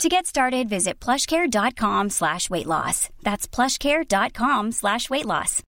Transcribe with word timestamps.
To 0.00 0.08
get 0.08 0.26
started, 0.26 0.68
visit 0.68 0.94
plushcare.com 1.00 2.10
slash 2.10 2.50
weight 2.50 2.66
loss. 2.66 3.08
That's 3.22 3.46
plushcare.com 3.46 4.72
slash 4.72 5.08
weight 5.10 5.26
loss. 5.26 5.62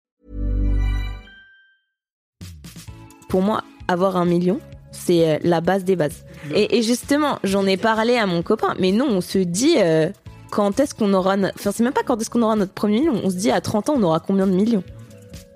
Pour 3.28 3.42
moi, 3.42 3.62
avoir 3.86 4.16
un 4.16 4.24
million, 4.24 4.60
c'est 4.92 5.28
euh, 5.28 5.38
la 5.42 5.60
base 5.60 5.84
des 5.84 5.94
bases. 5.94 6.24
Et, 6.54 6.78
et 6.78 6.82
justement, 6.82 7.38
j'en 7.44 7.66
ai 7.66 7.76
parlé 7.76 8.16
à 8.16 8.26
mon 8.26 8.42
copain, 8.42 8.74
mais 8.80 8.92
non, 8.92 9.06
on 9.08 9.20
se 9.20 9.38
dit 9.38 9.74
euh, 9.78 10.08
quand 10.50 10.80
est-ce 10.80 10.94
qu'on 10.94 11.12
aura... 11.14 11.36
no- 11.36 11.48
Enfin, 11.54 11.70
c'est 11.72 11.84
même 11.84 11.92
pas 11.92 12.02
quand 12.02 12.20
est-ce 12.20 12.30
qu'on 12.30 12.42
aura 12.42 12.56
notre 12.56 12.72
premier 12.72 13.00
million, 13.00 13.20
on 13.22 13.30
se 13.30 13.36
dit 13.36 13.50
à 13.50 13.60
30 13.60 13.90
ans, 13.90 13.94
on 13.98 14.02
aura 14.02 14.20
combien 14.20 14.46
de 14.46 14.52
millions? 14.52 14.84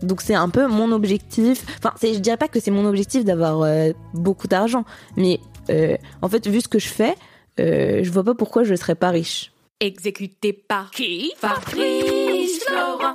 Donc 0.02 0.20
c'est 0.22 0.34
un 0.34 0.48
peu 0.50 0.66
mon 0.68 0.92
objectif. 0.92 1.64
Enfin, 1.78 1.92
je 2.02 2.18
dirais 2.18 2.36
pas 2.36 2.48
que 2.48 2.60
c'est 2.60 2.70
mon 2.70 2.84
objectif 2.86 3.24
d'avoir 3.24 3.62
euh, 3.62 3.90
beaucoup 4.14 4.46
d'argent, 4.46 4.84
mais 5.16 5.40
euh, 5.70 5.96
en 6.22 6.28
fait, 6.28 6.46
vu 6.46 6.60
ce 6.60 6.68
que 6.68 6.78
je 6.78 6.88
fais, 6.88 7.16
euh, 7.58 8.02
je 8.02 8.10
vois 8.10 8.24
pas 8.24 8.34
pourquoi 8.34 8.64
je 8.64 8.74
serais 8.74 8.94
pas 8.94 9.10
riche. 9.10 9.52
Exécuté 9.80 10.52
par 10.52 10.90
qui 10.90 11.32
Fabrice 11.36 12.64
Florent. 12.64 13.14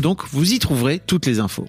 donc 0.00 0.22
vous 0.30 0.52
y 0.52 0.58
trouverez 0.58 1.00
toutes 1.06 1.26
les 1.26 1.40
infos. 1.40 1.68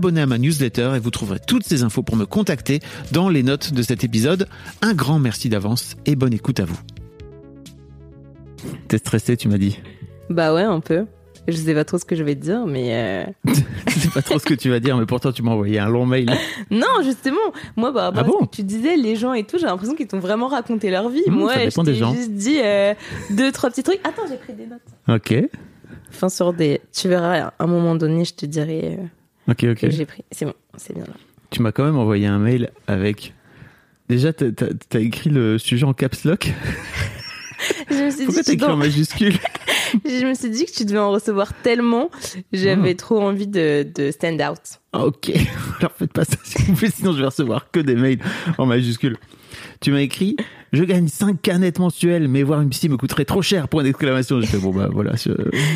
À 0.09 0.25
ma 0.25 0.37
newsletter 0.37 0.93
et 0.95 0.99
vous 0.99 1.11
trouverez 1.11 1.39
toutes 1.45 1.63
ces 1.63 1.83
infos 1.83 2.01
pour 2.03 2.15
me 2.15 2.25
contacter 2.25 2.79
dans 3.11 3.29
les 3.29 3.43
notes 3.43 3.73
de 3.73 3.81
cet 3.83 4.03
épisode. 4.03 4.47
Un 4.81 4.93
grand 4.93 5.19
merci 5.19 5.47
d'avance 5.49 5.95
et 6.05 6.15
bonne 6.15 6.33
écoute 6.33 6.59
à 6.59 6.65
vous. 6.65 6.79
T'es 8.87 8.97
stressé, 8.97 9.37
tu 9.37 9.47
m'as 9.47 9.57
dit. 9.57 9.79
Bah 10.29 10.53
ouais, 10.53 10.63
un 10.63 10.79
peu. 10.79 11.05
Je 11.47 11.55
sais 11.57 11.73
pas 11.73 11.83
trop 11.85 11.97
ce 11.97 12.05
que 12.05 12.15
je 12.15 12.23
vais 12.23 12.35
te 12.35 12.41
dire, 12.41 12.65
mais 12.67 12.89
euh, 12.93 13.23
Je 13.87 13.99
sais 13.99 14.09
pas 14.09 14.21
trop 14.21 14.37
ce 14.37 14.45
que 14.45 14.53
tu 14.53 14.69
vas 14.69 14.79
dire, 14.79 14.95
mais 14.97 15.05
pourtant 15.07 15.31
tu 15.31 15.41
m'as 15.41 15.51
envoyé 15.51 15.79
un 15.79 15.89
long 15.89 16.05
mail. 16.05 16.31
non, 16.71 17.01
justement, 17.03 17.37
moi, 17.75 17.91
bah, 17.91 18.09
Ah 18.09 18.11
parce 18.11 18.27
bon 18.27 18.45
que 18.45 18.55
tu 18.55 18.63
disais 18.63 18.95
les 18.95 19.15
gens 19.15 19.33
et 19.33 19.43
tout, 19.43 19.57
j'ai 19.57 19.65
l'impression 19.65 19.95
qu'ils 19.95 20.07
t'ont 20.07 20.19
vraiment 20.19 20.47
raconté 20.47 20.91
leur 20.91 21.09
vie. 21.09 21.23
Mmh, 21.27 21.31
moi, 21.31 21.53
ça 21.53 21.59
je 21.61 21.65
dépend 21.69 21.83
des 21.83 21.93
t'ai 21.93 21.97
gens. 21.97 22.13
juste 22.13 22.31
dit 22.31 22.59
euh, 22.63 22.93
deux, 23.31 23.51
trois 23.51 23.69
petits 23.71 23.83
trucs. 23.83 23.99
Attends, 24.03 24.23
j'ai 24.29 24.37
pris 24.37 24.53
des 24.53 24.67
notes. 24.67 24.81
Ok, 25.07 25.49
Enfin, 26.09 26.29
sur 26.29 26.53
des. 26.53 26.81
Tu 26.93 27.07
verras, 27.07 27.37
à 27.39 27.53
un 27.57 27.67
moment 27.67 27.95
donné, 27.95 28.25
je 28.25 28.33
te 28.35 28.45
dirai 28.45 28.97
euh, 28.99 29.03
ok, 29.47 29.65
ok. 29.71 29.89
j'ai 29.89 30.05
pris. 30.05 30.23
C'est 30.31 30.45
bon, 30.45 30.53
c'est 30.77 30.93
bien 30.93 31.03
là. 31.05 31.13
Tu 31.49 31.61
m'as 31.61 31.71
quand 31.71 31.83
même 31.83 31.97
envoyé 31.97 32.27
un 32.27 32.39
mail 32.39 32.69
avec. 32.87 33.33
Déjà, 34.09 34.33
t'as 34.33 34.51
t'as 34.89 34.99
écrit 34.99 35.29
le 35.29 35.57
sujet 35.57 35.85
en 35.85 35.93
caps 35.93 36.23
lock. 36.25 36.51
Je 37.89 37.95
me 38.05 38.09
suis 38.09 38.25
Pourquoi 38.25 38.41
dit, 38.41 38.45
t'as 38.47 38.51
tu 38.51 38.57
écrit 38.57 38.71
en 38.71 38.77
majuscule? 38.77 39.33
Je 40.05 40.25
me 40.25 40.33
suis 40.33 40.49
dit 40.49 40.65
que 40.65 40.71
tu 40.71 40.85
devais 40.85 40.99
en 40.99 41.11
recevoir 41.11 41.53
tellement. 41.61 42.09
J'avais 42.53 42.93
Mmh. 42.93 42.97
trop 42.97 43.21
envie 43.21 43.47
de, 43.47 43.85
de 43.93 44.11
stand 44.11 44.41
out. 44.41 44.57
Ah, 44.93 45.05
Ok, 45.05 45.29
alors 45.79 45.91
faites 45.97 46.11
pas 46.13 46.23
ça 46.25 46.37
s'il 46.43 46.65
vous 46.65 46.73
plaît, 46.75 46.89
sinon 46.93 47.11
je 47.13 47.19
vais 47.19 47.25
recevoir 47.25 47.69
que 47.71 47.79
des 47.79 47.95
mails 47.95 48.19
en 48.57 48.65
majuscule. 48.65 49.17
Tu 49.81 49.91
m'as 49.91 49.99
écrit 50.01 50.37
Je 50.73 50.83
gagne 50.83 51.07
5 51.07 51.41
canettes 51.41 51.79
mensuelles, 51.79 52.27
mais 52.27 52.43
voir 52.43 52.61
une 52.61 52.69
psy 52.69 52.87
me 52.89 52.97
coûterait 52.97 53.25
trop 53.25 53.41
cher 53.41 53.67
pour 53.67 53.81
une 53.81 53.87
exclamation. 53.87 54.39
J'ai 54.41 54.47
fait 54.47 54.57
Bon, 54.57 54.71
bah 54.71 54.89
voilà. 54.91 55.15
je- 55.15 55.31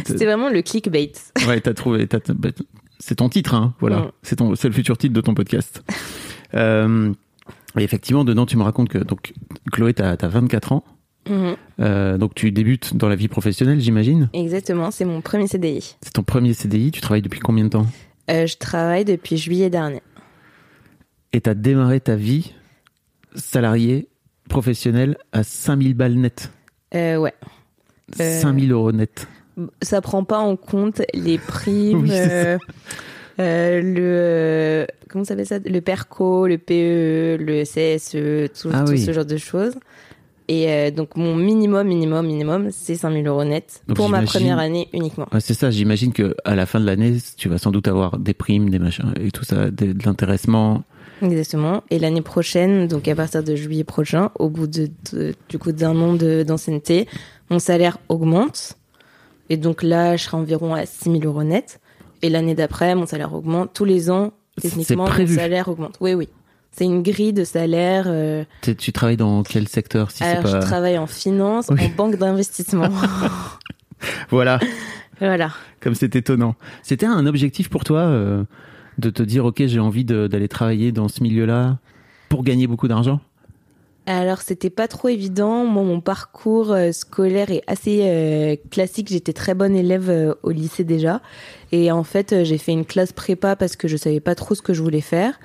C'était 0.06 0.26
vraiment 0.26 0.50
le 0.50 0.62
clickbait. 0.62 1.12
Ouais, 1.48 1.60
t'as 1.60 1.74
trouvé. 1.74 2.08
t'as- 2.08 2.20
bah, 2.34 2.50
c'est 3.06 3.16
ton 3.16 3.30
titre, 3.30 3.54
hein. 3.54 3.76
Voilà. 3.80 4.02
Ouais. 4.02 4.12
C'est 4.24 4.38
ton, 4.38 4.56
c'est 4.56 4.68
le 4.68 4.74
futur 4.74 4.98
titre 4.98 5.14
de 5.14 5.22
ton 5.22 5.34
podcast. 5.34 5.84
Euh, 6.54 7.12
et 7.78 7.84
effectivement, 7.84 8.24
dedans, 8.24 8.46
tu 8.46 8.56
me 8.56 8.64
racontes 8.64 8.88
que 8.88 9.00
donc 9.00 9.34
Chloé, 9.74 9.94
t'as 9.94 10.12
as 10.12 10.28
24 10.28 10.72
ans. 10.72 10.86
Mhm. 11.28 11.56
Euh, 11.82 12.18
donc 12.18 12.34
tu 12.34 12.50
débutes 12.54 12.96
dans 12.96 13.10
la 13.10 13.18
vie 13.18 13.28
professionnelle, 13.28 13.82
j'imagine. 13.82 14.30
Exactement, 14.32 14.90
c'est 14.90 15.04
mon 15.04 15.20
premier 15.20 15.48
CDI. 15.48 15.98
C'est 16.02 16.14
ton 16.14 16.24
premier 16.24 16.54
CDI. 16.54 16.92
Tu 16.92 17.02
travailles 17.02 17.24
depuis 17.24 17.42
combien 17.42 17.66
de 17.66 17.70
temps? 17.70 17.88
Euh, 18.30 18.48
je 18.48 18.56
travaille 18.56 19.04
depuis 19.04 19.36
juillet 19.36 19.70
dernier. 19.70 20.02
Et 21.34 21.42
t'as 21.42 21.56
démarré 21.56 22.00
ta 22.00 22.16
vie 22.16 22.54
salarié 23.34 24.08
professionnelle 24.48 25.18
à 25.34 25.44
5000 25.44 25.94
balles 25.94 26.16
net? 26.16 26.54
Ouais. 26.94 27.34
Euh, 28.22 28.40
5000 28.42 28.72
euros 28.72 28.94
net. 28.94 29.28
Ça 29.82 30.02
prend 30.02 30.24
pas 30.24 30.40
en 30.40 30.56
compte 30.56 31.02
les 31.14 31.38
primes, 31.38 32.02
Oui, 32.04 32.10
euh, 32.12 32.58
euh, 33.40 33.82
le 33.82 33.96
euh, 34.02 34.86
comment 35.10 35.24
ça 35.24 35.30
s'appelle 35.30 35.46
ça, 35.46 35.60
le 35.60 35.80
Perco, 35.82 36.48
le 36.48 36.58
PE, 36.58 37.38
le 37.42 37.64
CSE, 37.64 38.52
tout, 38.62 38.70
Ah 38.74 38.84
tout 38.86 38.92
oui. 38.92 39.00
ce 39.00 39.14
genre 39.14 39.26
de 39.26 39.38
choses. 39.38 39.74
Et 40.48 40.70
euh, 40.72 40.92
donc 40.92 41.16
mon 41.18 41.36
minimum, 41.36 41.88
minimum, 41.88 42.26
minimum, 42.28 42.70
c'est 42.72 42.96
5000 42.96 43.26
euros 43.28 43.44
net 43.44 43.82
Donc 43.88 43.98
pour 43.98 44.10
ma 44.10 44.22
première 44.22 44.60
année 44.60 44.90
uniquement. 44.94 45.28
Ouais, 45.34 45.40
c'est 45.40 45.56
ça, 45.56 45.72
j'imagine 45.72 46.14
que 46.14 46.36
à 46.46 46.54
la 46.56 46.66
fin 46.68 46.80
de 46.80 46.86
l'année, 46.86 47.18
tu 47.38 47.50
vas 47.50 47.58
sans 47.58 47.72
doute 47.72 47.88
avoir 47.88 48.20
des 48.20 48.34
primes, 48.36 48.70
des 48.70 48.78
machins 48.78 49.12
et 49.20 49.32
tout 49.32 49.44
ça, 49.44 49.72
de, 49.72 49.94
de 49.94 50.06
l'intéressement. 50.06 50.84
Exactement. 51.24 51.82
Et 51.90 51.98
l'année 51.98 52.22
prochaine, 52.22 52.88
donc 52.88 53.08
à 53.08 53.16
partir 53.16 53.42
de 53.44 53.56
juillet 53.56 53.84
prochain, 53.86 54.30
au 54.38 54.50
bout 54.50 54.68
de, 54.68 54.90
de- 55.14 55.34
du 55.50 55.58
coup 55.58 55.72
d'un 55.72 55.96
an 56.00 56.14
d'ancienneté, 56.14 57.08
mon 57.50 57.58
salaire 57.60 57.98
augmente. 58.10 58.74
Et 59.50 59.58
donc 59.58 59.84
là, 59.84 60.16
je 60.18 60.24
serai 60.24 60.38
environ 60.38 60.74
à 60.74 60.86
6 60.86 61.12
000 61.12 61.24
euros 61.26 61.44
net. 61.44 61.80
Et 62.22 62.30
l'année 62.30 62.56
d'après, 62.56 62.96
mon 62.96 63.06
salaire 63.06 63.34
augmente. 63.34 63.72
Tous 63.74 63.86
les 63.86 64.10
ans, 64.10 64.32
techniquement, 64.62 65.08
mon 65.10 65.28
salaire 65.28 65.68
augmente. 65.68 65.98
Oui, 66.00 66.14
oui. 66.14 66.30
C'est 66.72 66.86
une 66.86 67.04
grille 67.04 67.32
de 67.32 67.44
salaire. 67.46 68.06
euh, 68.08 68.44
Tu, 68.62 68.92
travailles 68.92 69.16
dans 69.18 69.44
quel 69.44 69.68
secteur 69.68 70.12
si 70.12 70.24
alors, 70.24 70.44
pas 70.44 70.50
je 70.50 70.58
travaille 70.66 70.98
en 70.98 71.08
finance, 71.08 71.68
Oui. 71.70 71.80
en 71.86 71.90
banque 71.96 72.18
d'investissement. 72.18 72.90
Voilà, 74.30 74.60
voilà. 75.20 75.52
comme 75.80 75.96
c'est 75.96 76.16
étonnant. 76.16 76.56
C'était 76.84 77.06
un 77.06 77.26
objectif 77.26 77.70
pour 77.70 77.84
toi 77.84 78.00
euh, 78.02 78.44
de 78.98 79.10
te 79.10 79.24
dire 79.24 79.46
ok, 79.46 79.64
j'ai 79.66 79.80
envie 79.80 80.04
d'aller 80.06 80.48
travailler 80.48 80.92
dans 80.92 81.08
ce 81.08 81.24
milieu-là 81.24 81.78
pour 82.30 82.44
gagner 82.44 82.68
beaucoup 82.68 82.88
d'argent? 82.88 83.20
Alors 84.08 84.42
c'était 84.42 84.70
pas 84.70 84.88
trop 84.88 85.08
évident. 85.08 85.66
Moi 85.66 85.82
mon 85.84 86.00
parcours 86.00 86.72
euh, 86.72 86.92
scolaire 86.92 87.50
est 87.50 87.64
assez 87.66 88.02
euh, 88.04 88.56
classique. 88.70 89.10
J'étais 89.10 89.34
très 89.34 89.56
bonne 89.56 89.76
élève 89.76 90.10
euh, 90.10 90.36
au 90.44 90.52
lycée 90.52 90.84
déjà. 90.84 91.22
Et 91.72 91.92
en 91.92 92.04
fait 92.04 92.44
j'ai 92.44 92.58
fait 92.60 92.72
une 92.72 92.86
classe 92.86 93.14
prépa 93.14 93.56
parce 93.56 93.76
que 93.76 93.88
je 93.88 93.98
savais 93.98 94.20
pas 94.20 94.36
trop 94.36 94.54
ce 94.54 94.62
que 94.62 94.74
je 94.74 94.84
voulais 94.84 95.02
faire. 95.02 95.40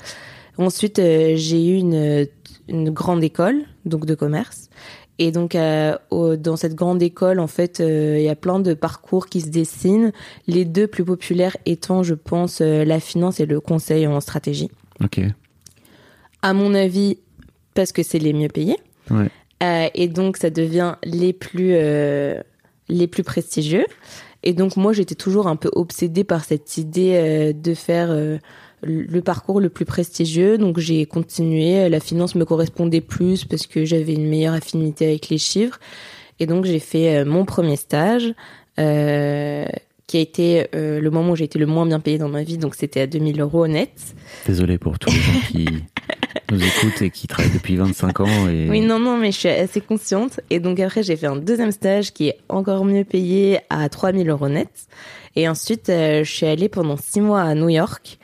Ensuite 0.59 0.99
euh, 0.99 1.33
j'ai 1.37 1.69
eu 1.69 1.77
une, 1.77 2.27
une 2.69 2.91
grande 2.91 3.25
école 3.25 3.63
donc 3.87 4.05
de 4.05 4.15
commerce. 4.15 4.69
Et 5.19 5.33
donc 5.33 5.57
au- 6.11 6.37
dans 6.37 6.57
cette 6.57 6.75
grande 6.75 7.03
école 7.03 7.41
en 7.41 7.47
fait 7.47 7.79
il 7.81 8.23
y 8.23 8.29
a 8.29 8.37
plein 8.37 8.59
de 8.61 8.73
parcours 8.75 9.27
qui 9.27 9.41
se 9.43 9.49
dessinent. 9.49 10.13
Les 10.47 10.65
deux 10.67 10.87
plus 10.87 11.05
populaires 11.05 11.57
étant 11.67 12.03
je 12.03 12.15
pense 12.15 12.61
la 12.61 13.01
finance 13.01 13.41
et 13.41 13.47
le 13.47 13.61
conseil 13.61 14.07
en 14.07 14.21
stratégie. 14.21 14.71
Ok. 15.03 15.21
À 16.43 16.55
mon 16.55 16.75
avis 16.75 17.19
parce 17.75 17.93
que 17.93 18.03
c'est 18.03 18.19
les 18.19 18.33
mieux 18.33 18.49
payés. 18.49 18.79
Ouais. 19.11 19.29
Euh, 19.63 19.89
et 19.95 20.09
donc 20.09 20.37
ça 20.37 20.51
devient 20.51 20.95
les 21.05 21.33
plus 21.33 21.73
euh, 21.75 22.41
les 22.89 23.07
plus 23.07 23.23
prestigieux. 23.23 23.87
Et 24.43 24.55
donc 24.55 24.77
moi 24.77 24.93
j'étais 24.93 25.15
toujours 25.15 25.47
un 25.49 25.57
peu 25.57 25.71
obsédée 25.75 26.25
par 26.25 26.45
cette 26.45 26.79
idée 26.79 27.13
euh, 27.15 27.53
de 27.53 27.75
faire 27.75 28.17
le 28.83 29.21
parcours 29.21 29.61
le 29.61 29.69
plus 29.69 29.85
prestigieux. 29.85 30.57
Donc 30.57 30.79
j'ai 30.79 31.05
continué. 31.07 31.89
La 31.89 32.01
finance 32.01 32.35
me 32.35 32.45
correspondait 32.45 33.03
plus 33.03 33.45
parce 33.45 33.67
que 33.67 33.85
j'avais 33.85 34.15
une 34.15 34.29
meilleure 34.29 34.55
affinité 34.55 35.07
avec 35.07 35.29
les 35.29 35.39
chiffres. 35.39 35.79
Et 36.39 36.47
donc 36.47 36.65
j'ai 36.65 36.79
fait 36.79 37.25
mon 37.25 37.45
premier 37.45 37.77
stage. 37.77 38.35
euh, 38.79 39.67
qui 40.07 40.17
a 40.17 40.21
été 40.21 40.67
euh, 40.75 41.01
le 41.01 41.11
moment 41.11 41.33
où 41.33 41.37
j'ai 41.37 41.45
été 41.45 41.59
le 41.61 41.67
moins 41.67 41.87
bien 41.87 42.01
payé 42.01 42.19
dans 42.19 42.29
ma 42.29 42.43
vie, 42.43 42.59
donc 42.59 42.75
c'était 42.75 43.01
à 43.03 43.07
2000 43.07 43.41
euros 43.41 43.69
net. 43.69 43.93
Désolé 44.45 44.77
pour 44.77 44.99
tous 44.99 45.09
les 45.09 45.21
gens 45.21 45.41
qui 45.53 45.69
nous 46.51 46.63
écoutent 46.63 47.03
et 47.03 47.11
qui 47.11 47.27
travaillent 47.27 47.53
depuis 47.53 47.77
25 47.77 48.21
ans. 48.21 48.49
Et... 48.49 48.69
Oui, 48.71 48.81
non, 48.81 48.99
non, 48.99 49.17
mais 49.17 49.33
je 49.33 49.39
suis 49.39 49.49
assez 49.49 49.81
consciente. 49.81 50.41
Et 50.51 50.61
donc 50.61 50.79
après, 50.81 51.03
j'ai 51.03 51.17
fait 51.17 51.27
un 51.27 51.37
deuxième 51.37 51.73
stage 51.73 52.13
qui 52.13 52.29
est 52.29 52.39
encore 52.49 52.85
mieux 52.85 53.05
payé 53.05 53.59
à 53.71 53.89
3000 53.89 54.29
euros 54.29 54.49
net. 54.49 54.69
Et 55.37 55.49
ensuite, 55.49 55.89
euh, 55.89 56.25
je 56.25 56.31
suis 56.31 56.47
allée 56.47 56.69
pendant 56.69 56.97
six 56.97 57.21
mois 57.21 57.43
à 57.43 57.55
New 57.55 57.69
York 57.69 58.19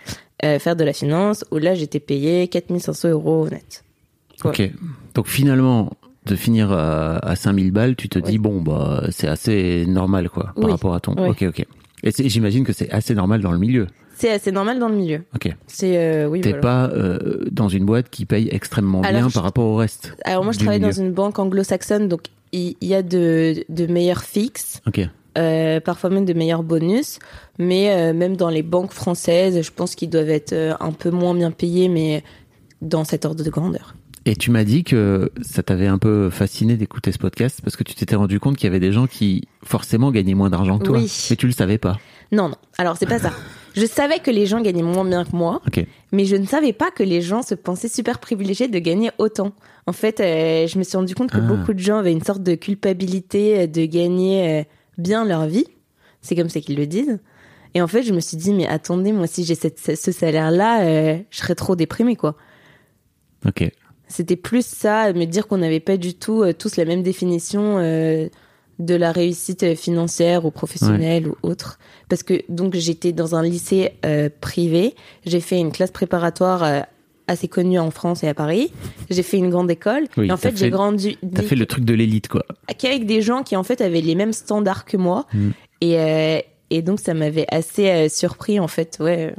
euh, 0.44 0.58
faire 0.58 0.76
de 0.76 0.84
la 0.84 0.92
finance, 0.92 1.44
où 1.50 1.58
là, 1.58 1.74
j'étais 1.74 2.00
payée 2.00 2.46
4500 2.48 3.08
euros 3.10 3.48
net. 3.48 3.84
Ok. 4.44 4.62
Donc 5.14 5.28
finalement, 5.28 5.90
de 6.26 6.36
finir 6.36 6.72
à, 6.72 7.16
à 7.18 7.36
5000 7.36 7.70
balles, 7.70 7.96
tu 7.96 8.08
te 8.08 8.18
Oui. 8.18 8.24
dis, 8.32 8.38
bon, 8.38 8.60
bah, 8.60 9.04
c'est 9.10 9.28
assez 9.28 9.86
normal, 9.86 10.28
quoi, 10.28 10.52
par 10.54 10.64
Oui. 10.64 10.70
rapport 10.70 10.94
à 10.94 11.00
ton. 11.00 11.14
Oui. 11.16 11.28
Ok, 11.30 11.44
ok. 11.48 11.64
Et 12.02 12.28
j'imagine 12.28 12.64
que 12.64 12.72
c'est 12.72 12.90
assez 12.90 13.14
normal 13.14 13.40
dans 13.40 13.52
le 13.52 13.58
milieu. 13.58 13.86
C'est 14.18 14.30
assez 14.30 14.50
normal 14.50 14.78
dans 14.78 14.88
le 14.88 14.96
milieu. 14.96 15.22
Ok. 15.34 15.54
C'est, 15.66 15.98
euh, 15.98 16.26
oui, 16.26 16.40
T'es 16.40 16.50
voilà. 16.50 16.62
pas 16.62 16.90
euh, 16.94 17.44
dans 17.50 17.68
une 17.68 17.84
boîte 17.84 18.08
qui 18.10 18.24
paye 18.24 18.48
extrêmement 18.50 19.02
Alors, 19.02 19.20
bien 19.20 19.28
je- 19.28 19.34
par 19.34 19.42
rapport 19.42 19.66
au 19.66 19.76
reste. 19.76 20.14
Alors 20.24 20.42
moi, 20.42 20.52
je 20.52 20.58
travaille 20.58 20.80
dans 20.80 20.90
une 20.92 21.12
banque 21.12 21.38
anglo-saxonne, 21.38 22.08
donc 22.08 22.22
il 22.52 22.76
y, 22.80 22.94
a 22.94 23.02
de, 23.02 23.64
de 23.68 23.86
meilleurs 23.86 24.22
fixes. 24.22 24.80
Ok. 24.86 25.00
euh, 25.36 25.80
parfois 25.80 26.08
même 26.08 26.24
de 26.24 26.32
meilleurs 26.32 26.62
bonus, 26.62 27.18
mais 27.58 28.12
même 28.14 28.36
dans 28.36 28.48
les 28.48 28.62
banques 28.62 28.92
françaises, 28.92 29.60
je 29.60 29.70
pense 29.70 29.94
qu'ils 29.94 30.08
doivent 30.08 30.30
être 30.30 30.54
un 30.80 30.92
peu 30.92 31.10
moins 31.10 31.34
bien 31.34 31.50
payés, 31.50 31.88
mais 31.90 32.24
dans 32.80 33.04
cet 33.04 33.26
ordre 33.26 33.44
de 33.44 33.50
grandeur. 33.50 33.94
Et 34.24 34.34
tu 34.34 34.50
m'as 34.50 34.64
dit 34.64 34.82
que 34.82 35.30
ça 35.42 35.62
t'avait 35.62 35.86
un 35.86 35.98
peu 35.98 36.30
fasciné 36.30 36.76
d'écouter 36.76 37.12
ce 37.12 37.18
podcast 37.18 37.60
parce 37.62 37.76
que 37.76 37.84
tu 37.84 37.94
t'étais 37.94 38.16
rendu 38.16 38.40
compte 38.40 38.56
qu'il 38.56 38.64
y 38.66 38.70
avait 38.70 38.80
des 38.80 38.90
gens 38.92 39.06
qui 39.06 39.46
forcément 39.62 40.10
gagnaient 40.10 40.34
moins 40.34 40.50
d'argent 40.50 40.78
que 40.78 40.84
toi. 40.84 40.98
Oui. 40.98 41.12
Mais 41.30 41.36
tu 41.36 41.46
le 41.46 41.52
savais 41.52 41.78
pas. 41.78 41.98
Non, 42.32 42.48
non. 42.48 42.56
Alors 42.78 42.96
c'est 42.96 43.06
pas 43.06 43.18
ça. 43.20 43.30
Je 43.76 43.84
savais 43.86 44.20
que 44.20 44.30
les 44.30 44.46
gens 44.46 44.60
gagnaient 44.62 44.82
moins 44.82 45.04
bien 45.04 45.24
que 45.24 45.36
moi, 45.36 45.60
mais 46.12 46.24
je 46.24 46.34
ne 46.36 46.46
savais 46.46 46.72
pas 46.72 46.90
que 46.90 47.02
les 47.02 47.20
gens 47.20 47.42
se 47.42 47.54
pensaient 47.54 47.88
super 47.88 48.18
privilégiés 48.20 48.68
de 48.68 48.78
gagner 48.78 49.10
autant. 49.18 49.52
En 49.86 49.92
fait, 49.92 50.20
euh, 50.20 50.66
je 50.66 50.78
me 50.78 50.82
suis 50.82 50.96
rendu 50.96 51.14
compte 51.14 51.30
que 51.30 51.36
Ah. 51.38 51.40
beaucoup 51.40 51.74
de 51.74 51.78
gens 51.78 51.98
avaient 51.98 52.12
une 52.12 52.22
sorte 52.24 52.42
de 52.42 52.54
culpabilité 52.54 53.60
euh, 53.60 53.66
de 53.66 53.84
gagner 53.84 54.60
euh, 54.60 54.64
bien 54.98 55.24
leur 55.26 55.46
vie. 55.46 55.66
C'est 56.22 56.34
comme 56.34 56.48
ça 56.48 56.60
qu'ils 56.60 56.76
le 56.76 56.86
disent. 56.86 57.18
Et 57.74 57.82
en 57.82 57.86
fait, 57.86 58.02
je 58.02 58.14
me 58.14 58.20
suis 58.20 58.38
dit, 58.38 58.54
mais 58.54 58.66
attendez, 58.66 59.12
moi, 59.12 59.26
si 59.26 59.44
j'ai 59.44 59.54
cette- 59.54 59.78
ce 59.96 60.10
salaire-là, 60.12 60.82
euh, 60.86 61.18
je 61.30 61.38
serais 61.38 61.54
trop 61.54 61.76
déprimée, 61.76 62.16
quoi. 62.16 62.34
Ok. 63.46 63.70
C'était 64.08 64.36
plus 64.36 64.64
ça, 64.64 65.12
me 65.12 65.24
dire 65.26 65.46
qu'on 65.46 65.58
n'avait 65.58 65.80
pas 65.80 65.96
du 65.98 66.14
tout 66.14 66.44
tous 66.58 66.76
la 66.76 66.84
même 66.86 67.02
définition 67.02 67.78
de 68.78 68.94
la 68.94 69.12
réussite 69.12 69.74
financière 69.74 70.44
ou 70.44 70.50
professionnelle 70.50 71.28
ou 71.28 71.36
autre. 71.42 71.78
Parce 72.08 72.22
que 72.22 72.42
donc 72.48 72.74
j'étais 72.74 73.12
dans 73.12 73.34
un 73.34 73.42
lycée 73.42 73.92
euh, 74.04 74.28
privé, 74.40 74.94
j'ai 75.24 75.40
fait 75.40 75.58
une 75.58 75.72
classe 75.72 75.90
préparatoire 75.90 76.62
euh, 76.62 76.80
assez 77.26 77.48
connue 77.48 77.78
en 77.78 77.90
France 77.90 78.22
et 78.22 78.28
à 78.28 78.34
Paris. 78.34 78.70
J'ai 79.10 79.22
fait 79.22 79.38
une 79.38 79.50
grande 79.50 79.70
école. 79.70 80.04
Oui, 80.16 80.28
et 80.28 80.32
en 80.32 80.36
fait, 80.36 80.56
j'ai 80.56 80.70
grandi 80.70 81.18
T'as 81.34 81.42
fait 81.42 81.56
le 81.56 81.66
truc 81.66 81.84
de 81.84 81.94
l'élite, 81.94 82.28
quoi. 82.28 82.44
qu'avec 82.78 83.06
des 83.06 83.22
gens 83.22 83.42
qui 83.42 83.56
en 83.56 83.64
fait 83.64 83.80
avaient 83.80 84.00
les 84.00 84.14
mêmes 84.14 84.32
standards 84.32 84.84
que 84.84 84.96
moi. 84.96 85.26
Mm. 85.32 85.48
Et, 85.80 85.98
euh, 85.98 86.38
et 86.70 86.82
donc 86.82 87.00
ça 87.00 87.14
m'avait 87.14 87.46
assez 87.50 88.08
surpris 88.08 88.60
en 88.60 88.68
fait, 88.68 88.98
ouais, 89.00 89.34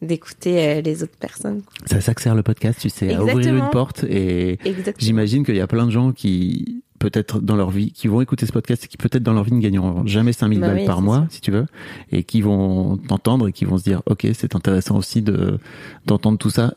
d'écouter 0.00 0.80
les 0.82 1.02
autres 1.02 1.16
personnes. 1.18 1.62
C'est 1.86 1.96
à 1.96 2.00
ça 2.00 2.14
que 2.14 2.22
sert 2.22 2.34
le 2.34 2.42
podcast, 2.42 2.80
tu 2.80 2.88
sais, 2.88 3.14
à 3.14 3.22
ouvrir 3.22 3.54
une 3.54 3.70
porte 3.70 4.04
et 4.04 4.58
j'imagine 4.98 5.44
qu'il 5.44 5.56
y 5.56 5.60
a 5.60 5.66
plein 5.66 5.86
de 5.86 5.90
gens 5.90 6.12
qui 6.12 6.82
peut-être 6.98 7.40
dans 7.40 7.56
leur 7.56 7.70
vie, 7.70 7.92
qui 7.92 8.08
vont 8.08 8.20
écouter 8.20 8.46
ce 8.46 8.52
podcast 8.52 8.84
et 8.84 8.88
qui 8.88 8.96
peut-être 8.96 9.22
dans 9.22 9.32
leur 9.32 9.44
vie 9.44 9.52
ne 9.52 9.60
gagneront 9.60 10.06
jamais 10.06 10.32
5000 10.32 10.60
Bah 10.60 10.68
balles 10.68 10.76
oui, 10.78 10.86
par 10.86 11.00
mois, 11.00 11.20
sûr. 11.22 11.26
si 11.30 11.40
tu 11.40 11.50
veux, 11.50 11.66
et 12.12 12.24
qui 12.24 12.40
vont 12.42 12.96
t'entendre 12.96 13.48
et 13.48 13.52
qui 13.52 13.64
vont 13.64 13.78
se 13.78 13.84
dire, 13.84 14.02
ok, 14.06 14.26
c'est 14.34 14.54
intéressant 14.54 14.96
aussi 14.96 15.22
de 15.22 15.58
d'entendre 16.06 16.38
tout 16.38 16.50
ça. 16.50 16.74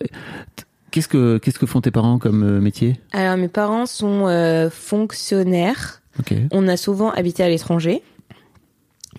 Qu'est-ce 0.92 1.08
que 1.08 1.38
qu'est-ce 1.38 1.58
que 1.60 1.66
font 1.66 1.82
tes 1.82 1.92
parents 1.92 2.18
comme 2.20 2.44
euh, 2.44 2.60
métier? 2.62 3.00
Alors 3.14 3.38
mes 3.38 3.48
parents 3.48 3.86
sont 3.86 4.28
euh, 4.28 4.70
fonctionnaires. 4.70 6.02
Ok, 6.20 6.34
On 6.52 6.68
a 6.68 6.76
souvent 6.78 7.12
habité 7.12 7.44
à 7.44 7.50
l'étranger. 7.50 8.02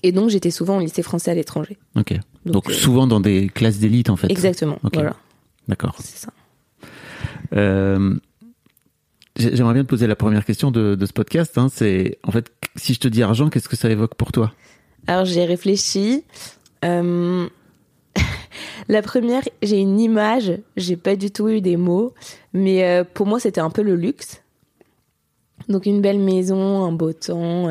Et 0.02 0.12
donc 0.12 0.31
j'étais 0.31 0.50
souvent 0.50 0.78
au 0.78 0.81
lycée 0.81 1.02
français 1.02 1.31
à 1.31 1.34
l'étranger. 1.34 1.78
ok. 1.96 2.14
Donc, 2.44 2.69
euh, 2.69 2.72
souvent 2.72 3.06
dans 3.06 3.20
des 3.20 3.49
classes 3.49 3.78
d'élite 3.78 4.10
en 4.10 4.16
fait. 4.16 4.28
Exactement. 4.31 4.78
Voilà, 4.93 5.14
D'accord. 5.69 5.94
c'est 6.00 6.19
ça. 6.19 6.32
Euh, 7.54 8.16
J'aimerais 9.37 9.75
bien 9.75 9.84
te 9.84 9.88
poser 9.88 10.06
la 10.06 10.17
première 10.17 10.44
question 10.44 10.70
de, 10.70 10.96
ce 11.00 11.12
podcast. 11.12 11.56
Hein, 11.56 11.69
c'est 11.70 12.19
en 12.23 12.31
fait, 12.31 12.52
si 12.76 12.94
je 12.94 13.00
te 13.00 13.08
dis 13.08 13.23
argent, 13.23 13.49
qu'est-ce 13.49 13.69
que 13.69 13.76
ça 13.76 13.90
évoque 13.90 14.14
pour 14.14 14.32
toi? 14.32 14.52
Alors 15.06 15.25
j'ai 15.25 15.44
réfléchi. 15.44 16.25
Euh, 16.84 17.49
La 18.88 19.02
première, 19.02 19.43
j'ai 19.62 19.79
une 19.79 19.99
image. 19.99 20.52
J'ai 20.76 20.96
pas 20.96 21.17
du 21.17 21.31
tout 21.31 21.49
eu 21.49 21.61
des 21.61 21.76
mots, 21.76 22.14
mais 22.52 22.84
euh, 22.84 23.05
pour 23.05 23.26
moi 23.26 23.40
c'était 23.40 23.61
un 23.61 23.70
peu 23.70 23.82
le 23.82 23.96
luxe. 23.96 24.43
Donc 25.69 25.87
une 25.87 26.00
belle 26.00 26.19
maison, 26.19 26.85
un 26.85 26.93
beau 26.93 27.12
temps. 27.12 27.69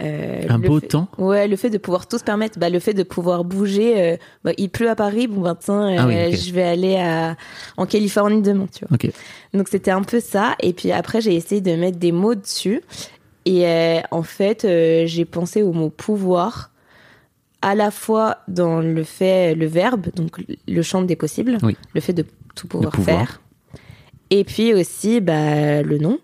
Euh, 0.00 0.42
Un 0.48 0.58
beau 0.58 0.80
fait- 0.80 0.88
temps 0.88 1.08
Ouais, 1.18 1.48
le 1.48 1.56
fait 1.56 1.70
de 1.70 1.78
pouvoir 1.78 2.06
tout 2.06 2.18
se 2.18 2.24
permettre, 2.24 2.58
bah, 2.58 2.70
le 2.70 2.78
fait 2.78 2.94
de 2.94 3.02
pouvoir 3.02 3.44
bouger. 3.44 4.00
euh, 4.00 4.16
bah, 4.44 4.52
il 4.56 4.70
pleut 4.70 4.88
à 4.90 4.94
Paris, 4.94 5.26
bon 5.26 5.40
ben 5.40 5.54
tiens, 5.54 5.94
Ah 5.98 6.06
oui, 6.06 6.14
euh, 6.16 6.30
je 6.32 6.52
vais 6.52 6.62
aller 6.62 6.96
à, 6.96 7.36
en 7.76 7.86
Californie 7.86 8.42
demain, 8.42 8.66
tu 8.72 8.84
vois. 8.88 8.96
Donc 9.54 9.68
c'était 9.68 9.90
un 9.90 10.02
peu 10.02 10.20
ça. 10.20 10.54
Et 10.62 10.72
puis 10.72 10.92
après, 10.92 11.20
j'ai 11.20 11.34
essayé 11.34 11.60
de 11.60 11.74
mettre 11.74 11.98
des 11.98 12.12
mots 12.12 12.34
dessus. 12.34 12.82
Et 13.44 13.64
en 14.10 14.22
fait, 14.22 14.66
j'ai 15.06 15.24
pensé 15.24 15.62
au 15.62 15.72
mot 15.72 15.88
pouvoir, 15.88 16.70
à 17.62 17.74
la 17.74 17.90
fois 17.90 18.38
dans 18.46 18.80
le 18.80 19.02
fait, 19.04 19.54
le 19.54 19.66
verbe, 19.66 20.06
donc 20.14 20.36
le 20.68 20.82
champ 20.82 21.00
des 21.02 21.16
possibles, 21.16 21.56
Oui. 21.62 21.76
le 21.94 22.00
fait 22.00 22.12
de 22.12 22.24
tout 22.54 22.68
pouvoir, 22.68 22.92
pouvoir. 22.92 23.16
faire. 23.18 23.40
Et 24.30 24.44
puis 24.44 24.74
aussi 24.74 25.20
bah, 25.22 25.82
le 25.82 25.96
nom, 25.98 26.18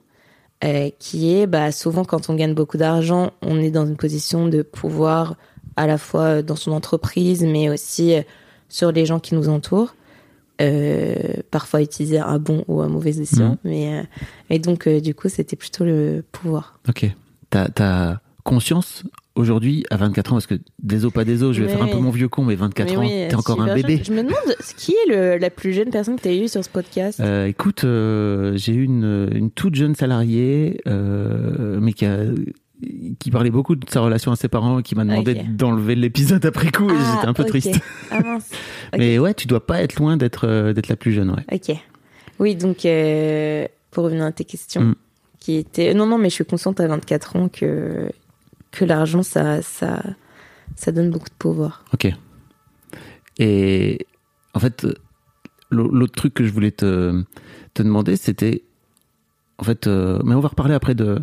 euh, 0.64 0.90
qui 0.98 1.34
est 1.34 1.46
bah, 1.46 1.70
souvent 1.72 2.04
quand 2.04 2.30
on 2.30 2.34
gagne 2.34 2.54
beaucoup 2.54 2.76
d'argent, 2.78 3.32
on 3.42 3.58
est 3.60 3.70
dans 3.70 3.86
une 3.86 3.96
position 3.96 4.48
de 4.48 4.62
pouvoir 4.62 5.36
à 5.76 5.86
la 5.86 5.98
fois 5.98 6.42
dans 6.42 6.56
son 6.56 6.72
entreprise, 6.72 7.42
mais 7.42 7.68
aussi 7.68 8.14
euh, 8.14 8.22
sur 8.68 8.90
les 8.92 9.06
gens 9.06 9.20
qui 9.20 9.34
nous 9.34 9.48
entourent. 9.48 9.94
Euh, 10.60 11.16
parfois 11.50 11.82
utiliser 11.82 12.20
un 12.20 12.38
bon 12.38 12.64
ou 12.68 12.80
un 12.80 12.88
mauvais 12.88 13.18
escient, 13.18 13.50
Mhm. 13.50 13.56
mais 13.64 13.98
euh, 13.98 14.02
et 14.50 14.60
donc 14.60 14.86
euh, 14.86 15.00
du 15.00 15.12
coup 15.12 15.28
c'était 15.28 15.56
plutôt 15.56 15.84
le 15.84 16.24
pouvoir. 16.30 16.78
Ok. 16.88 17.10
T'as 17.50 17.66
as 17.80 18.20
conscience 18.44 19.02
aujourd'hui 19.36 19.84
à 19.90 19.96
24 19.96 20.32
ans 20.32 20.36
parce 20.36 20.46
que 20.46 20.54
des 20.82 21.04
os 21.04 21.12
pas 21.12 21.24
des 21.24 21.42
os, 21.42 21.54
je 21.56 21.60
vais 21.62 21.66
Mais 21.68 21.72
faire 21.74 21.82
un 21.82 21.88
peu 21.88 21.98
mon 21.98 22.10
vieux 22.10 22.28
con, 22.28 22.44
mais 22.44 22.54
24 22.54 22.88
Mais 22.90 22.96
ans, 22.96 23.00
oui, 23.00 23.08
t'es 23.28 23.34
encore 23.34 23.60
un 23.60 23.74
bébé. 23.74 23.96
jeune. 23.96 24.04
Je 24.04 24.12
me 24.12 24.22
demande 24.22 24.56
qui 24.76 24.92
est 24.92 25.08
le, 25.08 25.38
la 25.38 25.50
plus 25.50 25.72
jeune 25.72 25.90
personne 25.90 26.16
que 26.16 26.22
tu 26.22 26.28
as 26.28 26.34
eue 26.34 26.48
sur 26.48 26.64
ce 26.64 26.68
podcast. 26.70 27.20
Euh, 27.20 27.46
écoute, 27.46 27.84
euh, 27.84 28.52
j'ai 28.56 28.72
eu 28.74 28.84
une, 28.84 29.28
une 29.34 29.50
toute 29.50 29.74
jeune 29.74 29.94
salariée, 29.94 30.80
euh, 30.86 31.78
mais 31.80 31.92
qui 31.92 32.06
a 32.06 32.18
qui 33.18 33.30
parlait 33.30 33.50
beaucoup 33.50 33.76
de 33.76 33.88
sa 33.88 34.00
relation 34.00 34.30
à 34.32 34.36
ses 34.36 34.48
parents 34.48 34.80
et 34.80 34.82
qui 34.82 34.94
m'a 34.94 35.04
demandé 35.04 35.34
d'enlever 35.48 35.94
l'épisode 35.94 36.44
après 36.44 36.70
coup 36.70 36.90
et 36.90 36.94
Ah, 36.98 37.12
j'étais 37.14 37.26
un 37.28 37.32
peu 37.32 37.42
ok. 37.44 37.48
triste. 37.48 37.80
Ah 38.10 38.20
mince. 38.20 38.50
Mais 38.98 39.18
ouais, 39.18 39.32
tu 39.32 39.46
dois 39.46 39.64
pas 39.64 39.80
être 39.80 39.96
loin 39.98 40.16
d'être 40.18 40.72
d'être 40.72 40.88
la 40.88 40.96
plus 40.96 41.12
jeune, 41.12 41.30
ouais. 41.30 41.44
Ok. 41.52 41.76
Oui, 42.40 42.56
donc 42.56 42.84
euh, 42.84 43.66
pour 43.90 44.04
revenir 44.04 44.24
à 44.24 44.32
tes 44.32 44.44
questions, 44.44 44.82
Mm. 44.82 44.94
qui 45.40 45.54
étaient 45.56 45.94
non 45.94 46.04
non, 46.06 46.18
mais 46.18 46.28
je 46.28 46.34
suis 46.34 46.44
consciente 46.44 46.78
à 46.80 46.86
24 46.88 47.36
ans 47.36 47.48
que 47.48 48.10
que 48.74 48.84
l'argent 48.84 49.22
ça 49.22 49.62
ça 49.62 50.02
ça 50.76 50.92
donne 50.92 51.10
beaucoup 51.10 51.28
de 51.28 51.34
pouvoir. 51.38 51.84
Ok. 51.92 52.08
Et 53.38 54.06
en 54.54 54.60
fait, 54.60 54.86
l'au- 55.70 55.90
l'autre 55.90 56.14
truc 56.14 56.34
que 56.34 56.44
je 56.44 56.52
voulais 56.52 56.70
te, 56.70 57.22
te 57.74 57.82
demander, 57.82 58.16
c'était 58.16 58.62
en 59.58 59.64
fait, 59.64 59.86
euh, 59.86 60.20
mais 60.24 60.34
on 60.34 60.40
va 60.40 60.48
reparler 60.48 60.74
après 60.74 60.94
de. 60.94 61.22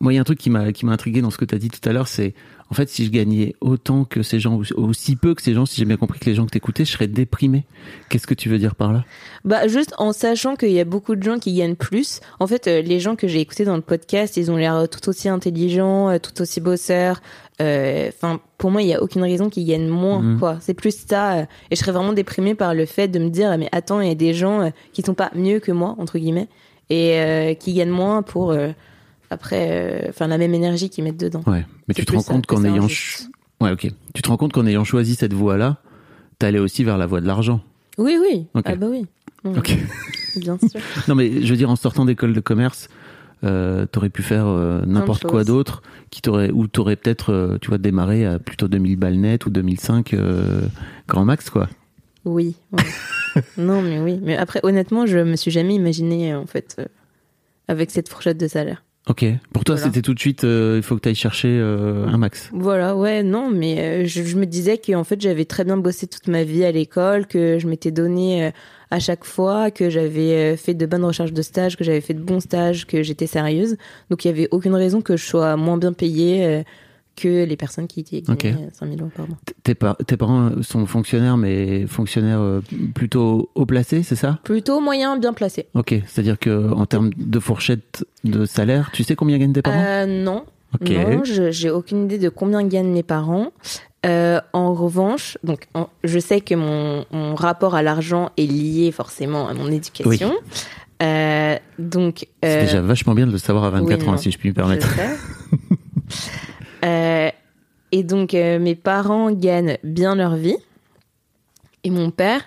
Moi, 0.00 0.12
il 0.12 0.16
y 0.16 0.18
a 0.18 0.20
un 0.20 0.24
truc 0.24 0.38
qui 0.38 0.50
m'a 0.50 0.72
qui 0.72 0.84
m'a 0.84 0.92
intrigué 0.92 1.22
dans 1.22 1.30
ce 1.30 1.38
que 1.38 1.44
tu 1.46 1.54
as 1.54 1.58
dit 1.58 1.70
tout 1.70 1.86
à 1.88 1.92
l'heure, 1.92 2.06
c'est 2.06 2.34
en 2.70 2.74
fait 2.74 2.88
si 2.90 3.04
je 3.06 3.10
gagnais 3.10 3.54
autant 3.62 4.04
que 4.04 4.22
ces 4.22 4.38
gens, 4.38 4.56
ou 4.56 4.64
aussi 4.76 5.16
peu 5.16 5.34
que 5.34 5.40
ces 5.42 5.54
gens, 5.54 5.64
si 5.64 5.76
j'ai 5.80 5.86
bien 5.86 5.96
compris 5.96 6.18
que 6.20 6.26
les 6.26 6.34
gens 6.34 6.44
que 6.44 6.50
t'écoutais, 6.50 6.84
je 6.84 6.92
serais 6.92 7.06
déprimé. 7.06 7.64
Qu'est-ce 8.10 8.26
que 8.26 8.34
tu 8.34 8.48
veux 8.50 8.58
dire 8.58 8.74
par 8.74 8.92
là? 8.92 9.04
Bah 9.44 9.66
juste 9.68 9.94
en 9.96 10.12
sachant 10.12 10.54
qu'il 10.54 10.72
y 10.72 10.80
a 10.80 10.84
beaucoup 10.84 11.16
de 11.16 11.22
gens 11.22 11.38
qui 11.38 11.54
gagnent 11.54 11.76
plus. 11.76 12.20
En 12.40 12.46
fait, 12.46 12.66
euh, 12.66 12.82
les 12.82 13.00
gens 13.00 13.16
que 13.16 13.26
j'ai 13.26 13.40
écoutés 13.40 13.64
dans 13.64 13.76
le 13.76 13.80
podcast, 13.82 14.36
ils 14.36 14.50
ont 14.50 14.56
l'air 14.56 14.86
tout 14.90 15.08
aussi 15.08 15.28
intelligents, 15.30 16.10
euh, 16.10 16.18
tout 16.18 16.40
aussi 16.42 16.60
bosseurs. 16.60 17.22
Euh, 17.62 18.10
Enfin, 18.14 18.40
pour 18.58 18.70
moi, 18.70 18.82
il 18.82 18.88
y 18.88 18.94
a 18.94 19.02
aucune 19.02 19.22
raison 19.22 19.48
qu'ils 19.48 19.66
gagnent 19.66 19.88
moins. 19.88 20.20
Mhm. 20.20 20.38
Quoi, 20.38 20.58
c'est 20.60 20.74
plus 20.74 20.94
ça. 20.94 21.38
euh, 21.38 21.42
Et 21.70 21.76
je 21.76 21.80
serais 21.80 21.92
vraiment 21.92 22.12
déprimée 22.12 22.54
par 22.54 22.74
le 22.74 22.84
fait 22.86 23.08
de 23.08 23.18
me 23.18 23.30
dire, 23.30 23.56
mais 23.58 23.68
attends, 23.72 24.00
il 24.02 24.08
y 24.08 24.12
a 24.12 24.14
des 24.14 24.34
gens 24.34 24.60
euh, 24.60 24.70
qui 24.92 25.00
sont 25.02 25.14
pas 25.14 25.30
mieux 25.34 25.58
que 25.60 25.72
moi 25.72 25.94
entre 25.98 26.18
guillemets 26.18 26.48
et 26.90 27.18
euh, 27.20 27.54
qui 27.54 27.72
gagnent 27.72 27.88
moins 27.90 28.22
pour 28.22 28.50
euh, 28.50 28.70
après, 29.30 29.68
euh, 29.70 30.08
enfin 30.10 30.26
la 30.26 30.38
même 30.38 30.54
énergie 30.54 30.90
qu'ils 30.90 31.04
mettent 31.04 31.16
dedans. 31.20 31.42
Ouais, 31.46 31.64
mais 31.88 31.94
tu 31.94 32.04
te 32.04 32.12
rends 32.12 32.22
compte 32.22 32.46
que 32.46 32.54
qu'en 32.54 32.64
ayant, 32.64 32.88
ch- 32.88 33.22
ouais, 33.60 33.70
ok, 33.72 33.88
tu 34.14 34.22
te 34.22 34.28
rends 34.28 34.36
compte 34.36 34.52
qu'en 34.52 34.66
ayant 34.66 34.84
choisi 34.84 35.14
cette 35.14 35.32
voie-là, 35.32 35.78
t'allais 36.38 36.58
aussi 36.58 36.84
vers 36.84 36.98
la 36.98 37.06
voie 37.06 37.20
de 37.20 37.26
l'argent. 37.26 37.60
Oui, 37.98 38.16
oui. 38.20 38.46
Ah 38.64 38.74
bah 38.76 38.86
oui. 38.90 39.06
Ok. 39.44 39.76
Bien 40.36 40.58
sûr. 40.58 40.80
Non, 41.08 41.14
mais 41.14 41.42
je 41.42 41.50
veux 41.50 41.56
dire, 41.56 41.70
en 41.70 41.76
sortant 41.76 42.04
d'école 42.04 42.32
de 42.32 42.40
commerce, 42.40 42.88
euh, 43.44 43.86
t'aurais 43.86 44.10
pu 44.10 44.22
faire 44.22 44.46
euh, 44.46 44.82
n'importe 44.86 45.24
quoi 45.24 45.44
d'autre, 45.44 45.82
qui 46.10 46.20
t'aurait, 46.22 46.50
ou 46.50 46.66
t'aurais 46.66 46.96
peut-être, 46.96 47.32
euh, 47.32 47.58
tu 47.60 47.68
vois, 47.68 47.78
démarré 47.78 48.26
à 48.26 48.38
plutôt 48.38 48.68
2000 48.68 48.96
balles 48.96 49.16
net 49.16 49.46
ou 49.46 49.50
2005 49.50 50.14
euh, 50.14 50.60
grand 51.08 51.24
max, 51.24 51.50
quoi. 51.50 51.68
Oui. 52.24 52.54
ouais. 52.72 52.82
non, 53.56 53.80
mais 53.82 53.98
oui. 54.00 54.18
Mais 54.22 54.36
après, 54.36 54.60
honnêtement, 54.62 55.06
je 55.06 55.18
me 55.18 55.36
suis 55.36 55.50
jamais 55.50 55.74
imaginé 55.74 56.34
en 56.34 56.46
fait 56.46 56.76
avec 57.68 57.90
cette 57.90 58.08
fourchette 58.08 58.38
de 58.38 58.46
salaire. 58.48 58.82
Ok. 59.08 59.24
Pour 59.52 59.64
toi, 59.64 59.74
Voilà. 59.76 59.88
c'était 59.90 60.02
tout 60.02 60.14
de 60.14 60.20
suite, 60.20 60.44
euh, 60.44 60.74
il 60.76 60.82
faut 60.82 60.94
que 60.94 61.00
t'ailles 61.00 61.14
chercher 61.14 61.48
euh, 61.48 62.06
un 62.06 62.18
max. 62.18 62.50
Voilà, 62.52 62.94
ouais, 62.94 63.22
non, 63.22 63.50
mais 63.50 63.78
euh, 63.80 64.04
je, 64.06 64.22
je 64.22 64.36
me 64.36 64.44
disais 64.46 64.78
que 64.78 64.94
en 64.94 65.04
fait 65.04 65.20
j'avais 65.20 65.46
très 65.46 65.64
bien 65.64 65.78
bossé 65.78 66.06
toute 66.06 66.28
ma 66.28 66.44
vie 66.44 66.64
à 66.64 66.70
l'école, 66.70 67.26
que 67.26 67.58
je 67.58 67.66
m'étais 67.66 67.90
donné 67.90 68.52
à 68.90 68.98
chaque 69.00 69.24
fois, 69.24 69.70
que 69.70 69.88
j'avais 69.88 70.56
fait 70.56 70.74
de 70.74 70.84
bonnes 70.86 71.04
recherches 71.04 71.32
de 71.32 71.42
stage, 71.42 71.76
que 71.76 71.82
j'avais 71.84 72.00
fait 72.02 72.14
de 72.14 72.20
bons 72.20 72.40
stages, 72.40 72.86
que 72.86 73.02
j'étais 73.02 73.26
sérieuse. 73.26 73.76
Donc 74.10 74.24
il 74.24 74.28
y 74.28 74.30
avait 74.30 74.48
aucune 74.50 74.74
raison 74.74 75.00
que 75.00 75.16
je 75.16 75.24
sois 75.24 75.56
moins 75.56 75.78
bien 75.78 75.92
payée 75.92 76.62
que 77.20 77.44
les 77.44 77.56
personnes 77.56 77.86
qui 77.86 78.02
gagnaient 78.02 78.30
Ok. 78.30 78.44
euh, 78.44 78.68
5000 78.72 79.00
euros 79.00 79.10
par 79.14 79.26
mois. 79.28 79.36
Tes, 79.62 79.74
par- 79.74 79.96
tes 79.96 80.16
parents 80.16 80.50
sont 80.62 80.86
fonctionnaires, 80.86 81.36
mais 81.36 81.86
fonctionnaires 81.86 82.40
euh, 82.40 82.60
plutôt 82.94 83.50
haut 83.54 83.66
placés, 83.66 84.02
c'est 84.02 84.16
ça? 84.16 84.38
Plutôt 84.44 84.80
moyen, 84.80 85.16
bien 85.18 85.32
placé. 85.32 85.66
Ok. 85.74 85.94
C'est-à-dire 86.06 86.38
que 86.38 86.72
en 86.72 86.86
termes 86.86 87.10
de 87.16 87.38
fourchette 87.38 88.04
de 88.24 88.44
salaire, 88.46 88.90
tu 88.92 89.04
sais 89.04 89.14
combien 89.16 89.38
gagnent 89.38 89.52
tes 89.52 89.62
parents? 89.62 89.82
Euh, 89.84 90.06
non, 90.06 90.44
Ok. 90.80 90.88
Non, 90.90 91.22
j'ai 91.24 91.68
aucune 91.70 92.04
idée 92.04 92.18
de 92.18 92.28
combien 92.28 92.62
gagnent 92.62 92.92
mes 92.92 93.02
parents. 93.02 93.50
Euh, 94.06 94.40
en 94.52 94.72
revanche, 94.72 95.36
donc 95.44 95.66
en- 95.74 95.88
je 96.04 96.18
sais 96.20 96.40
que 96.40 96.54
mon, 96.54 97.04
mon 97.12 97.34
rapport 97.34 97.74
à 97.74 97.82
l'argent 97.82 98.30
est 98.38 98.46
lié 98.46 98.92
forcément 98.92 99.48
à 99.48 99.52
mon 99.54 99.66
éducation. 99.70 100.32
Euh, 101.02 101.56
donc 101.78 102.26
C'est 102.42 102.58
euh, 102.58 102.60
déjà 102.62 102.80
vachement 102.82 103.14
bien 103.14 103.26
de 103.26 103.32
le 103.32 103.38
savoir 103.38 103.64
à 103.64 103.70
24 103.70 104.00
oui, 104.02 104.08
ans, 104.08 104.12
non. 104.12 104.16
si 104.18 104.30
je 104.30 104.38
puis 104.38 104.50
me 104.50 104.54
permettre. 104.54 104.86
je. 104.96 105.56
Euh, 106.84 107.30
et 107.92 108.02
donc 108.02 108.34
euh, 108.34 108.58
mes 108.58 108.74
parents 108.74 109.30
gagnent 109.32 109.78
bien 109.82 110.14
leur 110.14 110.36
vie 110.36 110.56
et 111.84 111.90
mon 111.90 112.10
père 112.10 112.42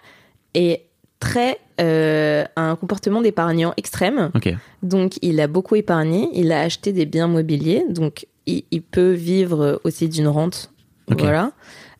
est 0.53 0.85
très 1.19 1.59
euh, 1.81 2.43
a 2.55 2.61
un 2.69 2.75
comportement 2.75 3.21
d'épargnant 3.21 3.73
extrême. 3.77 4.29
Ok. 4.35 4.53
Donc, 4.83 5.17
il 5.23 5.41
a 5.41 5.47
beaucoup 5.47 5.75
épargné, 5.75 6.29
il 6.33 6.51
a 6.51 6.61
acheté 6.61 6.93
des 6.93 7.07
biens 7.07 7.27
mobiliers, 7.27 7.83
donc 7.89 8.27
il, 8.45 8.63
il 8.69 8.83
peut 8.83 9.11
vivre 9.11 9.81
aussi 9.83 10.07
d'une 10.07 10.27
rente. 10.27 10.71
Ok. 11.09 11.21
Voilà. 11.21 11.51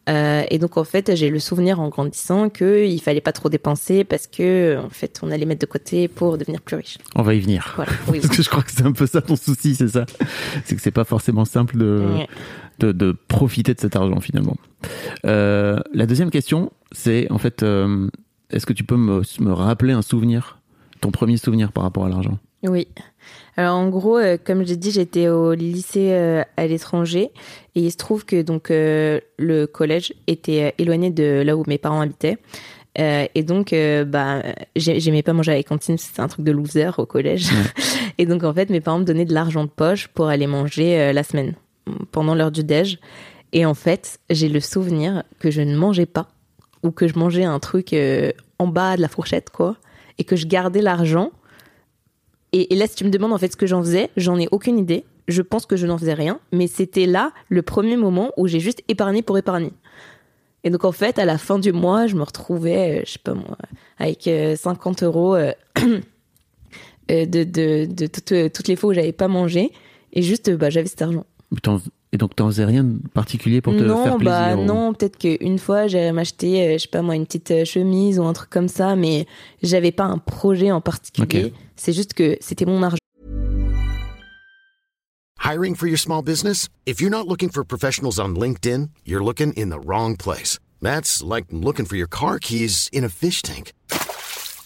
Euh, 0.10 0.44
et 0.50 0.60
donc, 0.60 0.76
en 0.78 0.84
fait, 0.84 1.16
j'ai 1.16 1.30
le 1.30 1.40
souvenir 1.40 1.80
en 1.80 1.88
grandissant 1.90 2.50
qu'il 2.50 3.02
fallait 3.02 3.22
pas 3.22 3.32
trop 3.32 3.48
dépenser 3.50 4.04
parce 4.04 4.28
que, 4.28 4.78
en 4.84 4.90
fait, 4.90 5.22
on 5.24 5.32
allait 5.32 5.46
mettre 5.46 5.62
de 5.62 5.66
côté 5.66 6.08
pour 6.10 6.38
devenir 6.38 6.60
plus 6.62 6.76
riche. 6.76 6.98
On 7.16 7.22
va 7.22 7.34
y 7.36 7.40
venir. 7.40 7.72
Voilà. 7.78 7.92
Oui, 8.10 8.20
Parce 8.20 8.36
que 8.36 8.44
je 8.44 8.50
crois 8.50 8.64
que 8.64 8.72
c'est 8.72 8.84
un 8.86 8.92
peu 8.92 9.08
ça 9.08 9.22
ton 9.22 9.36
souci, 9.38 9.76
c'est 9.76 9.88
ça? 9.88 10.06
C'est 10.66 10.76
que 10.76 10.82
c'est 10.82 10.92
pas 10.92 11.06
forcément 11.06 11.46
simple 11.46 11.78
de, 11.78 12.04
Ouais. 12.18 12.28
de, 12.80 12.92
de 12.92 13.16
profiter 13.28 13.74
de 13.74 13.80
cet 13.80 13.96
argent 13.96 14.20
finalement. 14.20 14.58
Euh, 15.26 15.80
la 15.94 16.06
deuxième 16.06 16.32
question, 16.32 16.72
c'est 16.92 17.32
en 17.32 17.38
fait, 17.38 17.64
euh, 17.64 18.10
est-ce 18.50 18.66
que 18.66 18.74
tu 18.74 18.84
peux 18.84 18.98
me, 18.98 19.22
me 19.40 19.52
rappeler 19.54 19.94
un 19.94 20.02
souvenir, 20.02 20.60
ton 21.00 21.12
premier 21.12 21.38
souvenir 21.38 21.72
par 21.72 21.84
rapport 21.86 22.06
à 22.06 22.10
l'argent? 22.10 22.38
Oui. 22.64 22.88
Alors 23.56 23.76
en 23.76 23.90
gros, 23.90 24.18
euh, 24.18 24.38
comme 24.44 24.66
j'ai 24.66 24.76
dit, 24.78 24.92
j'étais 24.92 25.28
au 25.28 25.54
lycée 25.54 26.10
euh, 26.12 26.44
à 26.58 26.66
l'étranger 26.66 27.32
et 27.76 27.82
il 27.82 27.92
se 27.92 27.98
trouve 27.98 28.26
que 28.26 28.42
donc 28.42 28.72
euh, 28.72 29.20
le 29.38 29.68
collège 29.68 30.14
était 30.28 30.74
éloigné 30.80 31.12
de 31.12 31.44
là 31.46 31.56
où 31.56 31.64
mes 31.68 31.78
parents 31.78 32.02
habitaient. 32.02 32.38
Et 32.96 33.42
donc, 33.42 33.74
bah, 34.06 34.44
j'ai- 34.76 35.00
j'aimais 35.00 35.24
pas 35.24 35.34
manger 35.34 35.52
à 35.54 35.56
la 35.56 35.64
cantine, 35.64 35.98
c'était 35.98 36.22
un 36.22 36.28
truc 36.28 36.46
de 36.46 36.52
loser 36.52 36.92
au 37.00 37.08
collège. 37.08 37.50
et 38.20 38.28
donc, 38.28 38.44
en 38.44 38.54
fait, 38.54 38.70
mes 38.70 38.82
parents 38.82 39.00
me 39.00 39.04
donnaient 39.04 39.26
de 39.26 39.34
l'argent 39.34 39.64
de 39.64 39.70
poche 39.70 40.08
pour 40.10 40.28
aller 40.28 40.46
manger 40.46 41.12
la 41.12 41.24
semaine, 41.24 41.56
pendant 42.12 42.36
l'heure 42.36 42.52
du 42.52 42.64
déj. 42.64 43.00
Et 43.52 43.66
en 43.66 43.74
fait, 43.74 44.20
j'ai 44.30 44.48
le 44.48 44.60
souvenir 44.60 45.24
que 45.40 45.50
je 45.50 45.62
ne 45.62 45.76
mangeais 45.76 46.06
pas, 46.06 46.28
ou 46.84 46.92
que 46.92 47.08
je 47.08 47.18
mangeais 47.18 47.46
un 47.46 47.58
truc 47.58 47.96
en 48.60 48.68
bas 48.68 48.96
de 48.96 49.02
la 49.02 49.08
fourchette, 49.08 49.50
quoi, 49.50 49.76
et 50.20 50.24
que 50.24 50.36
je 50.36 50.46
gardais 50.46 50.82
l'argent 50.84 51.32
et, 52.54 52.76
là, 52.76 52.88
si 52.88 52.96
tu 52.96 53.04
me 53.04 53.10
demandes 53.10 53.34
en 53.34 53.38
fait 53.38 53.52
ce 53.52 53.58
que 53.58 53.66
j'en 53.66 53.82
faisais, 53.82 54.10
j'en 54.16 54.40
ai 54.40 54.48
aucune 54.52 54.78
idée. 54.78 55.06
Je 55.28 55.42
pense 55.42 55.66
que 55.66 55.76
je 55.76 55.88
n'en 55.88 55.98
faisais 55.98 56.14
rien, 56.14 56.40
mais 56.52 56.68
c'était 56.68 57.06
là 57.06 57.32
le 57.50 57.62
premier 57.62 57.98
moment 57.98 58.32
où 58.38 58.48
j'ai 58.48 58.60
juste 58.60 58.84
épargné 58.88 59.22
pour 59.22 59.38
épargner. 59.38 59.72
Et 60.64 60.70
donc 60.70 60.86
en 60.86 60.92
fait, 60.92 61.18
à 61.18 61.26
la 61.26 61.38
fin 61.38 61.60
du 61.60 61.72
mois, 61.72 62.08
je 62.08 62.16
me 62.16 62.24
retrouvais, 62.24 63.00
euh, 63.00 63.04
je 63.06 63.14
sais 63.14 63.20
pas 63.20 63.34
moi, 63.34 63.58
avec 63.98 64.28
euh, 64.28 64.56
50 64.56 65.04
euros 65.04 65.36
euh, 65.36 65.52
euh, 67.12 67.26
de, 67.26 67.44
de, 67.44 67.86
de 67.86 68.08
toutes, 68.08 68.32
euh, 68.32 68.50
toutes 68.54 68.68
les 68.68 68.76
fois 68.76 68.92
où 68.92 68.94
j'avais 68.94 69.12
pas 69.14 69.28
mangé, 69.28 69.72
et 70.14 70.22
juste, 70.22 70.50
euh, 70.50 70.58
bah, 70.58 70.70
j'avais 70.70 70.88
cet 70.88 71.02
argent. 71.02 71.26
Et 72.14 72.18
donc 72.18 72.36
t'en 72.36 72.46
faisais 72.46 72.64
rien 72.64 72.84
de 72.84 73.00
particulier 73.10 73.60
pour 73.60 73.74
te 73.74 73.82
non, 73.82 74.04
faire 74.04 74.18
plaisir 74.18 74.56
bah 74.56 74.56
ou- 74.56 74.66
non, 74.66 74.94
peut-être 74.94 75.18
qu'une 75.18 75.58
fois 75.58 75.88
j'allais 75.88 76.12
m'acheter, 76.12 76.62
euh, 76.62 76.74
je 76.74 76.84
sais 76.84 76.88
pas 76.88 77.02
moi, 77.02 77.16
une 77.16 77.26
petite 77.26 77.50
euh, 77.50 77.66
chemise 77.66 78.20
ou 78.20 78.24
un 78.24 78.34
truc 78.34 78.52
comme 78.52 78.68
ça, 78.68 78.96
mais 78.96 79.26
j'avais 79.64 79.92
pas 79.92 80.04
un 80.04 80.20
projet 80.20 80.72
en 80.72 80.80
particulier. 80.80 81.52
C'est 81.76 81.92
juste 81.92 82.14
que 82.14 82.38
c'était 82.40 82.66
mon 82.66 82.84
argent. 82.84 82.98
Hiring 85.44 85.76
for 85.76 85.88
your 85.88 85.98
small 85.98 86.22
business? 86.22 86.70
If 86.86 87.02
you're 87.02 87.10
not 87.10 87.28
looking 87.28 87.50
for 87.50 87.66
professionals 87.66 88.20
on 88.20 88.36
LinkedIn, 88.36 88.92
you're 89.06 89.24
looking 89.24 89.52
in 89.54 89.70
the 89.70 89.80
wrong 89.84 90.16
place. 90.16 90.60
That's 90.84 91.24
like 91.24 91.48
looking 91.52 91.86
for 91.88 91.98
your 91.98 92.08
car 92.08 92.38
keys 92.38 92.90
in 92.94 93.04
a 93.04 93.10
fish 93.10 93.42
tank. 93.42 93.74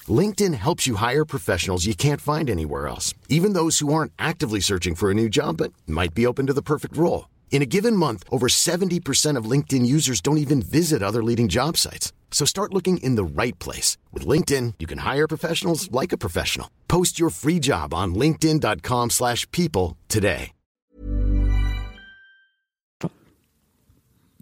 LinkedIn 0.10 0.54
helps 0.54 0.86
you 0.86 0.96
hire 0.96 1.24
professionals 1.26 1.86
you 1.86 1.96
can't 1.96 2.20
find 2.20 2.50
anywhere 2.50 2.88
else, 2.88 3.14
even 3.30 3.54
those 3.54 3.80
who 3.80 3.94
aren't 3.94 4.12
actively 4.20 4.60
searching 4.60 4.96
for 4.96 5.10
a 5.10 5.14
new 5.14 5.30
job 5.30 5.58
but 5.58 5.72
might 5.88 6.14
be 6.14 6.28
open 6.28 6.46
to 6.48 6.54
the 6.54 6.62
perfect 6.62 6.98
role. 6.98 7.28
In 7.52 7.62
a 7.64 7.66
given 7.66 7.96
month, 7.96 8.24
over 8.30 8.48
70% 8.50 9.36
of 9.36 9.46
LinkedIn 9.50 9.84
users 9.86 10.22
don't 10.22 10.38
even 10.38 10.62
visit 10.62 11.02
other 11.02 11.24
leading 11.24 11.48
job 11.50 11.76
sites. 11.78 12.14
So 12.30 12.46
start 12.46 12.74
looking 12.74 12.98
in 12.98 13.16
the 13.16 13.24
right 13.24 13.58
place. 13.58 13.98
With 14.14 14.28
LinkedIn, 14.28 14.74
you 14.80 14.86
can 14.86 15.00
hire 15.00 15.28
professionals 15.28 15.90
like 15.92 16.14
a 16.14 16.18
professional. 16.20 16.70
Post 16.88 17.18
your 17.20 17.32
free 17.32 17.60
job 17.60 17.94
on 17.96 18.14
linkedin.com/people 18.14 19.10
slash 19.10 19.48
people 19.52 19.96
today. 20.08 20.52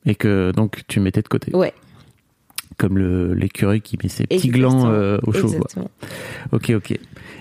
Et 0.08 0.14
que 0.16 0.52
donc 0.52 0.82
tu 0.88 1.00
mettais 1.00 1.22
de 1.24 1.28
côté. 1.28 1.56
Ouais. 1.56 1.74
Comme 2.78 2.98
le- 2.98 3.34
l'écureuil 3.34 3.82
qui 3.82 3.98
met 4.02 4.10
ses 4.10 4.28
petits 4.28 4.48
Exactement. 4.48 4.82
glands 4.84 4.92
euh, 4.92 5.18
au 5.24 5.32
chaud. 5.32 5.48
Exactement. 5.48 5.90
Ok, 6.52 6.72
ok. 6.76 6.92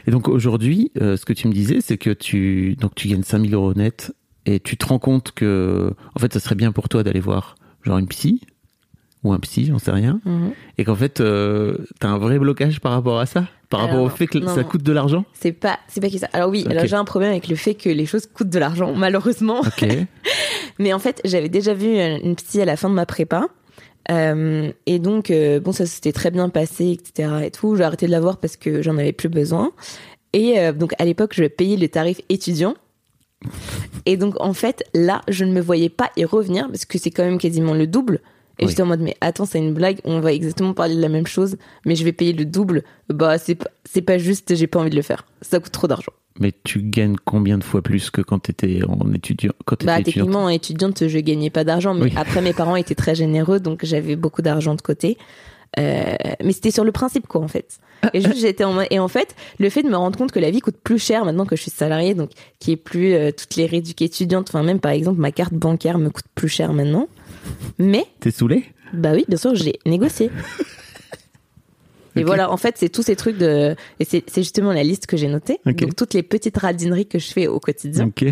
Et 0.07 0.11
donc 0.11 0.29
aujourd'hui, 0.29 0.91
euh, 1.01 1.17
ce 1.17 1.25
que 1.27 1.33
tu 1.35 1.49
me 1.49 1.53
disais, 1.53 1.81
c'est 1.83 1.99
que 1.99 2.11
tu 2.11 2.77
donc 2.77 2.95
tu 2.95 3.09
gagnes 3.09 3.23
5000 3.23 3.53
euros 3.55 3.75
net 3.75 4.13
et 4.47 4.61
tu 4.61 4.77
te 4.77 4.87
rends 4.87 4.99
compte 4.99 5.33
que 5.33 5.93
en 6.15 6.19
fait, 6.19 6.33
ça 6.33 6.41
serait 6.41 6.55
bien 6.55 6.73
pour 6.73 6.89
toi 6.89 7.03
d'aller 7.03 7.21
voir 7.21 7.57
genre 7.83 7.99
une 7.99 8.09
psy 8.09 8.41
ou 9.23 9.33
un 9.33 9.39
psy, 9.39 9.65
j'en 9.67 9.79
sais 9.79 9.91
rien, 9.91 10.21
Mhm. 10.27 10.53
et 10.77 10.85
qu'en 10.85 10.95
fait, 10.95 11.21
euh, 11.23 11.79
t'as 11.99 12.09
un 12.09 12.19
vrai 12.19 12.39
blocage 12.39 12.79
par 12.81 12.93
rapport 12.93 13.19
à 13.19 13.25
ça, 13.25 13.47
par 13.71 13.81
Alors, 13.81 13.91
rapport 13.93 14.05
au 14.05 14.09
fait 14.11 14.27
que 14.27 14.37
non, 14.37 14.55
ça 14.55 14.61
non. 14.63 14.69
coûte 14.69 14.83
de 14.83 14.93
l'argent. 14.93 15.25
C'est 15.33 15.53
pas, 15.53 15.79
c'est 15.89 16.03
pas 16.03 16.11
que 16.11 16.19
ça. 16.19 16.29
Alors 16.35 16.51
oui, 16.51 16.67
alors 16.69 16.85
j'ai 16.85 16.95
un 16.97 17.07
problème 17.07 17.31
avec 17.31 17.49
le 17.49 17.57
fait 17.57 17.75
que 17.75 17.89
les 17.89 18.05
choses 18.05 18.27
coûtent 18.27 18.51
de 18.51 18.59
l'argent, 18.59 18.93
malheureusement. 18.97 19.63
Mais 20.79 20.93
en 20.93 20.99
fait, 20.99 21.23
j'avais 21.25 21.49
déjà 21.49 21.73
vu 21.73 21.97
euh, 21.97 22.19
une 22.23 22.37
psy 22.37 22.61
à 22.61 22.65
la 22.67 22.77
fin 22.77 22.91
de 22.91 22.95
ma 22.95 23.07
prépa. 23.07 23.47
Euh, 24.11 24.71
et 24.85 24.99
donc, 24.99 25.31
euh, 25.31 25.59
bon, 25.61 25.73
ça 25.73 25.87
s'était 25.87 26.13
très 26.13 26.31
bien 26.31 26.51
passé, 26.51 26.91
etc. 26.91 27.45
et 27.47 27.51
tout. 27.51 27.77
J'ai 27.77 27.85
arrêté 27.85 28.05
de 28.05 28.11
la 28.11 28.21
voir 28.21 28.37
parce 28.37 28.57
que 28.59 28.83
j'en 28.83 28.99
avais 28.99 29.13
plus 29.13 29.31
besoin. 29.31 29.73
Et 30.35 30.73
donc, 30.73 30.93
à 30.99 31.05
l'époque, 31.05 31.33
je 31.35 31.45
payais 31.45 31.77
le 31.77 31.89
tarif 31.89 32.21
étudiant. 32.29 32.75
Et 34.07 34.17
donc, 34.17 34.35
en 34.41 34.53
fait, 34.55 34.85
là, 34.95 35.23
je 35.29 35.45
ne 35.45 35.53
me 35.53 35.61
voyais 35.61 35.89
pas 35.89 36.11
y 36.17 36.25
revenir 36.25 36.67
parce 36.69 36.85
que 36.85 36.99
c'est 36.99 37.11
quand 37.11 37.25
même 37.25 37.39
quasiment 37.39 37.75
le 37.75 37.87
double. 37.87 38.21
Et 38.59 38.65
Oui. 38.65 38.71
j'étais 38.71 38.83
en 38.83 38.87
mode, 38.87 39.01
mais 39.01 39.17
attends, 39.21 39.47
c'est 39.47 39.59
une 39.59 39.75
blague, 39.75 39.99
on 40.05 40.21
va 40.21 40.33
exactement 40.33 40.75
parler 40.75 40.95
de 40.95 41.01
la 41.01 41.09
même 41.09 41.27
chose, 41.27 41.57
mais 41.87 41.97
je 41.97 42.05
vais 42.05 42.13
payer 42.13 42.33
le 42.33 42.45
double. 42.45 42.85
Bah, 43.09 43.37
c'est 43.39 43.57
pas, 43.57 43.69
c'est 43.85 44.03
pas 44.03 44.17
juste, 44.19 44.55
j'ai 44.55 44.69
pas 44.69 44.79
envie 44.79 44.91
de 44.91 44.97
le 44.97 45.03
faire. 45.03 45.27
Ça 45.43 45.59
coûte 45.59 45.73
trop 45.73 45.89
d'argent. 45.89 46.13
Mais 46.41 46.53
tu 46.65 46.83
gagnes 46.83 47.17
combien 47.25 47.59
de 47.59 47.65
fois 47.65 47.81
plus 47.83 48.11
que 48.11 48.21
quand 48.21 48.41
tu 48.41 48.51
étais 48.53 48.81
en 48.89 49.13
étudiant 49.13 49.53
quand 49.65 49.77
t'étais 49.77 49.87
Bah, 49.87 49.99
étudiante? 50.01 50.15
techniquement, 50.27 50.45
en 50.45 50.49
étudiante, 50.49 51.09
je 51.09 51.19
gagnais 51.19 51.51
pas 51.51 51.65
d'argent, 51.65 51.95
mais 51.95 52.03
Oui. 52.05 52.13
après, 52.17 52.43
mes 52.43 52.53
parents 52.53 52.77
étaient 52.77 52.95
très 52.95 53.15
généreux, 53.17 53.59
donc 53.61 53.85
j'avais 53.85 54.15
beaucoup 54.17 54.43
d'argent 54.43 54.75
de 54.77 54.83
côté. 54.83 55.17
Euh, 55.79 56.15
mais 56.43 56.53
c'était 56.53 56.71
sur 56.71 56.85
le 56.85 56.93
principe, 56.93 57.27
quoi, 57.27 57.41
en 57.41 57.49
fait. 57.49 57.79
Et 58.13 58.21
juste, 58.21 58.39
j'étais 58.39 58.65
en 58.65 58.81
et 58.91 58.99
en 58.99 59.09
fait, 59.09 59.35
le 59.59 59.71
fait 59.71 59.83
de 59.83 59.89
me 59.89 59.97
rendre 59.97 60.19
compte 60.19 60.31
que 60.31 60.39
la 60.39 60.51
vie 60.51 60.61
coûte 60.61 60.77
plus 60.83 60.99
cher 60.99 61.25
maintenant 61.25 61.47
que 61.47 61.57
je 61.57 61.63
suis 61.63 61.71
salariée, 61.71 62.15
donc 62.15 62.31
qui 62.59 62.73
est 62.73 62.77
plus 62.77 63.15
euh, 63.15 63.31
toutes 63.31 63.57
les 63.57 63.65
réducs 63.67 64.03
étudiantes, 64.03 64.51
enfin 64.51 64.63
même 64.63 64.79
par 64.79 64.93
exemple 64.93 65.21
ma 65.21 65.33
carte 65.33 65.55
bancaire 65.55 65.97
me 65.97 66.11
coûte 66.11 66.27
plus 66.35 66.49
cher 66.49 66.75
maintenant. 66.75 67.09
Mais 67.79 68.05
T'es 68.21 68.31
saoulé 68.31 68.65
bah 68.95 69.13
oui, 69.13 69.25
bien 69.29 69.37
sûr, 69.37 69.55
j'ai 69.55 69.79
négocié. 69.87 70.31
Et 72.17 72.23
voilà, 72.23 72.53
en 72.53 72.57
fait, 72.57 72.77
c'est 72.79 72.89
tous 72.89 73.03
ces 73.03 73.17
trucs 73.17 73.39
de. 73.39 73.75
Et 73.99 74.05
c'est 74.05 74.23
justement 74.37 74.73
la 74.73 74.85
liste 74.85 75.07
que 75.07 75.17
j'ai 75.17 75.27
notée. 75.27 75.59
Donc, 75.67 75.97
toutes 75.97 76.15
les 76.15 76.23
petites 76.23 76.57
radineries 76.57 77.07
que 77.07 77.19
je 77.19 77.33
fais 77.33 77.49
au 77.49 77.59
quotidien. 77.59 78.07
Ok. 78.07 78.27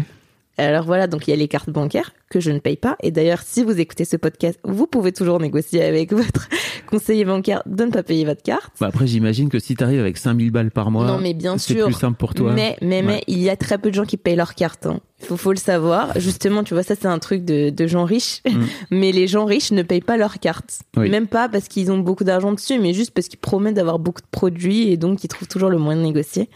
Alors 0.59 0.85
voilà, 0.85 1.07
donc 1.07 1.27
il 1.27 1.31
y 1.31 1.33
a 1.33 1.37
les 1.37 1.49
cartes 1.49 1.71
bancaires 1.71 2.13
que 2.29 2.39
je 2.39 2.51
ne 2.51 2.59
paye 2.59 2.77
pas. 2.77 2.97
Et 3.03 3.11
d'ailleurs, 3.11 3.41
si 3.43 3.65
vous 3.65 3.81
écoutez 3.81 4.05
ce 4.05 4.19
podcast, 4.19 4.61
vous 4.65 4.87
pouvez 4.87 5.11
toujours 5.11 5.41
négocier 5.41 5.83
avec 5.83 6.13
votre 6.13 6.47
conseiller 6.93 7.25
bancaire 7.25 7.63
de 7.65 7.85
ne 7.85 7.91
pas 7.91 8.03
payer 8.03 8.27
votre 8.27 8.43
carte. 8.43 8.73
Bah 8.79 8.89
après, 8.89 9.07
j'imagine 9.07 9.49
que 9.49 9.59
si 9.59 9.75
t'arrives 9.75 10.01
avec 10.01 10.19
5000 10.19 10.51
balles 10.51 10.71
par 10.71 10.91
mois, 10.91 11.07
non, 11.07 11.19
mais 11.19 11.33
bien 11.33 11.57
c'est 11.57 11.73
sûr. 11.73 11.87
plus 11.87 11.95
simple 11.95 12.19
pour 12.19 12.35
toi. 12.35 12.53
Mais, 12.53 12.77
mais, 12.83 13.25
il 13.27 13.39
y 13.39 13.49
a 13.49 13.57
très 13.57 13.79
peu 13.79 13.89
de 13.91 13.95
gens 13.95 14.05
qui 14.05 14.19
payent 14.19 14.37
leur 14.37 14.55
carte. 14.55 14.85
hein. 14.87 15.01
Faut, 15.21 15.37
faut 15.37 15.53
le 15.53 15.59
savoir. 15.59 16.13
Justement, 16.19 16.65
tu 16.65 16.75
vois, 16.75 16.83
ça, 16.83 16.95
c'est 16.95 17.07
un 17.07 17.19
truc 17.19 17.45
de, 17.45 17.71
de 17.71 17.87
gens 17.87 18.05
riches. 18.05 18.43
Mm. 18.47 18.65
mais 18.91 19.13
les 19.13 19.27
gens 19.27 19.47
riches 19.47 19.73
ne 19.73 19.83
payent 19.83 20.03
pas 20.03 20.19
leur 20.19 20.39
carte. 20.39 20.81
Oui. 20.97 21.09
Même 21.09 21.29
pas 21.29 21.49
parce 21.49 21.69
qu'ils 21.69 21.91
ont 21.91 21.99
beaucoup 21.99 22.25
d'argent 22.25 22.53
dessus, 22.53 22.79
mais 22.79 22.93
juste 22.93 23.13
parce 23.13 23.29
qu'ils 23.29 23.39
promettent 23.39 23.75
d'avoir 23.77 23.99
beaucoup 23.99 24.21
de 24.21 24.27
produits 24.31 24.91
et 24.91 24.99
donc 24.99 25.25
ils 25.25 25.29
trouvent 25.29 25.49
toujours 25.49 25.71
le 25.71 25.79
moyen 25.79 25.99
de 26.01 26.05
négocier. 26.05 26.51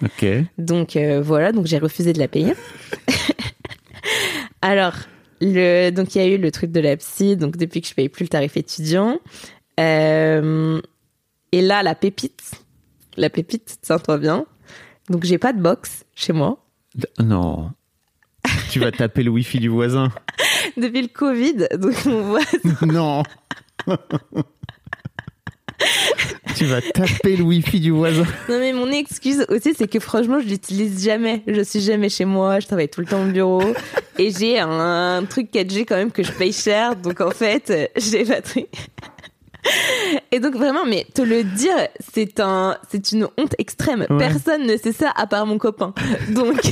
Donc 0.59 0.97
euh, 0.97 1.23
voilà, 1.23 1.53
donc 1.53 1.67
j'ai 1.67 1.79
refusé 1.79 2.13
de 2.13 2.19
la 2.19 2.29
payer. 2.29 2.53
Alors, 4.63 4.95
le, 5.41 5.91
donc 5.91 6.15
il 6.15 6.19
y 6.19 6.25
a 6.25 6.27
eu 6.27 6.39
le 6.39 6.51
truc 6.51 6.73
de 6.73 6.81
la 6.81 6.97
psy, 6.97 7.37
donc 7.37 7.57
depuis 7.57 7.81
que 7.81 7.89
je 7.89 7.95
paye 7.95 8.09
plus 8.09 8.25
le 8.25 8.29
tarif 8.29 8.57
étudiant. 8.57 9.19
Euh, 9.79 10.81
et 11.53 11.63
là, 11.63 11.83
la 11.83 11.95
pépite, 11.95 12.53
la 13.17 13.31
pépite, 13.31 13.79
tiens-toi 13.83 14.19
bien. 14.19 14.47
Donc 15.09 15.25
j'ai 15.25 15.39
pas 15.39 15.53
de 15.53 15.61
box 15.61 16.05
chez 16.15 16.33
moi. 16.33 16.59
Non. 17.19 17.71
tu 18.71 18.81
vas 18.81 18.91
taper 18.91 19.23
le 19.23 19.31
wifi 19.31 19.61
du 19.61 19.69
voisin. 19.69 20.11
Depuis 20.77 21.03
le 21.03 21.09
Covid, 21.09 21.69
donc 21.79 21.95
on 22.07 22.23
voit 22.23 22.41
non. 22.87 23.23
tu 26.57 26.65
vas 26.65 26.81
taper 26.81 27.37
le 27.37 27.45
wifi 27.45 27.81
du 27.81 27.91
voisin. 27.91 28.25
Non 28.49 28.59
mais 28.59 28.73
mon 28.73 28.91
excuse 28.91 29.47
aussi 29.49 29.75
c'est 29.75 29.89
que 29.89 30.01
franchement 30.01 30.41
je 30.41 30.49
l'utilise 30.49 31.05
jamais. 31.05 31.43
Je 31.47 31.63
suis 31.63 31.81
jamais 31.81 32.09
chez 32.09 32.25
moi, 32.25 32.59
je 32.61 32.67
travaille 32.67 32.89
tout 32.89 33.01
le 33.01 33.07
temps 33.07 33.23
au 33.23 33.31
bureau 33.31 33.63
et 34.19 34.31
j'ai 34.31 34.59
un, 34.59 35.25
truc 35.29 35.53
4G 35.53 35.85
quand 35.87 35.97
même 35.97 36.11
que 36.11 36.23
je 36.23 36.33
paye 36.33 36.53
cher 36.53 36.97
donc 36.97 37.21
en 37.21 37.31
fait 37.31 37.93
j'ai 37.97 38.25
pas 38.25 38.41
de 38.41 38.47
truc. 38.47 38.69
Et 40.33 40.41
donc 40.41 40.55
vraiment 40.55 40.85
mais 40.87 41.07
te 41.15 41.23
le 41.23 41.45
dire 41.45 41.77
c'est 42.13 42.41
un 42.41 42.77
c'est 42.91 43.13
une 43.13 43.27
honte 43.37 43.55
extrême. 43.59 44.07
Ouais. 44.09 44.19
Personne 44.19 44.67
ne 44.67 44.77
sait 44.77 44.93
ça 44.93 45.13
à 45.15 45.27
part 45.27 45.47
mon 45.47 45.59
copain. 45.59 45.95
Donc 46.31 46.61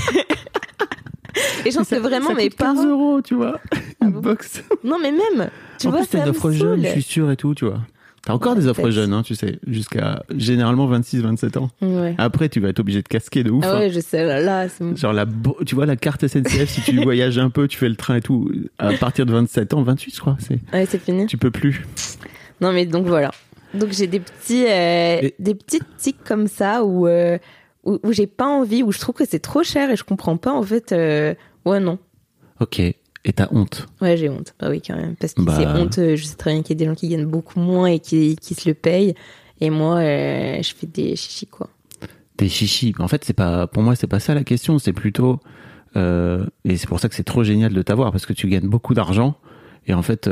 Et 1.66 1.70
je 1.70 1.76
pense 1.76 1.88
que 1.88 1.96
vraiment 1.96 2.28
ça 2.28 2.34
mes 2.34 2.48
coûte 2.48 2.58
15 2.58 2.76
parents 2.76 2.88
euros, 2.88 3.20
tu 3.22 3.34
vois. 3.34 3.60
Une 4.02 4.10
bon 4.10 4.20
box. 4.20 4.62
Non 4.84 4.98
mais 5.00 5.12
même 5.12 5.50
tu 5.78 5.88
en 5.88 5.90
vois 5.90 6.00
plus, 6.00 6.08
t'as 6.08 6.22
une 6.22 6.30
offre 6.30 6.50
jeune, 6.50 6.84
je 6.84 6.90
suis 6.90 7.02
sûr 7.02 7.30
et 7.30 7.36
tout, 7.36 7.54
tu 7.54 7.64
vois. 7.64 7.80
T'as 8.24 8.32
encore 8.32 8.54
Ouais, 8.54 8.60
des 8.60 8.68
offres 8.68 8.88
jeunes, 8.90 9.12
hein, 9.12 9.22
tu 9.22 9.34
sais, 9.34 9.58
jusqu'à 9.66 10.22
généralement 10.34 10.86
26, 10.86 11.20
27 11.20 11.58
ans. 11.58 11.70
Ouais. 11.82 12.14
Après, 12.16 12.48
tu 12.48 12.58
vas 12.58 12.70
être 12.70 12.80
obligé 12.80 13.02
de 13.02 13.08
casquer 13.08 13.44
de 13.44 13.50
ouf. 13.50 13.62
Ah 13.66 13.74
hein. 13.74 13.78
ouais, 13.80 13.90
je 13.90 14.00
sais 14.00 14.24
là, 14.24 14.40
là 14.40 14.68
c'est 14.70 14.96
Genre 14.96 15.12
la, 15.12 15.26
tu 15.66 15.74
vois 15.74 15.84
la 15.84 15.96
carte 15.96 16.26
SNCF 16.26 16.68
si 16.70 16.80
tu 16.80 16.96
voyages 17.02 17.38
un 17.38 17.50
peu, 17.50 17.68
tu 17.68 17.76
fais 17.76 17.88
le 17.88 17.96
train 17.96 18.16
et 18.16 18.20
tout. 18.22 18.50
À 18.78 18.92
partir 18.94 19.26
de 19.26 19.32
27 19.32 19.74
ans, 19.74 19.82
28 19.82 20.14
je 20.14 20.20
crois, 20.20 20.36
c'est 20.38 20.58
ouais, 20.72 20.86
c'est 20.86 20.98
fini. 21.02 21.26
tu 21.26 21.36
peux 21.36 21.50
plus. 21.50 21.84
Non 22.64 22.73
mais 22.73 22.87
donc 22.87 23.06
voilà. 23.06 23.30
Donc 23.75 23.90
j'ai 23.92 24.06
des 24.06 24.21
petits 24.21 24.64
euh, 24.66 25.18
Et- 25.23 25.35
des 25.38 25.54
petites 25.54 25.85
tics 25.99 26.23
comme 26.25 26.47
ça 26.47 26.85
où 26.85 27.06
euh, 27.06 27.38
où, 27.85 27.98
où 28.03 28.12
j'ai 28.12 28.27
pas 28.27 28.46
envie 28.46 28.83
où 28.83 28.90
je 28.92 28.98
trouve 28.98 29.14
que 29.16 29.24
c'est 29.27 29.40
trop 29.40 29.62
cher 29.62 29.90
et 29.90 29.96
je 29.96 30.05
comprends 30.05 30.37
pas 30.37 30.53
en 30.53 30.62
fait 30.62 30.92
euh, 30.92 31.35
ouais 31.66 31.81
non. 31.81 31.98
Ok. 32.61 32.79
Et 32.81 33.33
t'as 33.35 33.48
honte. 33.53 33.87
Ouais, 34.00 34.16
j'ai 34.16 34.29
honte. 34.29 34.55
Bah 34.61 34.68
oui 34.70 34.81
quand 34.87 34.96
même 34.96 35.16
parce 35.16 35.35
que 35.35 35.42
Bah. 35.42 35.55
c'est 35.59 35.66
honte, 35.66 36.16
je 36.16 36.24
sais 36.24 36.37
très 36.37 36.53
bien 36.53 36.62
qu'il 36.62 36.77
y 36.77 36.79
a 36.79 36.81
des 36.85 36.90
gens 36.90 36.94
qui 36.94 37.09
gagnent 37.09 37.27
beaucoup 37.27 37.59
moins 37.61 37.87
et 37.87 37.98
qui 37.98 38.37
qui 38.37 38.55
se 38.55 38.68
le 38.68 38.74
payent 38.74 39.14
et 39.61 39.70
moi 39.70 40.00
je 40.03 40.72
fais 40.77 40.87
des 40.87 41.16
chichis 41.16 41.46
quoi. 41.46 41.68
Des 42.38 42.48
chichis. 42.48 42.94
En 42.98 43.09
fait, 43.09 43.24
c'est 43.24 43.33
pas 43.33 43.66
pour 43.66 43.83
moi, 43.83 43.94
c'est 43.96 44.07
pas 44.09 44.20
ça 44.20 44.35
la 44.35 44.42
question. 44.44 44.79
C'est 44.79 44.92
plutôt 44.92 45.40
et 45.96 46.77
c'est 46.77 46.87
pour 46.88 47.00
ça 47.00 47.09
que 47.09 47.14
c'est 47.14 47.22
trop 47.24 47.44
génial 47.44 47.72
de 47.72 47.83
t'avoir 47.83 48.11
parce 48.12 48.27
que 48.27 48.33
tu 48.33 48.48
gagnes 48.48 48.68
beaucoup 48.68 48.94
d'argent 48.94 49.35
et 49.87 49.94
en 49.94 50.03
fait. 50.03 50.29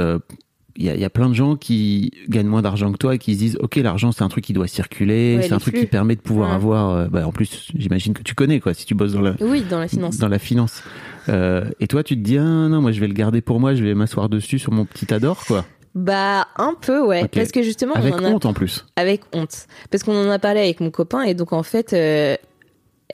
Il 0.76 0.84
y, 0.84 0.88
a, 0.88 0.94
il 0.94 1.00
y 1.00 1.04
a 1.04 1.10
plein 1.10 1.28
de 1.28 1.34
gens 1.34 1.56
qui 1.56 2.12
gagnent 2.28 2.46
moins 2.46 2.62
d'argent 2.62 2.90
que 2.92 2.96
toi 2.96 3.14
et 3.14 3.18
qui 3.18 3.34
se 3.34 3.38
disent 3.38 3.58
ok 3.60 3.76
l'argent 3.76 4.10
c'est 4.12 4.22
un 4.22 4.28
truc 4.28 4.44
qui 4.44 4.52
doit 4.54 4.66
circuler 4.66 5.36
Ouais, 5.36 5.42
c'est 5.42 5.52
un 5.52 5.58
truc 5.58 5.74
qui 5.76 5.86
permet 5.86 6.16
de 6.16 6.20
pouvoir 6.20 6.48
Ouais. 6.50 6.54
avoir 6.54 6.90
euh, 6.90 7.06
bah, 7.08 7.26
en 7.26 7.32
plus 7.32 7.70
j'imagine 7.76 8.14
que 8.14 8.22
tu 8.22 8.34
connais 8.34 8.58
quoi 8.60 8.72
si 8.74 8.86
tu 8.86 8.94
bosses 8.94 9.12
dans 9.12 9.20
la 9.20 9.34
Oui, 9.40 9.62
dans 9.68 9.78
la 9.78 9.88
finance. 9.88 10.16
dans 10.18 10.28
la 10.28 10.38
finance. 10.38 10.82
Euh, 11.28 11.64
et 11.80 11.86
toi 11.86 12.02
tu 12.02 12.14
te 12.16 12.20
dis 12.20 12.38
ah 12.38 12.42
non 12.42 12.80
moi 12.80 12.90
je 12.92 13.00
vais 13.00 13.06
le 13.08 13.14
garder 13.14 13.40
pour 13.42 13.60
moi 13.60 13.74
je 13.74 13.82
vais 13.84 13.94
m'asseoir 13.94 14.28
dessus 14.28 14.58
sur 14.58 14.72
mon 14.72 14.84
petit 14.86 15.12
ador 15.12 15.44
quoi. 15.46 15.64
Bah 15.94 16.46
un 16.56 16.74
peu 16.80 17.04
ouais. 17.06 17.28
Parce 17.28 17.52
que 17.52 17.62
justement 17.62 17.92
avec 17.94 18.14
on 18.14 18.18
en 18.20 18.24
a 18.24 18.28
honte 18.30 18.46
en 18.46 18.54
plus. 18.54 18.86
Avec 18.96 19.20
honte. 19.34 19.66
Parce 19.90 20.02
qu'on 20.02 20.16
en 20.16 20.30
a 20.30 20.38
parlé 20.38 20.60
avec 20.60 20.80
mon 20.80 20.90
copain 20.90 21.20
et 21.22 21.34
donc 21.34 21.52
en 21.52 21.62
fait 21.62 21.92
euh, 21.92 22.34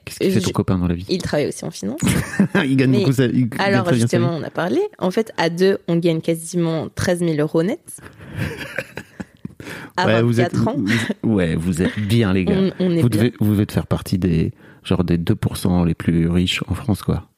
qu'est-ce 0.08 0.18
qu'il 0.18 0.32
fait 0.32 0.40
ton 0.40 0.50
copain 0.50 0.78
dans 0.78 0.86
la 0.88 0.94
vie? 0.94 1.06
Il 1.08 1.22
travaille 1.22 1.46
aussi 1.48 1.64
en 1.64 1.70
finance. 1.70 2.00
il 2.64 2.76
gagne 2.76 2.90
Mais- 2.90 2.98
beaucoup 2.98 3.12
sa- 3.12 3.26
il 3.26 3.48
gagne 3.48 3.60
Alors 3.60 3.90
vie. 3.90 4.00
justement, 4.00 4.34
on 4.36 4.42
a 4.42 4.50
parlé. 4.50 4.80
En 4.98 5.10
fait, 5.10 5.32
à 5.36 5.50
deux, 5.50 5.78
on 5.88 5.96
gagne 5.96 6.20
quasiment 6.20 6.88
13 6.94 7.20
000 7.20 7.34
euros 7.38 7.62
net. 7.62 7.80
À 9.96 10.06
ouais, 10.06 10.22
24 10.22 10.24
vous 10.26 10.40
êtes, 10.40 10.54
ans, 10.68 10.76
vous- 11.22 11.34
ouais, 11.34 11.56
vous 11.56 11.82
êtes 11.82 11.98
bien 11.98 12.32
les 12.32 12.44
gars. 12.44 12.54
on, 12.56 12.72
on 12.86 12.90
est 12.92 13.02
vous 13.02 13.08
bien. 13.08 13.20
devez, 13.22 13.34
vous 13.40 13.52
devez 13.52 13.66
faire 13.68 13.86
partie 13.88 14.16
des, 14.16 14.52
genre 14.84 15.02
des 15.02 15.18
2% 15.18 15.84
les 15.86 15.94
plus 15.94 16.28
riches 16.28 16.62
en 16.68 16.74
France, 16.74 17.02
quoi. 17.02 17.28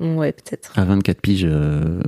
Ouais, 0.00 0.32
peut-être. 0.32 0.76
À 0.76 0.84
24 0.84 1.20
piges, 1.20 1.46
euh, 1.48 2.00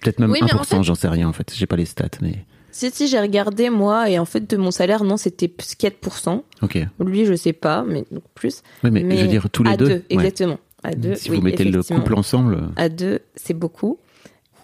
peut-être 0.00 0.18
même 0.20 0.30
Oui, 0.30 0.38
mais 0.42 0.52
en 0.54 0.62
1%, 0.62 0.64
fait- 0.78 0.82
j'en 0.82 0.94
sais 0.94 1.08
rien, 1.08 1.28
en 1.28 1.32
fait. 1.34 1.52
J'ai 1.54 1.66
pas 1.66 1.76
les 1.76 1.84
stats, 1.84 2.08
mais, 2.22 2.44
Si, 2.72 2.90
si, 2.90 3.08
j'ai 3.08 3.20
regardé, 3.20 3.68
moi, 3.70 4.08
et 4.10 4.18
en 4.18 4.24
fait, 4.24 4.48
de 4.48 4.56
mon 4.56 4.70
salaire, 4.70 5.02
non, 5.04 5.16
c'était 5.16 5.48
plus 5.48 5.74
4%. 5.74 6.42
ok. 6.62 6.78
Lui, 7.04 7.24
je 7.26 7.34
sais 7.34 7.52
pas, 7.52 7.84
mais 7.86 8.04
donc 8.10 8.22
plus. 8.34 8.62
Oui, 8.84 8.90
mais, 8.90 9.16
je 9.16 9.22
veux 9.22 9.28
dire, 9.28 9.48
tous 9.50 9.62
les 9.64 9.72
à 9.72 9.76
deux. 9.76 9.86
deux, 9.86 9.94
ouais. 9.94 10.04
exactement. 10.10 10.58
À 10.82 10.94
deux, 10.94 11.14
Si 11.14 11.30
oui, 11.30 11.36
vous 11.36 11.42
mettez 11.42 11.64
le 11.64 11.82
couple 11.82 12.14
ensemble, 12.14 12.68
À 12.76 12.88
deux, 12.88 13.20
c'est 13.36 13.54
beaucoup. 13.54 13.98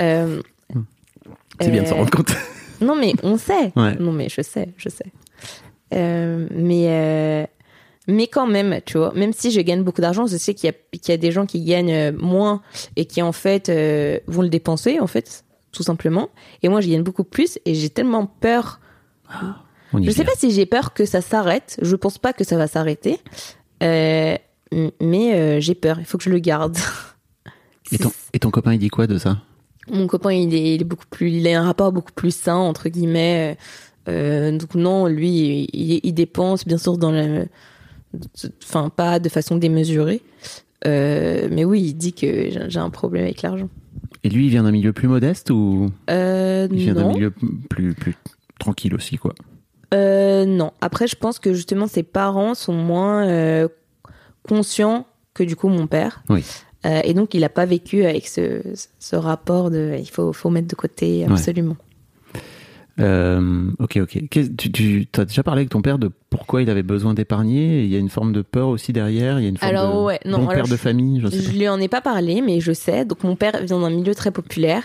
Euh, 0.01 0.41
c'est 1.61 1.71
bien 1.71 1.83
de 1.83 1.89
s'en 1.89 1.95
euh, 1.97 1.99
rendre 1.99 2.11
compte. 2.11 2.31
Non, 2.83 2.95
mais 2.95 3.15
on 3.23 3.39
sait. 3.39 3.73
Ouais. 3.75 3.95
Non, 3.99 4.13
mais 4.13 4.29
je 4.29 4.43
sais, 4.43 4.69
je 4.77 4.91
sais. 4.91 5.07
Euh, 5.95 6.47
mais, 6.55 6.85
euh, 6.89 7.47
mais 8.07 8.27
quand 8.27 8.47
même, 8.47 8.81
tu 8.85 8.99
vois, 8.99 9.13
même 9.15 9.33
si 9.33 9.51
je 9.51 9.61
gagne 9.63 9.83
beaucoup 9.83 10.03
d'argent, 10.03 10.27
je 10.27 10.37
sais 10.37 10.53
qu'il 10.53 10.69
y, 10.69 10.71
a- 10.71 10.99
qu'il 10.99 11.11
y 11.11 11.15
a 11.15 11.17
des 11.17 11.33
gens 11.33 11.47
qui 11.47 11.63
gagnent 11.65 11.91
euh, 11.93 12.13
moins 12.13 12.61
et 12.97 13.07
qui, 13.07 13.23
en 13.23 13.33
fait, 13.33 13.71
euh, 13.71 14.19
vont 14.27 14.43
le 14.43 14.51
dépenser, 14.51 15.01
en 15.01 15.07
fait, 15.07 15.45
tout 15.77 15.83
simplement. 15.83 16.31
Et 16.63 16.69
moi, 16.69 16.81
je 16.81 16.89
gagne 16.89 17.03
beaucoup 17.03 17.25
plus 17.25 17.59
et 17.67 17.75
j'ai 17.75 17.91
tellement 17.91 18.27
peur. 18.27 18.81
Y 19.93 20.05
Je 20.05 20.11
sais 20.11 20.25
pas 20.25 20.35
si 20.37 20.51
j'ai 20.51 20.65
peur 20.65 20.95
que 20.95 21.05
ça 21.05 21.21
s'arrête. 21.21 21.79
Je 21.83 21.95
pense 21.97 22.17
pas 22.19 22.33
que 22.33 22.45
ça 22.45 22.57
va 22.57 22.67
s'arrêter. 22.67 23.21
Euh, 23.83 24.37
mais 25.01 25.35
euh, 25.35 25.61
j'ai 25.61 25.75
peur. 25.75 25.99
Il 26.01 26.07
faut 26.07 26.17
que 26.17 26.25
je 26.25 26.31
le 26.31 26.39
garde. 26.39 26.79
Et 27.93 27.99
ton, 27.99 28.11
et 28.33 28.41
ton 28.41 28.51
copain, 28.51 28.73
il 28.73 28.81
dit 28.81 28.89
quoi 28.89 29.07
de 29.07 29.17
ça? 29.17 29.39
Mon 29.89 30.09
copain, 30.09 30.33
il 30.33 30.53
est, 30.53 30.75
il 30.75 30.81
est 30.81 30.85
beaucoup 30.85 31.07
plus, 31.09 31.31
il 31.31 31.47
a 31.47 31.61
un 31.61 31.65
rapport 31.65 31.93
beaucoup 31.93 32.11
plus 32.13 32.35
sain 32.35 32.57
entre 32.57 32.89
guillemets. 32.89 33.57
Euh, 34.09 34.51
donc 34.51 34.75
non, 34.75 35.07
lui, 35.07 35.69
il, 35.73 36.01
il 36.03 36.13
dépense 36.13 36.67
bien 36.67 36.79
sûr 36.79 36.99
dans 36.99 37.13
la, 37.13 37.45
enfin 38.61 38.89
pas 38.89 39.21
de 39.21 39.29
façon 39.29 39.55
démesurée. 39.55 40.21
Mais 40.85 41.65
oui, 41.65 41.81
il 41.81 41.95
dit 41.95 42.13
que 42.13 42.67
j'ai 42.69 42.81
un 42.81 42.91
problème 42.91 43.23
avec 43.23 43.43
l'argent. 43.43 43.69
Et 44.25 44.29
lui, 44.29 44.47
il 44.47 44.51
vient 44.51 44.63
d'un 44.65 44.73
milieu 44.73 44.93
plus 44.93 45.09
modeste 45.09 45.51
ou 45.51 45.89
Euh, 46.11 46.69
il 46.71 46.79
vient 46.79 46.95
d'un 46.95 47.09
milieu 47.09 47.33
plus, 47.69 47.95
plus 47.95 48.15
tranquille 48.59 48.95
aussi, 48.95 49.17
quoi 49.19 49.35
Euh, 49.95 50.45
non. 50.45 50.73
Après, 50.81 51.07
je 51.07 51.17
pense 51.17 51.39
que 51.39 51.53
justement 51.53 51.87
ses 51.87 52.03
parents 52.03 52.55
sont 52.55 52.75
moins 52.75 53.27
euh, 53.27 53.69
conscients 54.49 55.07
que 55.35 55.45
du 55.45 55.57
coup 55.57 55.69
mon 55.69 55.87
père. 55.87 56.23
Oui. 56.29 56.45
Euh, 56.85 57.01
et 57.05 57.15
donc 57.15 57.35
il 57.35 57.41
n'a 57.41 57.49
pas 57.49 57.67
vécu 57.67 58.05
avec 58.05 58.27
ce, 58.27 58.61
ce 58.99 59.17
rapport 59.17 59.71
de, 59.71 59.97
il 59.99 60.09
faut, 60.09 60.33
faut 60.33 60.51
mettre 60.51 60.69
de 60.69 60.77
côté 60.77 61.25
absolument. 61.25 61.77
Euh, 62.99 63.71
ok, 63.79 63.99
ok. 64.03 64.19
Tu 64.31 65.09
as 65.19 65.25
déjà 65.25 65.43
parlé 65.43 65.61
avec 65.61 65.71
ton 65.71 65.83
père 65.83 65.99
de 65.99 66.11
pourquoi 66.31 66.63
il 66.63 66.71
avait 66.71 66.83
besoin 66.83 67.15
d'épargner? 67.15 67.83
Il 67.83 67.91
y 67.91 67.97
a 67.97 67.99
une 67.99 68.09
forme 68.09 68.33
de 68.33 68.43
peur 68.43 68.69
aussi 68.69 68.93
derrière? 68.93 69.39
Il 69.39 69.43
y 69.43 69.47
a 69.47 69.49
une 69.51 69.59
forme 69.59 69.71
Alors, 69.71 70.01
de 70.01 70.05
ouais, 70.05 70.21
non, 70.25 70.39
bon 70.39 70.49
alors, 70.49 70.65
père 70.65 70.69
de 70.69 70.77
famille. 70.77 71.21
Je 71.21 71.29
sais 71.29 71.41
Je 71.41 71.51
lui 71.51 71.69
en 71.69 71.79
ai 71.79 71.89
pas 71.89 72.01
parlé, 72.01 72.41
mais 72.41 72.61
je 72.61 72.73
sais. 72.73 73.05
Donc 73.05 73.23
mon 73.25 73.37
père 73.37 73.63
vient 73.63 73.81
d'un 73.81 73.91
milieu 73.91 74.15
très 74.15 74.31
populaire 74.31 74.83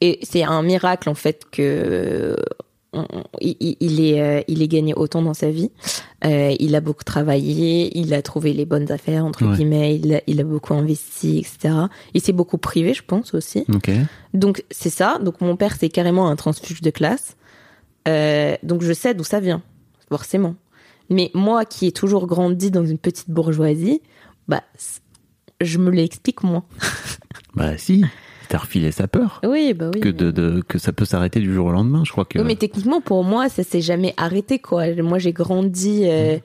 et 0.00 0.18
c'est 0.22 0.44
un 0.44 0.62
miracle 0.62 1.08
en 1.08 1.14
fait 1.14 1.44
que 1.50 2.36
on- 2.94 3.06
on- 3.18 3.24
il, 3.40 4.00
est 4.00 4.20
euh, 4.20 4.42
il 4.48 4.62
ait 4.62 4.68
gagné 4.68 4.94
autant 4.94 5.20
dans 5.22 5.34
sa 5.34 5.50
vie. 5.50 5.70
Euh, 6.24 6.54
il 6.58 6.74
a 6.74 6.80
beaucoup 6.80 7.04
travaillé, 7.04 7.96
il 7.98 8.14
a 8.14 8.22
trouvé 8.22 8.52
les 8.52 8.64
bonnes 8.64 8.90
affaires, 8.90 9.24
entre 9.24 9.44
Ouais. 9.44 9.54
guillemets, 9.56 9.96
il 9.96 10.14
a, 10.14 10.20
il 10.26 10.40
a 10.40 10.44
beaucoup 10.44 10.72
investi, 10.74 11.38
etc. 11.38 11.74
Il 12.14 12.20
s'est 12.20 12.32
beaucoup 12.32 12.58
privé, 12.58 12.94
je 12.94 13.02
pense 13.06 13.34
aussi. 13.34 13.64
Ok. 13.74 13.90
Donc 14.32 14.64
c'est 14.70 14.90
ça. 14.90 15.18
Donc 15.20 15.40
mon 15.40 15.56
père 15.56 15.76
c'est 15.78 15.88
carrément 15.90 16.28
un 16.28 16.36
transfuge 16.36 16.80
de 16.80 16.90
classe. 16.90 17.36
Euh, 18.08 18.56
donc 18.62 18.82
je 18.82 18.92
sais 18.92 19.14
d'où 19.14 19.24
ça 19.24 19.40
vient, 19.40 19.62
forcément. 20.08 20.54
Mais 21.10 21.30
moi 21.34 21.64
qui 21.64 21.86
ai 21.86 21.92
toujours 21.92 22.26
grandi 22.26 22.70
dans 22.70 22.84
une 22.84 22.98
petite 22.98 23.30
bourgeoisie, 23.30 24.00
bah 24.48 24.62
je 25.60 25.78
me 25.78 25.90
l'explique 25.90 26.42
moins. 26.42 26.64
Bah 27.54 27.78
si, 27.78 28.04
t'as 28.48 28.58
refilé 28.58 28.90
sa 28.92 29.06
peur. 29.08 29.40
Oui, 29.44 29.74
bah 29.74 29.90
oui. 29.94 30.00
Que, 30.00 30.08
de- 30.08 30.62
que 30.66 30.78
ça 30.78 30.92
peut 30.92 31.04
s'arrêter 31.04 31.40
du 31.40 31.52
jour 31.52 31.66
au 31.66 31.72
lendemain, 31.72 32.02
je 32.04 32.12
crois 32.12 32.24
que. 32.24 32.38
Oui, 32.38 32.44
mais 32.46 32.56
techniquement 32.56 33.00
pour 33.00 33.24
moi 33.24 33.48
ça 33.48 33.62
s'est 33.62 33.80
jamais 33.80 34.14
arrêté 34.16 34.58
quoi. 34.58 34.92
Moi 34.96 35.18
j'ai 35.18 35.32
grandi 35.32 36.02
euh, 36.04 36.38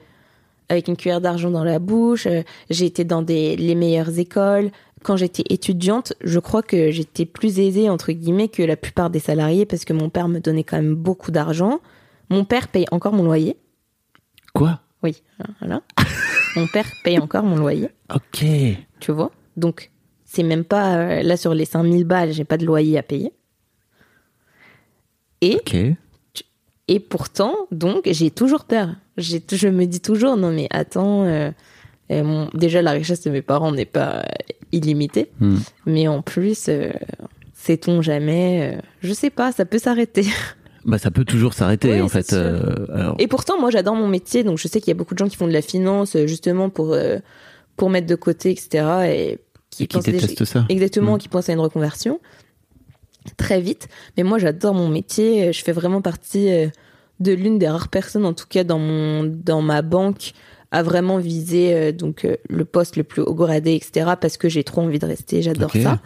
avec 0.68 0.88
une 0.88 0.96
cuillère 0.96 1.20
d'argent 1.20 1.50
dans 1.50 1.64
la 1.64 1.78
bouche. 1.78 2.26
euh, 2.26 2.42
j'ai 2.70 2.86
été 2.86 3.04
dans 3.04 3.22
des 3.22 3.56
les 3.56 3.74
meilleures 3.74 4.18
écoles. 4.18 4.70
Quand 5.02 5.16
j'étais 5.16 5.44
étudiante, 5.48 6.12
je 6.22 6.38
crois 6.38 6.62
que 6.62 6.90
j'étais 6.90 7.24
plus 7.24 7.58
aisée 7.58 7.88
entre 7.88 8.12
guillemets 8.12 8.48
que 8.48 8.62
la 8.62 8.76
plupart 8.76 9.08
des 9.08 9.18
salariés 9.18 9.64
parce 9.64 9.84
que 9.86 9.94
mon 9.94 10.10
père 10.10 10.28
me 10.28 10.40
donnait 10.40 10.64
quand 10.64 10.76
même 10.76 10.94
beaucoup 10.94 11.30
d'argent. 11.30 11.80
Mon 12.28 12.44
père 12.44 12.68
paye 12.68 12.84
encore 12.90 13.12
mon 13.14 13.22
loyer. 13.22 13.56
Quoi? 14.52 14.80
Oui, 15.02 15.22
voilà. 15.60 15.80
mon 16.56 16.66
père 16.66 16.84
paye 17.02 17.18
encore 17.18 17.42
mon 17.44 17.56
loyer, 17.56 17.88
Ok. 18.14 18.44
tu 19.00 19.12
vois? 19.12 19.30
Donc, 19.56 19.90
c'est 20.32 20.44
même 20.44 20.62
pas 20.64 20.96
euh, 20.96 21.22
là 21.22 21.36
sur 21.36 21.54
les 21.54 21.64
5000 21.64 22.04
balles, 22.04 22.32
j'ai 22.32 22.44
pas 22.44 22.56
de 22.56 22.64
loyer 22.64 22.96
à 22.98 23.02
payer. 23.02 23.32
Et, 25.40 25.58
et 26.88 27.00
pourtant, 27.00 27.54
donc, 27.70 28.02
j'ai 28.06 28.30
toujours 28.30 28.64
peur. 28.64 28.90
J'ai, 29.16 29.42
je 29.50 29.68
me 29.68 29.86
dis 29.86 30.00
toujours, 30.00 30.36
non 30.36 30.52
mais 30.52 30.68
attends, 30.70 31.24
euh, 31.24 31.50
euh, 32.12 32.46
déjà 32.54 32.82
la 32.82 32.92
richesse 32.92 33.22
de 33.22 33.30
mes 33.30 33.42
parents 33.42 33.72
n'est 33.72 33.86
pas 33.86 34.18
euh, 34.18 34.22
illimitée, 34.72 35.30
Hmm. 35.40 35.56
mais 35.86 36.08
en 36.08 36.22
plus, 36.22 36.68
sait-on 37.54 38.02
jamais, 38.02 38.78
je 39.00 39.12
sais 39.12 39.30
pas, 39.30 39.50
ça 39.52 39.64
peut 39.64 39.78
s'arrêter. 39.78 40.24
Bah 40.86 40.96
ça 40.96 41.10
peut 41.10 41.26
toujours 41.26 41.52
s'arrêter 41.52 41.92
Oui, 41.92 42.00
en 42.00 42.08
fait. 42.08 42.32
alors, 42.32 43.14
Et 43.18 43.26
pourtant, 43.26 43.60
moi, 43.60 43.68
j'adore 43.70 43.94
mon 43.94 44.08
métier, 44.08 44.44
donc 44.44 44.56
je 44.56 44.66
sais 44.66 44.80
qu'il 44.80 44.88
y 44.88 44.92
a 44.92 44.94
beaucoup 44.94 45.12
de 45.12 45.18
gens 45.18 45.28
qui 45.28 45.36
font 45.36 45.46
de 45.46 45.52
la 45.52 45.60
finance 45.60 46.16
justement 46.24 46.70
pour 46.70 46.96
pour 47.76 47.90
mettre 47.90 48.06
de 48.06 48.14
côté, 48.14 48.50
etc. 48.50 48.86
Et 49.06 49.38
qui, 49.70 49.86
qui 49.86 49.98
détestent 50.00 50.44
ça. 50.44 50.66
exactement, 50.68 51.14
Mm. 51.16 51.18
qui 51.18 51.28
pensent 51.28 51.48
à 51.48 51.52
une 51.52 51.60
reconversion 51.60 52.20
très 53.36 53.60
vite. 53.60 53.88
Mais 54.16 54.22
moi, 54.22 54.38
j'adore 54.38 54.74
mon 54.74 54.88
métier. 54.88 55.52
Je 55.52 55.62
fais 55.62 55.72
vraiment 55.72 56.00
partie 56.00 56.50
euh, 56.50 56.68
de 57.20 57.32
l'une 57.32 57.58
des 57.58 57.68
rares 57.68 57.88
personnes, 57.88 58.24
en 58.24 58.32
tout 58.32 58.46
cas 58.48 58.64
dans 58.64 58.78
mon 58.78 59.24
dans 59.24 59.62
ma 59.62 59.82
banque, 59.82 60.32
à 60.70 60.82
vraiment 60.82 61.18
viser 61.18 61.74
euh, 61.74 61.92
donc 61.92 62.24
euh, 62.24 62.36
le 62.48 62.64
poste 62.64 62.96
le 62.96 63.04
plus 63.04 63.22
haut 63.22 63.34
gradé, 63.34 63.74
etc. 63.74 64.12
Parce 64.20 64.36
que 64.36 64.48
j'ai 64.48 64.64
trop 64.64 64.80
envie 64.80 64.98
de 64.98 65.06
rester. 65.06 65.42
J'adore 65.42 65.72
ça. 65.72 66.00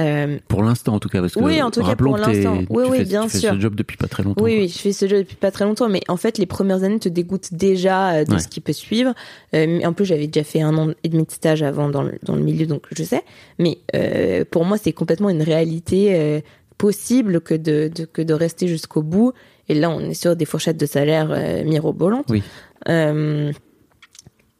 Euh, 0.00 0.38
Pour 0.48 0.64
l'instant 0.64 0.94
en 0.94 0.98
tout 0.98 1.08
cas, 1.08 1.20
parce 1.20 1.34
que 1.34 1.38
Oui, 1.40 1.62
en 1.62 1.70
tout 1.70 1.80
cas, 1.80 1.94
pour 1.94 2.16
l'instant. 2.16 2.62
Oui, 2.68 2.84
fais- 2.98 3.04
bien 3.04 3.22
tu 3.24 3.30
fais 3.30 3.38
sûr. 3.38 3.54
ce 3.54 3.60
job 3.60 3.76
depuis 3.76 3.96
pas 3.96 4.08
très 4.08 4.24
longtemps. 4.24 4.42
Oui, 4.42 4.54
quoi. 4.54 4.60
oui, 4.62 4.68
je 4.68 4.78
fais 4.78 4.92
ce 4.92 5.06
jeu 5.06 5.18
depuis 5.18 5.36
pas 5.36 5.52
très 5.52 5.64
longtemps, 5.64 5.88
mais 5.88 6.00
en 6.08 6.16
fait, 6.16 6.36
les 6.38 6.46
premières 6.46 6.82
années 6.82 6.98
te 6.98 7.08
dégoûtent 7.08 7.54
déjà 7.54 8.10
euh, 8.14 8.24
de 8.24 8.32
Ouais. 8.32 8.40
ce 8.40 8.48
qui 8.48 8.60
peut 8.60 8.72
suivre. 8.72 9.14
Euh, 9.54 9.80
en 9.84 9.92
plus, 9.92 10.04
j'avais 10.04 10.26
déjà 10.26 10.42
fait 10.42 10.62
un 10.62 10.76
an 10.78 10.90
et 11.04 11.08
demi 11.08 11.22
de 11.24 11.30
stage 11.30 11.62
avant 11.62 11.88
dans 11.90 12.02
le, 12.02 12.18
dans 12.24 12.34
le 12.34 12.42
milieu, 12.42 12.66
donc 12.66 12.86
je 12.96 13.04
sais. 13.04 13.22
Mais 13.60 13.78
euh, 13.94 14.44
pour 14.50 14.64
moi, 14.64 14.78
c'est 14.78 14.92
complètement 14.92 15.30
une 15.30 15.42
réalité 15.42 16.42
possible 16.76 17.40
que 17.40 17.54
de, 17.54 17.88
de- 17.94 18.04
que 18.04 18.20
de 18.22 18.34
rester 18.34 18.66
jusqu'au 18.66 19.02
bout. 19.02 19.32
Et 19.68 19.74
là, 19.74 19.90
on 19.90 20.00
est 20.00 20.14
sur 20.14 20.34
des 20.34 20.44
fourchettes 20.44 20.76
de 20.76 20.86
salaire 20.86 21.28
mirobolantes. 21.64 22.26
Oui. 22.30 22.42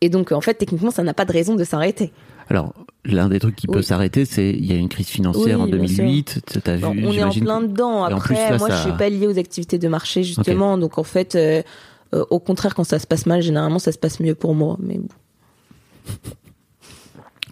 Et 0.01 0.09
donc, 0.11 0.33
en 0.33 0.41
fait, 0.41 0.55
techniquement, 0.55 0.91
ça 0.91 1.03
n'a 1.03 1.15
pas 1.15 1.25
de 1.25 1.33
raison 1.33 1.55
de 1.57 1.65
s'arrêter. 1.65 2.13
Alors 2.51 2.75
l'un 3.05 3.29
des 3.29 3.39
trucs 3.39 3.57
qui 3.57 3.67
peut 3.67 3.83
s'arrêter, 3.83 4.25
c'est 4.25 4.51
il 4.51 4.65
y 4.67 4.73
a 4.73 4.77
une 4.77 4.89
crise 4.89 5.09
financière 5.09 5.59
Oui, 5.59 5.65
en 5.65 5.67
bien 5.67 5.77
2008. 5.79 6.61
T'as 6.65 6.77
vu 6.77 6.85
on 6.85 6.95
est 7.13 7.23
en 7.23 7.31
plein 7.31 7.61
dedans. 7.63 8.05
Après, 8.05 8.35
plus, 8.35 8.35
là, 8.35 8.59
moi, 8.59 8.69
ça- 8.71 8.77
je 8.77 8.83
suis 8.83 8.93
pas 8.99 9.09
liée 9.09 9.27
aux 9.27 9.39
activités 9.39 9.79
de 9.79 9.89
marché 9.89 10.23
justement, 10.25 10.79
donc 10.79 10.99
en 10.99 11.05
fait, 11.05 11.35
euh, 11.35 11.63
euh, 12.15 12.25
au 12.31 12.39
contraire, 12.41 12.75
quand 12.75 12.85
ça 12.85 12.99
se 12.99 13.07
passe 13.07 13.27
mal, 13.27 13.43
généralement, 13.43 13.79
ça 13.79 13.93
se 13.93 13.99
passe 13.99 14.21
mieux 14.21 14.35
pour 14.35 14.55
moi. 14.55 14.77
Mais 14.81 14.99
bon. 14.99 15.09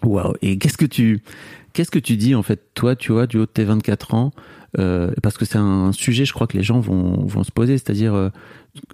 Waouh. 0.03 0.33
Et 0.41 0.57
qu'est-ce 0.57 0.77
que 0.77 0.85
tu 0.85 1.21
qu'est-ce 1.73 1.91
que 1.91 1.99
tu 1.99 2.17
dis 2.17 2.35
en 2.35 2.43
fait 2.43 2.61
toi, 2.73 2.95
tu 2.95 3.11
vois, 3.11 3.25
du 3.25 3.37
haut 3.37 3.41
de 3.41 3.45
tes 3.51 3.63
24 3.63 4.13
ans, 4.13 4.31
euh, 4.79 5.11
parce 5.21 5.37
que 5.37 5.45
c'est 5.45 5.57
un 5.57 5.91
sujet, 5.91 6.25
je 6.25 6.33
crois 6.33 6.47
que 6.47 6.57
les 6.57 6.63
gens 6.63 6.79
vont 6.79 7.25
vont 7.25 7.43
se 7.43 7.51
poser, 7.51 7.77
c'est-à-dire 7.77 8.15
euh, 8.15 8.29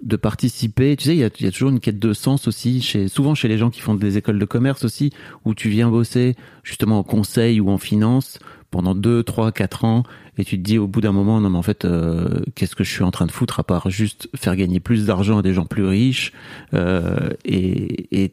de 0.02 0.16
participer. 0.16 0.96
Tu 0.96 1.04
sais, 1.04 1.16
il 1.16 1.18
y 1.18 1.24
a, 1.24 1.30
toujours 1.30 1.70
une 1.70 1.80
quête 1.80 1.98
de 1.98 2.12
sens 2.12 2.46
aussi, 2.48 2.82
chez 2.82 3.08
souvent 3.08 3.34
chez 3.34 3.48
les 3.48 3.56
gens 3.56 3.70
qui 3.70 3.80
font 3.80 3.94
des 3.94 4.18
écoles 4.18 4.38
de 4.38 4.44
commerce 4.44 4.84
aussi, 4.84 5.12
où 5.44 5.54
tu 5.54 5.70
viens 5.70 5.88
bosser 5.88 6.36
justement 6.64 6.98
en 6.98 7.02
conseil 7.02 7.60
ou 7.60 7.70
en 7.70 7.78
finance 7.78 8.38
pendant 8.70 8.94
2, 8.94 9.24
3, 9.24 9.50
4 9.50 9.84
ans, 9.84 10.04
et 10.38 10.44
tu 10.44 10.56
te 10.56 10.62
dis 10.62 10.78
au 10.78 10.86
bout 10.86 11.00
d'un 11.00 11.10
moment, 11.10 11.40
non 11.40 11.50
mais 11.50 11.58
en 11.58 11.62
fait, 11.62 11.84
euh, 11.84 12.40
qu'est-ce 12.54 12.76
que 12.76 12.84
je 12.84 12.92
suis 12.92 13.02
en 13.02 13.10
train 13.10 13.26
de 13.26 13.32
foutre 13.32 13.58
à 13.58 13.64
part 13.64 13.90
juste 13.90 14.28
faire 14.36 14.54
gagner 14.54 14.78
plus 14.78 15.06
d'argent 15.06 15.38
à 15.38 15.42
des 15.42 15.54
gens 15.54 15.64
plus 15.64 15.84
riches 15.84 16.32
Et 16.72 18.32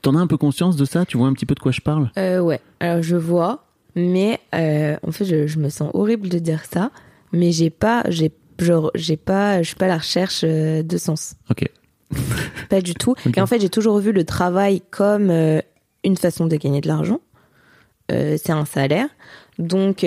t'en 0.00 0.14
as 0.14 0.20
un 0.20 0.26
peu 0.26 0.38
conscience 0.38 0.76
de 0.76 0.84
ça? 0.86 1.04
Tu 1.04 1.18
vois 1.18 1.26
un 1.26 1.34
petit 1.34 1.46
peu 1.46 1.54
de 1.54 1.60
quoi 1.60 1.72
je 1.72 1.82
parle? 1.82 2.10
Ouais, 2.16 2.60
alors 2.80 3.02
je 3.02 3.16
vois, 3.16 3.63
mais 3.94 4.40
euh, 4.54 4.96
en 5.06 5.12
fait, 5.12 5.24
je, 5.24 5.46
je 5.46 5.58
me 5.58 5.68
sens 5.68 5.90
horrible 5.94 6.28
de 6.28 6.38
dire 6.38 6.64
ça, 6.70 6.90
mais 7.32 7.52
j'ai 7.52 7.70
pas, 7.70 8.04
j'ai, 8.08 8.32
genre, 8.58 8.90
j'ai 8.94 9.16
pas, 9.16 9.62
je 9.62 9.68
suis 9.68 9.76
pas 9.76 9.86
à 9.86 9.88
la 9.88 9.98
recherche 9.98 10.42
euh, 10.44 10.82
de 10.82 10.96
sens. 10.96 11.34
Ok. 11.50 11.68
Pas 12.70 12.80
du 12.80 12.94
tout. 12.94 13.14
Et 13.36 13.40
en 13.40 13.46
fait, 13.46 13.60
j'ai 13.60 13.68
toujours 13.70 13.98
vu 13.98 14.12
le 14.12 14.24
travail 14.24 14.82
comme 14.90 15.30
euh, 15.30 15.60
une 16.04 16.16
façon 16.16 16.46
de 16.46 16.54
gagner 16.56 16.80
de 16.80 16.86
l'argent. 16.88 17.20
Euh, 18.12 18.36
c'est 18.40 18.52
un 18.52 18.64
salaire. 18.66 19.08
Donc, 19.58 20.04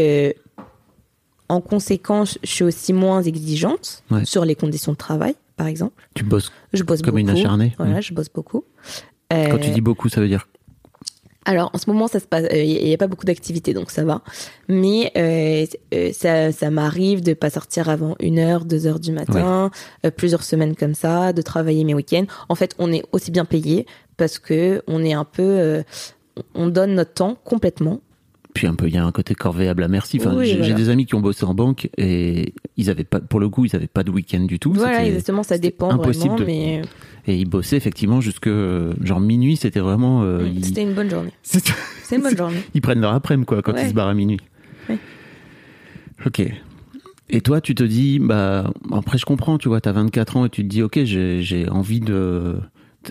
en 1.50 1.62
conséquence, 1.62 2.38
je 2.44 2.50
suis 2.50 2.64
aussi 2.64 2.94
moins 2.94 3.22
exigeante 3.24 4.04
Ouais. 4.12 4.26
sur 4.26 4.44
les 4.46 4.56
conditions 4.56 4.92
de 4.94 4.98
travail, 4.98 5.36
par 5.56 5.68
exemple. 5.68 6.08
Tu 6.14 6.24
bosses 6.24 6.52
Je 6.74 6.84
bosse 6.84 7.02
Comme 7.02 7.12
beaucoup. 7.16 7.18
une 7.20 7.30
acharnée. 7.30 7.74
Voilà, 7.78 7.98
Mm. 8.00 8.02
je 8.02 8.14
bosse 8.14 8.30
beaucoup. 8.34 8.64
quand 9.32 9.58
tu 9.60 9.70
dis 9.72 9.82
beaucoup, 9.82 10.08
ça 10.10 10.22
veut 10.22 10.28
dire 10.28 10.48
alors 11.48 11.72
en 11.74 11.78
ce 11.80 11.90
moment 11.90 12.08
ça 12.08 12.20
se 12.20 12.28
passe, 12.28 12.46
il 12.54 12.84
n'y 12.86 12.94
a 12.94 12.98
pas 12.98 13.08
beaucoup 13.08 13.26
d'activités 13.26 13.74
donc 13.74 13.90
ça 13.90 14.04
va, 14.04 14.22
mais 14.68 15.12
euh, 15.18 15.66
euh, 15.94 16.12
ça, 16.14 16.52
ça 16.52 16.70
m'arrive 16.70 17.22
de 17.24 17.34
pas 17.34 17.50
sortir 17.50 17.90
avant 17.90 18.16
une 18.20 18.38
heure, 18.38 18.66
deux 18.66 18.86
heures 18.86 19.00
du 19.00 19.12
matin, 19.12 19.72
euh, 20.06 20.12
plusieurs 20.12 20.44
semaines 20.44 20.76
comme 20.76 20.94
ça, 20.94 21.34
de 21.34 21.42
travailler 21.42 21.84
mes 21.84 21.94
week-ends. 21.96 22.26
En 22.50 22.56
fait, 22.56 22.76
on 22.78 22.92
est 22.92 23.04
aussi 23.14 23.32
bien 23.32 23.46
payé 23.46 23.86
parce 24.18 24.38
que 24.40 24.82
on 24.88 25.04
est 25.04 25.14
un 25.14 25.26
peu, 25.26 25.42
euh, 25.44 25.84
on 26.54 26.68
donne 26.68 26.94
notre 26.96 27.14
temps 27.14 27.36
complètement. 27.44 28.02
puis 28.54 28.68
un 28.68 28.76
peu 28.76 28.88
il 28.88 28.94
y 28.96 28.98
a 28.98 29.06
un 29.06 29.12
côté 29.12 29.34
corvéable 29.36 29.84
à 29.84 29.88
merci. 29.88 30.18
Enfin, 30.20 30.36
Oui, 30.36 30.48
j'ai 30.48 30.58
voilà. 30.58 30.74
des 30.74 30.90
amis 30.90 31.06
qui 31.06 31.16
ont 31.16 31.22
bossé 31.22 31.46
en 31.46 31.54
banque 31.54 31.90
et 31.98 32.54
ils 32.76 32.90
avaient 32.90 33.04
pas 33.04 33.20
pour 33.20 33.40
le 33.40 33.50
coup, 33.50 33.66
ils 33.66 33.76
avaient 33.76 33.88
pas 33.88 34.04
de 34.04 34.12
week-end 34.12 34.42
du 34.42 34.60
tout. 34.60 34.74
Voilà, 34.74 35.06
exactement, 35.06 35.44
ça 35.44 35.58
dépend 35.58 35.92
impossible 35.92 36.36
vraiment, 36.36 36.40
de- 36.40 36.46
mais 36.46 36.82
Et 37.28 37.36
ils 37.36 37.46
bossaient 37.46 37.76
effectivement 37.78 38.22
jusque 38.22 38.48
euh, 38.48 38.94
genre 39.04 39.20
minuit, 39.20 39.58
c'était 39.58 39.82
vraiment 39.82 40.24
euh, 40.24 40.48
c'était 40.62 40.82
une 40.84 40.94
bonne 40.94 41.10
journée. 41.10 41.32
c'est- 41.44 42.16
une 42.16 42.22
bonne 42.22 42.38
journée. 42.38 42.62
ils 42.74 42.82
prennent 42.82 43.02
leur 43.02 43.14
après-midi 43.14 43.46
quoi 43.46 43.62
quand 43.62 43.74
Ouais. 43.74 43.84
ils 43.86 43.90
se 43.90 43.94
barrent 43.94 44.08
à 44.08 44.14
minuit. 44.14 44.40
Ouais. 44.90 44.98
Ok. 46.26 46.42
Et 47.30 47.42
toi, 47.42 47.60
tu 47.60 47.76
te 47.76 47.84
dis, 47.84 48.20
bah, 48.20 48.72
après, 48.94 49.18
je 49.18 49.26
comprends, 49.26 49.58
tu 49.58 49.68
vois, 49.68 49.82
t'as 49.82 49.92
24 49.92 50.38
ans 50.38 50.46
et 50.46 50.50
tu 50.50 50.64
te 50.64 50.68
dis, 50.70 50.82
ok, 50.82 51.04
j'ai 51.04 51.68
envie 51.70 52.00
de. 52.00 52.56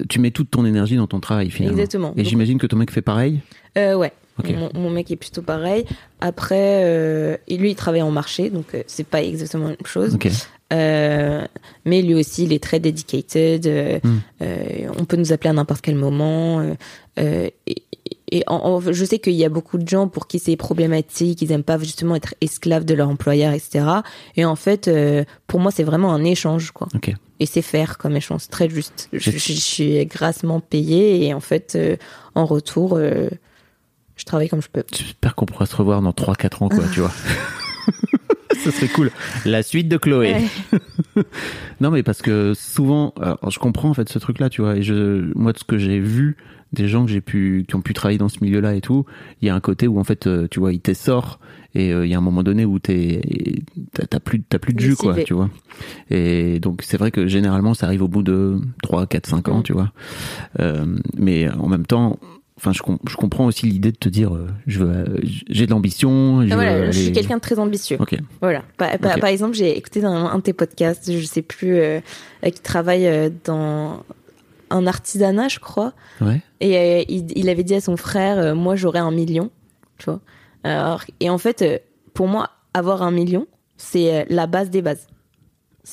Tu 0.09 0.19
mets 0.21 0.31
toute 0.31 0.51
ton 0.51 0.65
énergie 0.65 0.97
dans 0.97 1.07
ton 1.07 1.21
travail, 1.21 1.51
finalement. 1.51 1.77
Exactement. 1.77 2.15
Et 2.17 2.25
j'imagine 2.25 2.57
que 2.59 2.67
ton 2.67 2.77
mec 2.79 2.91
fait 2.91 3.03
pareil? 3.03 3.41
Euh, 3.77 3.95
ouais. 3.95 4.13
Ok. 4.39 4.51
Mon, 4.55 4.71
mon 4.81 4.91
mec 4.91 5.11
est 5.11 5.17
plutôt 5.17 5.43
pareil. 5.43 5.85
Après, 6.21 6.83
euh, 6.85 7.37
et 7.49 7.59
lui, 7.59 7.71
il 7.73 7.75
travaille 7.75 8.01
en 8.03 8.11
marché, 8.11 8.49
donc 8.49 8.75
euh, 8.75 8.83
c'est 8.87 9.07
pas 9.07 9.23
exactement 9.23 9.65
la 9.65 9.71
même 9.71 9.77
chose. 9.87 10.15
Ok. 10.15 10.29
Euh, 10.73 11.47
mais 11.85 12.03
lui 12.03 12.15
aussi, 12.15 12.45
il 12.45 12.53
est 12.53 12.63
très 12.63 12.81
dedicated. 12.81 13.67
euh, 13.67 13.99
Hmm. 14.03 14.19
euh, 14.43 14.89
on 14.99 15.05
peut 15.05 15.17
nous 15.17 15.33
appeler 15.33 15.51
à 15.51 15.53
n'importe 15.53 15.81
quel 15.83 15.95
moment. 15.95 16.61
euh, 16.61 16.75
euh, 17.19 17.49
et 17.67 17.83
et 18.33 18.43
en- 18.49 18.57
en- 18.57 18.81
je 18.81 19.05
sais 19.05 19.21
qu'il 19.21 19.35
y 19.35 19.45
a 19.45 19.49
beaucoup 19.49 19.79
de 19.79 19.87
gens 19.87 20.09
pour 20.09 20.27
qui 20.27 20.41
c'est 20.41 20.57
problématique. 20.57 21.41
Ils 21.43 21.53
aiment 21.53 21.63
pas 21.63 21.79
justement 21.79 22.17
être 22.17 22.35
esclaves 22.41 22.85
de 22.85 22.93
leur 22.95 23.09
employeur, 23.09 23.53
etc. 23.53 23.85
Et 24.37 24.45
en 24.45 24.57
fait, 24.57 24.89
euh, 24.89 25.23
pour 25.47 25.61
moi, 25.61 25.71
c'est 25.71 25.85
vraiment 25.85 26.13
un 26.13 26.25
échange, 26.25 26.73
quoi. 26.73 26.89
Ok. 26.97 27.15
Et 27.39 27.47
c'est 27.47 27.63
faire 27.63 27.99
comme 27.99 28.17
échange, 28.17 28.41
c'est 28.43 28.51
très 28.51 28.69
juste. 28.69 29.09
Je, 29.13 29.31
je- 29.31 29.39
je 29.39 29.53
suis 29.53 30.05
grassement 30.07 30.59
payée 30.59 31.25
et 31.27 31.35
en 31.35 31.41
fait, 31.41 31.75
euh, 31.77 31.97
en 32.35 32.47
retour, 32.47 32.95
euh, 32.97 33.29
je 34.17 34.25
travaille 34.25 34.49
comme 34.49 34.63
je 34.63 34.69
peux. 34.73 34.83
J'espère 34.93 35.37
qu'on 35.37 35.47
pourra 35.47 35.67
se 35.67 35.77
revoir 35.77 36.03
dans 36.03 36.13
3-4 36.13 36.63
ans, 36.65 36.69
quoi, 36.69 36.83
tu 36.93 37.01
vois. 37.01 37.13
Ce 38.65 38.71
serait 38.71 38.89
cool. 38.89 39.11
La 39.45 39.63
suite 39.63 39.89
de 39.89 39.97
Chloé. 39.97 40.35
Ouais. 40.35 41.23
Non, 41.81 41.91
mais 41.91 42.03
parce 42.03 42.23
que 42.23 42.55
souvent, 42.55 43.13
alors, 43.21 43.51
je 43.51 43.59
comprends 43.59 43.91
en 43.91 43.95
fait 43.95 44.09
ce 44.09 44.19
truc-là, 44.19 44.49
tu 44.49 44.63
vois. 44.63 44.77
Et 44.77 44.83
je, 44.83 45.31
moi, 45.35 45.53
de 45.53 45.59
ce 45.59 45.65
que 45.65 45.77
j'ai 45.77 45.99
vu 45.99 46.37
des 46.73 46.89
gens 46.89 47.05
que 47.05 47.11
j'ai 47.11 47.21
pu, 47.21 47.65
qui 47.69 47.75
ont 47.75 47.81
pu 47.81 47.95
travailler 47.95 48.19
dans 48.19 48.29
ce 48.29 48.39
milieu-là 48.43 48.75
et 48.75 48.81
tout, 48.81 49.05
il 49.41 49.47
y 49.47 49.51
a 49.51 49.55
un 49.55 49.61
côté 49.61 49.87
où 49.87 49.99
en 49.99 50.05
fait, 50.05 50.27
euh, 50.27 50.49
tu 50.51 50.59
vois, 50.59 50.73
il 50.73 50.81
t'essort 50.81 51.39
et 51.75 51.93
euh, 51.93 52.07
il 52.07 52.11
y 52.11 52.15
a 52.15 52.19
un 52.19 52.23
moment 52.23 52.43
donné 52.43 52.65
où 52.65 52.79
t'es, 52.79 53.21
t'as 53.93 54.21
plus, 54.21 54.43
t'as 54.43 54.59
plus 54.59 54.73
de 54.73 54.81
jus, 54.81 54.97
quoi, 54.97 55.15
tu 55.23 55.35
vois. 55.35 55.51
Et 56.11 56.59
donc 56.59 56.83
c'est 56.83 56.97
vrai 56.97 57.11
que 57.11 57.27
généralement 57.27 57.75
ça 57.75 57.87
arrive 57.87 58.03
au 58.03 58.09
bout 58.09 58.23
de 58.23 58.59
3, 58.83 59.07
4, 59.07 59.27
5 59.27 59.49
ans, 59.49 59.63
tu 59.63 59.73
vois. 59.73 59.93
Euh, 60.61 60.97
mais 61.17 61.49
en 61.51 61.69
même 61.69 61.87
temps, 61.87 62.19
enfin, 62.59 62.73
je, 62.73 62.83
com- 62.83 62.99
je 63.09 63.17
comprends 63.17 63.47
aussi 63.47 63.67
l'idée 63.67 63.93
de 63.93 63.97
te 63.97 64.09
dire, 64.09 64.35
euh, 64.35 64.49
je 64.67 64.79
veux, 64.81 64.91
euh, 64.91 65.19
j'ai 65.49 65.67
de 65.67 65.71
l'ambition. 65.71 66.43
je 66.43 66.91
suis 66.93 67.13
quelqu'un 67.13 67.37
de 67.37 67.41
très 67.41 67.59
ambitieux. 67.59 67.97
Ok. 68.01 68.17
Voilà. 68.41 68.63
Par, 68.77 68.97
par- 68.99 69.15
Ok. 69.15 69.21
par 69.21 69.29
exemple, 69.31 69.55
j'ai 69.55 69.77
écouté 69.77 70.01
dans 70.01 70.13
un 70.13 70.37
de 70.37 70.43
tes 70.43 70.53
podcasts, 70.53 71.13
je 71.17 71.25
sais 71.27 71.43
plus, 71.43 71.77
euh, 71.79 72.01
qui 72.43 72.61
travaille 72.61 73.33
dans 73.45 74.03
un 74.71 74.87
artisanat, 74.87 75.49
je 75.49 75.59
crois. 75.61 75.93
Ouais. 76.21 76.41
Et 76.61 76.77
euh, 76.77 77.05
il, 77.09 77.27
il 77.37 77.49
avait 77.49 77.65
dit 77.65 77.75
à 77.75 77.81
son 77.81 77.97
frère, 77.97 78.55
moi 78.57 78.75
j'aurais 78.77 78.99
un 79.01 79.11
million, 79.13 79.51
tu 79.99 80.07
vois. 80.07 80.21
Alors, 80.65 81.05
et 81.21 81.31
en 81.31 81.39
fait, 81.39 81.85
pour 82.15 82.27
moi, 82.27 82.51
avoir 82.75 83.03
un 83.03 83.11
million, 83.13 83.47
c'est 83.77 84.27
la 84.31 84.47
base 84.47 84.71
des 84.71 84.83
bases. 84.83 85.07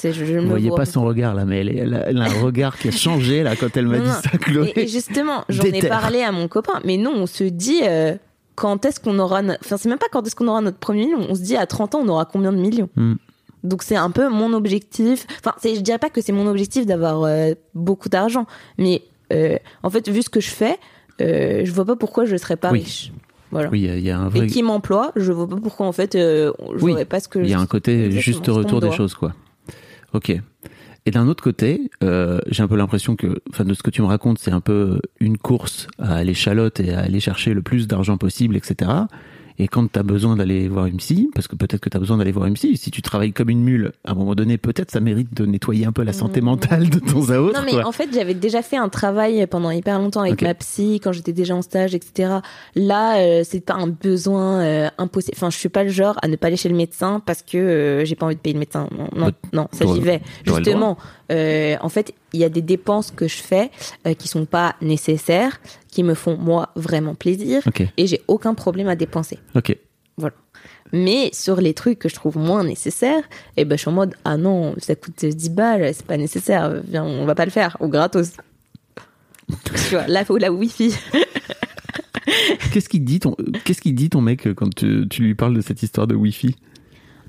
Je, 0.02 0.12
je 0.12 0.24
Vous 0.38 0.42
me 0.42 0.48
voyez 0.50 0.72
pas 0.72 0.86
son 0.86 1.04
regard 1.06 1.36
là, 1.36 1.46
mais 1.46 1.60
elle, 1.62 1.70
elle 1.78 1.94
a, 1.94 2.10
elle 2.10 2.18
a 2.18 2.24
un 2.26 2.42
regard 2.42 2.78
qui 2.78 2.88
a 2.88 2.92
changé 2.92 3.44
là 3.44 3.56
quand 3.56 3.76
elle 3.78 3.88
m'a 3.88 4.00
dit 4.00 4.10
ça, 4.10 4.38
Chloé. 4.40 4.74
Et, 4.76 4.82
et 4.84 4.88
justement, 4.88 5.46
j'en 5.50 5.64
ai 5.64 5.82
parlé 5.88 6.22
à 6.24 6.32
mon 6.32 6.48
copain, 6.48 6.80
mais 6.84 6.98
non, 6.98 7.14
on 7.16 7.26
se 7.28 7.44
dit 7.44 7.82
euh, 7.84 8.16
quand 8.56 8.86
est-ce 8.86 9.00
qu'on 9.00 9.20
aura, 9.20 9.42
no- 9.44 9.54
enfin 9.64 9.78
c'est 9.78 9.90
même 9.90 10.00
pas 10.00 10.08
quand 10.12 10.26
est-ce 10.26 10.36
qu'on 10.36 10.48
aura 10.48 10.62
notre 10.62 10.78
premier 10.78 11.06
million, 11.06 11.20
on 11.30 11.36
se 11.36 11.42
dit 11.42 11.56
à 11.56 11.66
30 11.68 11.96
ans 11.96 12.02
on 12.04 12.08
aura 12.10 12.26
combien 12.26 12.52
de 12.52 12.58
millions? 12.58 12.90
Hmm. 12.96 13.14
Donc 13.64 13.84
c'est 13.84 13.96
un 13.96 14.10
peu 14.12 14.30
mon 14.30 14.52
objectif. 14.54 15.26
Enfin, 15.46 15.56
je 15.64 15.80
dirais 15.80 16.00
pas 16.00 16.10
que 16.10 16.22
c'est 16.22 16.34
mon 16.34 16.48
objectif 16.48 16.86
d'avoir 16.86 17.24
euh, 17.24 17.54
beaucoup 17.76 18.10
d'argent, 18.10 18.46
mais 18.78 19.04
euh, 19.32 19.58
en 19.84 19.90
fait 19.90 20.10
vu 20.10 20.22
ce 20.24 20.30
que 20.30 20.42
je 20.42 20.50
fais, 20.50 20.78
je 21.20 21.72
vois 21.72 21.86
pas 21.86 21.96
pourquoi 21.96 22.26
je 22.26 22.36
serais 22.36 22.58
pas 22.58 22.72
Oui. 22.72 22.80
riche. 22.80 23.12
Voilà. 23.52 23.70
Oui, 23.70 23.82
il 23.84 24.00
y 24.02 24.10
a- 24.10 24.18
un 24.20 24.28
vrai. 24.30 24.46
Et 24.46 24.48
qui 24.48 24.64
m'emploie, 24.64 25.12
je 25.16 25.32
vois 25.32 25.48
pas 25.48 25.58
pourquoi 25.58 25.86
en 25.86 25.92
fait 25.92 26.14
je 26.14 26.52
Oui, 26.82 27.06
pas 27.06 27.20
ce 27.20 27.28
que 27.28 27.38
Il 27.40 27.50
y 27.50 27.54
a 27.54 27.60
un 27.60 27.68
côté 27.68 28.10
juste 28.12 28.48
retour 28.48 28.82
des 28.82 28.92
choses, 28.92 29.14
quoi. 29.14 29.34
Ok. 30.14 30.36
Et 31.06 31.12
d'un 31.12 31.28
autre 31.28 31.44
côté, 31.44 31.92
euh, 32.02 32.40
j'ai 32.48 32.64
un 32.64 32.68
peu 32.68 32.78
l'impression 32.78 33.16
que, 33.16 33.42
enfin, 33.50 33.66
de 33.66 33.74
ce 33.74 33.84
que 33.84 33.90
tu 33.90 34.02
me 34.02 34.08
racontes, 34.08 34.40
c'est 34.40 34.52
un 34.52 34.62
peu 34.62 35.02
une 35.20 35.38
course 35.38 35.88
à 36.00 36.24
l'échalote 36.24 36.80
et 36.80 36.94
à 36.94 37.02
aller 37.02 37.20
chercher 37.20 37.54
le 37.54 37.62
plus 37.62 37.88
d'argent 37.88 38.18
possible, 38.18 38.56
etc. 38.56 38.90
Et 39.60 39.68
quand 39.68 39.92
tu 39.92 40.00
as 40.00 40.04
besoin 40.04 40.36
d'aller 40.36 40.68
voir 40.68 40.86
une 40.88 40.98
psy, 40.98 41.30
parce 41.34 41.48
que 41.48 41.56
peut-être 41.56 41.80
que 41.82 41.90
tu 41.90 41.98
as 41.98 42.00
besoin 42.00 42.18
d'aller 42.18 42.32
voir 42.32 42.46
une 42.48 42.56
psy, 42.56 42.76
si 42.78 42.92
tu 42.92 43.02
travailles 43.02 43.34
comme 43.34 43.50
une 43.50 43.64
mule, 43.64 43.92
à 44.04 44.12
un 44.12 44.16
moment 44.16 44.36
donné, 44.36 44.58
peut-être 44.58 44.92
ça 44.92 45.00
mérite 45.00 45.34
de 45.34 45.46
nettoyer 45.46 45.86
un 45.86 45.92
peu 45.92 46.04
la 46.04 46.14
santé 46.14 46.42
Mmh. 46.42 46.46
mentale 46.46 46.90
de 46.90 47.00
temps 47.00 47.30
à 47.30 47.38
autre. 47.40 47.60
Non, 47.60 47.66
mais 47.66 47.74
quoi. 47.74 47.88
en 47.88 47.92
fait, 47.92 48.10
j'avais 48.14 48.34
déjà 48.34 48.62
fait 48.62 48.78
un 48.78 48.90
travail 48.90 49.46
pendant 49.48 49.72
hyper 49.72 50.00
longtemps 50.00 50.22
avec 50.22 50.42
ma 50.42 50.54
psy 50.56 51.00
quand 51.04 51.12
j'étais 51.12 51.34
déjà 51.34 51.56
en 51.56 51.62
stage, 51.62 51.94
etc. 51.96 52.38
Là, 52.76 53.18
euh, 53.18 53.44
c'est 53.46 53.62
pas 53.62 53.76
un 53.76 53.88
besoin 53.88 54.60
euh, 54.62 54.90
impossible. 54.98 55.34
Enfin, 55.38 55.50
je 55.50 55.58
suis 55.58 55.70
pas 55.70 55.84
le 55.84 55.90
genre 55.90 56.18
à 56.22 56.28
ne 56.28 56.36
pas 56.36 56.48
aller 56.48 56.58
chez 56.58 56.70
le 56.70 56.76
médecin 56.76 57.22
parce 57.26 57.42
que 57.42 57.58
euh, 57.58 58.06
j'ai 58.06 58.16
pas 58.16 58.26
envie 58.26 58.36
de 58.36 58.40
payer 58.42 58.54
le 58.54 58.60
médecin. 58.60 58.88
Non, 58.98 59.08
non, 59.16 59.28
Bah, 59.28 59.32
non 59.54 59.68
ça 59.72 59.86
j'y 59.86 60.00
vais. 60.02 60.22
Justement, 60.46 60.98
euh, 61.34 61.76
en 61.82 61.90
fait, 61.90 62.14
il 62.34 62.40
y 62.40 62.44
a 62.44 62.50
des 62.50 62.62
dépenses 62.62 63.12
que 63.12 63.28
je 63.28 63.38
fais 63.38 63.72
euh, 64.08 64.14
qui 64.14 64.28
sont 64.28 64.46
pas 64.46 64.76
nécessaires, 64.82 65.60
qui 65.90 66.04
me 66.04 66.14
font 66.14 66.38
moi 66.38 66.70
vraiment 66.76 67.16
plaisir, 67.16 67.62
Ok, 67.68 67.84
et 67.98 68.08
j'ai 68.08 68.22
aucun 68.28 68.54
problème 68.54 68.88
à 68.88 68.96
dépenser. 68.96 69.40
ok. 69.56 69.76
Mais 70.96 71.32
sur 71.34 71.60
les 71.60 71.74
trucs 71.74 71.98
que 71.98 72.08
je 72.08 72.14
trouve 72.14 72.38
moins 72.38 72.64
nécessaires, 72.64 73.24
eh 73.58 73.66
ben, 73.66 73.76
je 73.76 73.82
suis 73.82 73.90
en 73.90 73.94
mode, 73.94 74.14
ah 74.26 74.38
non, 74.38 74.76
ça 74.78 74.94
coûte 74.96 75.26
10 75.26 75.50
balles, 75.50 75.92
c'est 75.92 76.06
pas 76.06 76.18
nécessaire, 76.18 76.82
viens, 76.88 77.04
on 77.04 77.26
va 77.26 77.34
pas 77.34 77.46
le 77.46 77.52
faire, 77.52 77.76
ou 77.80 77.88
gratos. 77.88 78.34
tu 79.74 79.90
vois, 79.96 80.06
là, 80.06 80.24
faut 80.24 80.38
la 80.38 80.52
wifi. 80.52 80.94
Qu'est-ce 82.72 82.90
qu'il 82.90 83.04
dit 83.04 83.20
ton, 83.20 83.36
qu'est-ce 83.64 83.82
qu'il 83.82 83.96
dit 83.96 84.10
ton 84.10 84.22
mec 84.22 84.46
euh, 84.48 84.54
quand 84.54 84.74
tu, 84.74 85.08
tu 85.10 85.24
lui 85.24 85.36
parles 85.36 85.56
de 85.56 85.62
cette 85.62 85.82
histoire 85.84 86.08
de 86.08 86.16
Wi-Fi? 86.16 86.56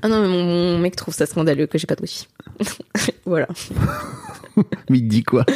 Ah 0.04 0.08
non, 0.08 0.20
mais 0.20 0.28
mon, 0.28 0.44
mon 0.44 0.78
mec 0.78 0.96
trouve 0.96 1.14
ça 1.14 1.24
scandaleux 1.24 1.66
que 1.66 1.78
j'ai 1.78 1.86
pas 1.86 1.94
de 1.94 2.02
wifi. 2.02 2.28
voilà. 3.24 3.48
Mais 4.90 4.98
il 4.98 5.08
dit 5.08 5.22
quoi? 5.22 5.46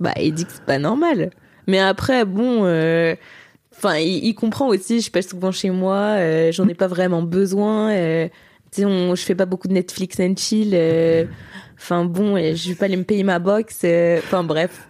Bah, 0.00 0.12
il 0.20 0.34
dit 0.34 0.44
que 0.44 0.50
c'est 0.52 0.64
pas 0.64 0.78
normal. 0.80 1.30
Mais 1.68 1.78
après, 1.78 2.24
bon, 2.24 2.64
euh, 2.64 3.14
enfin, 3.76 3.98
il, 3.98 4.24
il 4.24 4.34
comprend 4.34 4.66
aussi, 4.68 5.00
je 5.00 5.10
passe 5.10 5.28
souvent 5.28 5.52
chez 5.52 5.70
moi, 5.70 6.16
euh, 6.18 6.50
j'en 6.50 6.66
ai 6.66 6.74
pas 6.74 6.88
vraiment 6.88 7.22
besoin. 7.22 7.92
euh, 7.92 8.28
tu 8.72 8.82
sais, 8.82 8.88
je 8.88 9.22
fais 9.22 9.36
pas 9.36 9.46
beaucoup 9.46 9.68
de 9.68 9.72
Netflix 9.74 10.18
and 10.18 10.34
chill. 10.36 10.70
euh, 10.74 11.24
Enfin 11.78 12.04
bon, 12.04 12.36
et 12.36 12.56
je 12.56 12.70
vais 12.70 12.74
pas 12.74 12.86
aller 12.86 12.96
me 12.96 13.04
payer 13.04 13.22
ma 13.22 13.38
box. 13.38 13.82
euh, 13.84 14.18
Enfin 14.18 14.42
bref. 14.42 14.88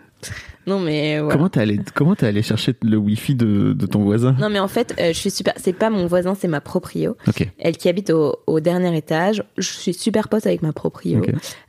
Non 0.66 0.78
mais 0.78 1.18
voilà. 1.18 1.34
Comment 1.34 1.48
t'es 1.48 1.60
allé, 1.60 1.80
comment 1.94 2.14
t'es 2.14 2.26
allé 2.26 2.42
chercher 2.42 2.74
le 2.82 2.96
Wi-Fi 2.96 3.34
de, 3.34 3.72
de 3.72 3.86
ton 3.86 4.02
voisin? 4.04 4.36
Non 4.38 4.48
mais 4.48 4.60
en 4.60 4.68
fait, 4.68 4.94
euh, 5.00 5.08
je 5.08 5.18
suis 5.18 5.30
super. 5.30 5.54
C'est 5.56 5.72
pas 5.72 5.90
mon 5.90 6.06
voisin, 6.06 6.34
c'est 6.34 6.48
ma 6.48 6.60
proprio. 6.60 7.16
Elle 7.58 7.76
qui 7.76 7.88
habite 7.88 8.10
au, 8.10 8.36
au 8.46 8.60
dernier 8.60 8.96
étage. 8.96 9.42
Je 9.58 9.68
suis 9.68 9.92
super 9.94 10.28
pote 10.28 10.46
avec 10.46 10.62
ma 10.62 10.72
proprio. 10.72 11.20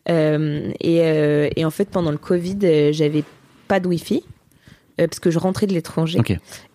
Euh, 0.10 0.71
et, 0.79 1.01
euh, 1.01 1.49
et 1.56 1.65
en 1.65 1.71
fait, 1.71 1.89
pendant 1.89 2.12
le 2.12 2.17
Covid, 2.17 2.91
j'avais 2.93 3.23
pas 3.67 3.79
de 3.79 3.88
wifi 3.88 4.23
euh, 4.99 5.08
parce 5.08 5.19
que 5.19 5.32
je 5.32 5.39
rentrais 5.39 5.67
de 5.67 5.73
l'étranger. 5.73 6.19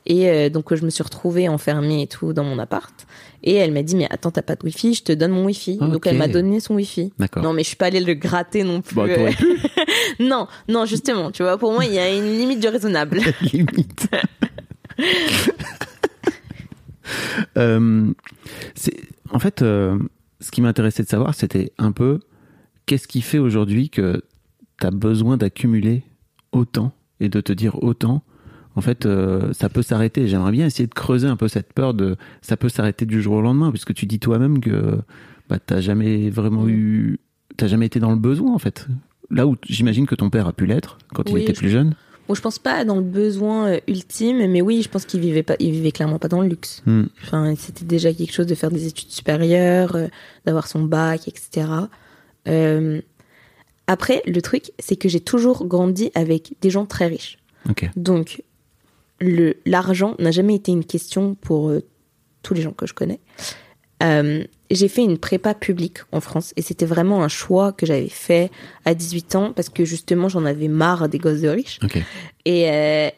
Et 0.06 0.28
euh, 0.28 0.48
donc 0.48 0.74
je 0.74 0.84
me 0.84 0.90
suis 0.90 1.02
retrouvée 1.02 1.48
enfermée 1.48 2.02
et 2.02 2.06
tout 2.06 2.32
dans 2.32 2.44
mon 2.44 2.58
appart. 2.58 3.06
Et 3.42 3.54
elle 3.54 3.72
m'a 3.72 3.82
dit 3.82 3.94
mais 3.94 4.06
attends 4.10 4.30
t'as 4.30 4.42
pas 4.42 4.56
de 4.56 4.64
wifi, 4.64 4.94
je 4.94 5.02
te 5.04 5.12
donne 5.12 5.32
mon 5.32 5.44
wifi. 5.44 5.76
Donc 5.76 5.96
Ok. 5.96 6.06
elle 6.06 6.18
m'a 6.18 6.28
donné 6.28 6.60
son 6.60 6.74
wifi. 6.74 7.12
D'accord. 7.18 7.42
Non 7.42 7.52
mais 7.52 7.62
je 7.62 7.68
suis 7.68 7.76
pas 7.76 7.86
allée 7.86 8.00
le 8.00 8.14
gratter 8.14 8.64
non 8.64 8.80
plus. 8.80 8.96
Bah, 8.96 9.06
non 10.20 10.48
non 10.68 10.84
justement 10.86 11.30
tu 11.30 11.42
vois 11.42 11.58
pour 11.58 11.72
moi 11.72 11.84
il 11.84 11.92
y 11.92 11.98
a 11.98 12.12
une 12.14 12.38
limite 12.38 12.60
du 12.60 12.68
raisonnable. 12.68 13.20
limite. 13.52 14.08
Euh, 17.56 18.12
c'est, 18.74 18.94
en 19.30 19.38
fait, 19.38 19.60
ce 19.60 20.50
qui 20.52 20.60
m'intéressait 20.60 21.02
de 21.02 21.08
savoir, 21.08 21.34
c'était 21.34 21.72
un 21.78 21.90
peu 21.90 22.20
qu'est-ce 22.84 23.08
qui 23.08 23.22
fait 23.22 23.38
aujourd'hui 23.38 23.88
que 23.88 24.22
tu 24.80 24.86
as 24.86 24.90
besoin 24.90 25.36
d'accumuler 25.38 26.02
autant 26.52 26.92
et 27.20 27.28
de 27.28 27.40
te 27.40 27.52
dire 27.52 27.82
autant. 27.82 28.22
En 28.76 28.80
fait, 28.80 29.06
euh, 29.06 29.52
ça 29.52 29.68
peut 29.68 29.82
s'arrêter. 29.82 30.28
J'aimerais 30.28 30.52
bien 30.52 30.66
essayer 30.66 30.86
de 30.86 30.94
creuser 30.94 31.26
un 31.26 31.36
peu 31.36 31.48
cette 31.48 31.72
peur 31.72 31.94
de 31.94 32.16
ça 32.42 32.56
peut 32.56 32.68
s'arrêter 32.68 33.06
du 33.06 33.20
jour 33.20 33.34
au 33.34 33.40
lendemain, 33.40 33.70
puisque 33.70 33.94
tu 33.94 34.06
dis 34.06 34.20
toi-même 34.20 34.60
que 34.60 34.98
bah, 35.48 35.58
t'as 35.64 35.80
jamais 35.80 36.30
vraiment 36.30 36.68
eu, 36.68 37.18
t'as 37.56 37.66
jamais 37.66 37.86
été 37.86 38.00
dans 38.00 38.10
le 38.10 38.18
besoin 38.18 38.54
en 38.54 38.58
fait. 38.58 38.86
Là 39.30 39.46
où 39.46 39.56
j'imagine 39.66 40.06
que 40.06 40.14
ton 40.14 40.30
père 40.30 40.46
a 40.46 40.52
pu 40.52 40.66
l'être 40.66 40.98
quand 41.14 41.28
il 41.30 41.38
était 41.38 41.52
plus 41.52 41.70
jeune. 41.70 41.94
Bon 42.28 42.34
je 42.34 42.42
pense 42.42 42.58
pas 42.58 42.84
dans 42.84 42.96
le 42.96 43.02
besoin 43.02 43.68
euh, 43.68 43.80
ultime 43.88 44.46
mais 44.50 44.60
oui 44.60 44.82
je 44.82 44.90
pense 44.90 45.06
qu'il 45.06 45.20
vivait 45.20 45.42
pas 45.42 45.56
il 45.60 45.70
vivait 45.70 45.92
clairement 45.92 46.18
pas 46.18 46.28
dans 46.28 46.42
le 46.42 46.48
luxe. 46.48 46.82
Hmm. 46.84 47.04
Enfin 47.22 47.54
c'était 47.56 47.86
déjà 47.86 48.12
quelque 48.12 48.32
chose 48.32 48.46
de 48.46 48.54
faire 48.54 48.70
des 48.70 48.86
études 48.86 49.10
supérieures, 49.10 49.96
euh, 49.96 50.08
d'avoir 50.44 50.66
son 50.66 50.84
bac 50.84 51.26
etc. 51.26 51.66
Euh, 52.46 53.00
après 53.88 54.22
le 54.26 54.40
truc 54.40 54.70
c'est 54.78 54.94
que 54.94 55.08
j'ai 55.08 55.18
toujours 55.18 55.66
grandi 55.66 56.12
avec 56.14 56.54
des 56.60 56.70
gens 56.70 56.86
très 56.86 57.08
riches. 57.08 57.38
Ok. 57.68 57.90
Donc, 57.96 58.42
le 59.20 59.56
l'argent 59.66 60.14
n'a 60.20 60.30
jamais 60.30 60.54
été 60.54 60.70
une 60.70 60.84
question 60.84 61.34
pour 61.34 61.70
euh, 61.70 61.82
tous 62.42 62.54
les 62.54 62.62
gens 62.62 62.72
que 62.72 62.86
je 62.86 62.94
connais. 62.94 63.18
Euh, 64.02 64.44
j'ai 64.70 64.86
fait 64.86 65.02
une 65.02 65.18
prépa 65.18 65.54
publique 65.54 65.98
en 66.12 66.20
France 66.20 66.52
et 66.56 66.62
c'était 66.62 66.86
vraiment 66.86 67.24
un 67.24 67.28
choix 67.28 67.72
que 67.72 67.84
j'avais 67.84 68.08
fait 68.08 68.50
à 68.84 68.94
18 68.94 69.34
ans 69.34 69.52
parce 69.52 69.70
que 69.70 69.84
justement 69.84 70.28
j'en 70.28 70.44
avais 70.44 70.68
marre 70.68 71.08
des 71.08 71.18
gosses 71.18 71.40
de 71.40 71.48
riches. 71.48 71.80
Ok. 71.82 71.98
Et, 72.44 72.70
euh, 72.70 73.10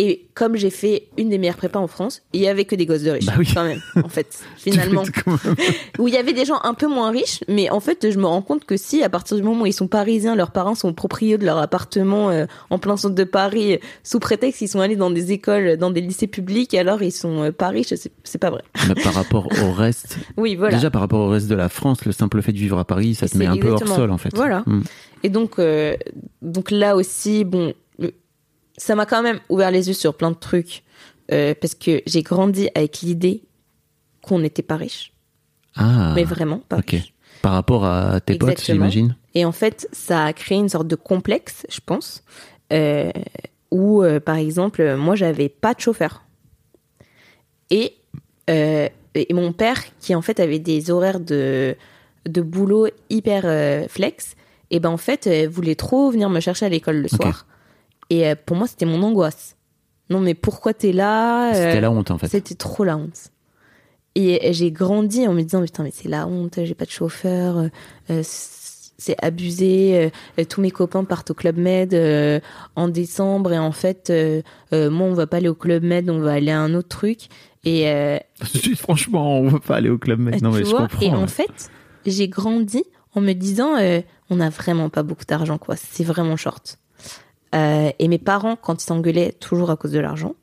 et 0.00 0.28
comme 0.34 0.54
j'ai 0.54 0.70
fait 0.70 1.08
une 1.18 1.28
des 1.28 1.38
meilleures 1.38 1.56
prépas 1.56 1.80
en 1.80 1.88
France, 1.88 2.22
il 2.32 2.40
y 2.40 2.46
avait 2.46 2.64
que 2.64 2.76
des 2.76 2.86
gosses 2.86 3.02
de 3.02 3.10
riches 3.10 3.26
Bah 3.26 3.32
oui. 3.36 3.48
quand 3.52 3.64
même, 3.64 3.80
en 4.04 4.08
fait, 4.08 4.38
finalement. 4.56 5.02
Où 5.98 6.06
il 6.06 6.14
y 6.14 6.16
avait 6.16 6.32
des 6.32 6.44
gens 6.44 6.60
un 6.62 6.74
peu 6.74 6.86
moins 6.86 7.10
riches, 7.10 7.40
mais 7.48 7.68
en 7.68 7.80
fait, 7.80 8.08
je 8.08 8.16
me 8.16 8.24
rends 8.26 8.40
compte 8.40 8.64
que 8.64 8.76
si, 8.76 9.02
à 9.02 9.08
partir 9.08 9.36
du 9.36 9.42
moment 9.42 9.62
où 9.62 9.66
ils 9.66 9.72
sont 9.72 9.88
parisiens, 9.88 10.36
leurs 10.36 10.52
parents 10.52 10.76
sont 10.76 10.92
propriétaires 10.92 11.40
de 11.40 11.44
leur 11.46 11.58
appartement 11.58 12.30
euh, 12.30 12.46
en 12.70 12.78
plein 12.78 12.96
centre 12.96 13.16
de 13.16 13.24
Paris, 13.24 13.74
euh, 13.74 13.78
sous 14.04 14.20
prétexte 14.20 14.58
qu'ils 14.60 14.68
sont 14.68 14.78
allés 14.78 14.94
dans 14.94 15.10
des 15.10 15.32
écoles, 15.32 15.76
dans 15.76 15.90
des 15.90 16.00
lycées 16.00 16.28
publics, 16.28 16.74
alors 16.74 17.02
ils 17.02 17.10
sont 17.10 17.42
euh, 17.42 17.50
pas 17.50 17.70
riches, 17.70 17.92
c'est 18.22 18.38
pas 18.38 18.50
vrai. 18.50 18.62
Mais 18.86 18.94
par 19.02 19.14
rapport 19.14 19.48
au 19.64 19.72
reste, 19.76 20.16
Oui, 20.36 20.54
voilà. 20.54 20.76
déjà 20.76 20.90
par 20.90 21.00
rapport 21.00 21.18
au 21.26 21.28
reste 21.30 21.48
de 21.48 21.56
la 21.56 21.68
France, 21.68 22.04
le 22.04 22.12
simple 22.12 22.40
fait 22.40 22.52
de 22.52 22.58
vivre 22.58 22.78
à 22.78 22.84
Paris, 22.84 23.16
ça 23.16 23.28
te 23.28 23.36
met 23.36 23.46
un 23.46 23.56
peu 23.56 23.70
hors 23.70 23.88
sol 23.88 24.12
en 24.12 24.18
fait. 24.18 24.30
Voilà. 24.36 24.62
Hmm. 24.66 24.82
Et 25.24 25.28
donc, 25.28 25.58
euh, 25.58 25.96
donc 26.42 26.70
là 26.70 26.94
aussi, 26.94 27.44
bon, 27.44 27.72
ça 28.78 28.94
m'a 28.94 29.04
quand 29.04 29.22
même 29.22 29.40
ouvert 29.50 29.70
les 29.70 29.88
yeux 29.88 29.94
sur 29.94 30.14
plein 30.16 30.30
de 30.30 30.36
trucs, 30.36 30.82
euh, 31.32 31.54
parce 31.60 31.74
que 31.74 32.00
j'ai 32.06 32.22
grandi 32.22 32.70
avec 32.74 33.00
l'idée 33.02 33.42
qu'on 34.22 34.38
n'était 34.38 34.62
pas 34.62 34.76
riche, 34.76 35.12
Ah. 35.76 36.12
mais 36.14 36.24
vraiment 36.24 36.60
pas 36.68 36.76
riche. 36.78 37.12
Par 37.42 37.52
rapport 37.52 37.84
à 37.84 38.20
tes 38.20 38.36
potes, 38.36 38.64
j'imagine. 38.64 39.14
Et 39.34 39.44
en 39.44 39.52
fait, 39.52 39.88
ça 39.92 40.24
a 40.24 40.32
créé 40.32 40.58
une 40.58 40.68
sorte 40.68 40.88
de 40.88 40.96
complexe, 40.96 41.66
je 41.70 41.78
pense, 41.84 42.24
euh, 42.72 43.12
où, 43.70 44.02
euh, 44.02 44.18
par 44.18 44.36
exemple, 44.36 44.96
moi, 44.96 45.14
j'avais 45.14 45.48
pas 45.48 45.74
de 45.74 45.80
chauffeur. 45.80 46.24
Et, 47.70 47.94
euh, 48.50 48.88
et 49.14 49.32
mon 49.34 49.52
père, 49.52 49.80
qui 50.00 50.14
en 50.14 50.22
fait 50.22 50.40
avait 50.40 50.58
des 50.58 50.90
horaires 50.90 51.20
de, 51.20 51.76
de 52.26 52.40
boulot 52.42 52.88
hyper 53.10 53.42
flex, 53.88 54.34
et 54.70 54.80
ben 54.80 54.90
en 54.90 54.96
fait, 54.96 55.28
voulait 55.46 55.74
trop 55.76 56.10
venir 56.10 56.30
me 56.30 56.40
chercher 56.40 56.66
à 56.66 56.68
l'école 56.68 56.96
le 56.96 57.08
soir. 57.08 57.46
Et 58.10 58.26
euh, 58.26 58.34
pour 58.46 58.56
moi, 58.56 58.66
c'était 58.66 58.86
mon 58.86 59.02
angoisse. 59.02 59.56
non 60.10 60.20
mais 60.20 60.34
pourquoi 60.34 60.72
t'es 60.74 60.92
là 60.92 61.52
C'était 61.54 61.76
Euh, 61.78 61.80
la 61.80 61.90
honte 61.90 62.10
en 62.10 62.18
fait. 62.18 62.28
C'était 62.28 62.54
trop 62.54 62.84
la 62.84 62.96
honte. 62.96 63.30
Et 64.14 64.52
j'ai 64.52 64.72
grandi 64.72 65.26
en 65.28 65.32
me 65.34 65.42
disant 65.42 65.62
putain 65.62 65.82
mais 65.84 65.92
c'est 65.94 66.08
la 66.08 66.26
honte, 66.26 66.58
j'ai 66.64 66.74
pas 66.74 66.86
de 66.86 66.90
chauffeur, 66.90 67.58
euh, 67.58 67.68
euh, 68.10 68.22
c'est 68.24 69.14
abusé. 69.22 70.10
euh, 70.38 70.44
tous 70.44 70.60
mes 70.60 70.72
copains 70.72 71.04
partent 71.04 71.30
au 71.30 71.34
club 71.34 71.56
med 71.56 71.94
euh, 71.94 72.40
en 72.74 72.88
décembre 72.88 73.52
et 73.52 73.58
en 73.58 73.70
fait 73.70 74.10
euh, 74.10 74.42
euh, 74.72 74.90
moi 74.90 75.06
on 75.06 75.12
va 75.14 75.26
pas 75.28 75.36
aller 75.36 75.48
au 75.48 75.54
club 75.54 75.84
med, 75.84 76.10
on 76.10 76.18
va 76.18 76.32
aller 76.32 76.50
à 76.50 76.60
un 76.60 76.74
autre 76.74 76.88
truc. 76.88 77.28
Et 77.64 77.88
euh, 77.90 78.18
Franchement, 78.76 79.38
on 79.38 79.48
veut 79.48 79.60
pas 79.60 79.76
aller 79.76 79.90
au 79.90 79.98
club 79.98 80.18
med. 80.20 80.42
Non 80.42 80.50
tu 80.50 80.58
mais 80.58 80.64
je 80.64 80.70
vois, 80.70 80.80
comprends. 80.88 81.00
et 81.02 81.10
ouais. 81.10 81.14
en 81.14 81.26
fait 81.28 81.70
j'ai 82.06 82.28
grandi 82.28 82.82
en 83.14 83.20
me 83.20 83.34
disant 83.34 83.76
euh, 83.78 84.00
on 84.30 84.40
a 84.40 84.48
vraiment 84.48 84.88
pas 84.88 85.02
beaucoup 85.04 85.24
d'argent 85.26 85.58
quoi, 85.58 85.76
c'est 85.76 86.04
vraiment 86.04 86.36
short. 86.36 86.78
Euh, 87.54 87.90
et 87.98 88.08
mes 88.08 88.18
parents 88.18 88.56
quand 88.56 88.82
ils 88.82 88.86
s'engueulaient 88.86 89.32
toujours 89.32 89.70
à 89.70 89.76
cause 89.76 89.92
de 89.92 90.00
l'argent. 90.00 90.34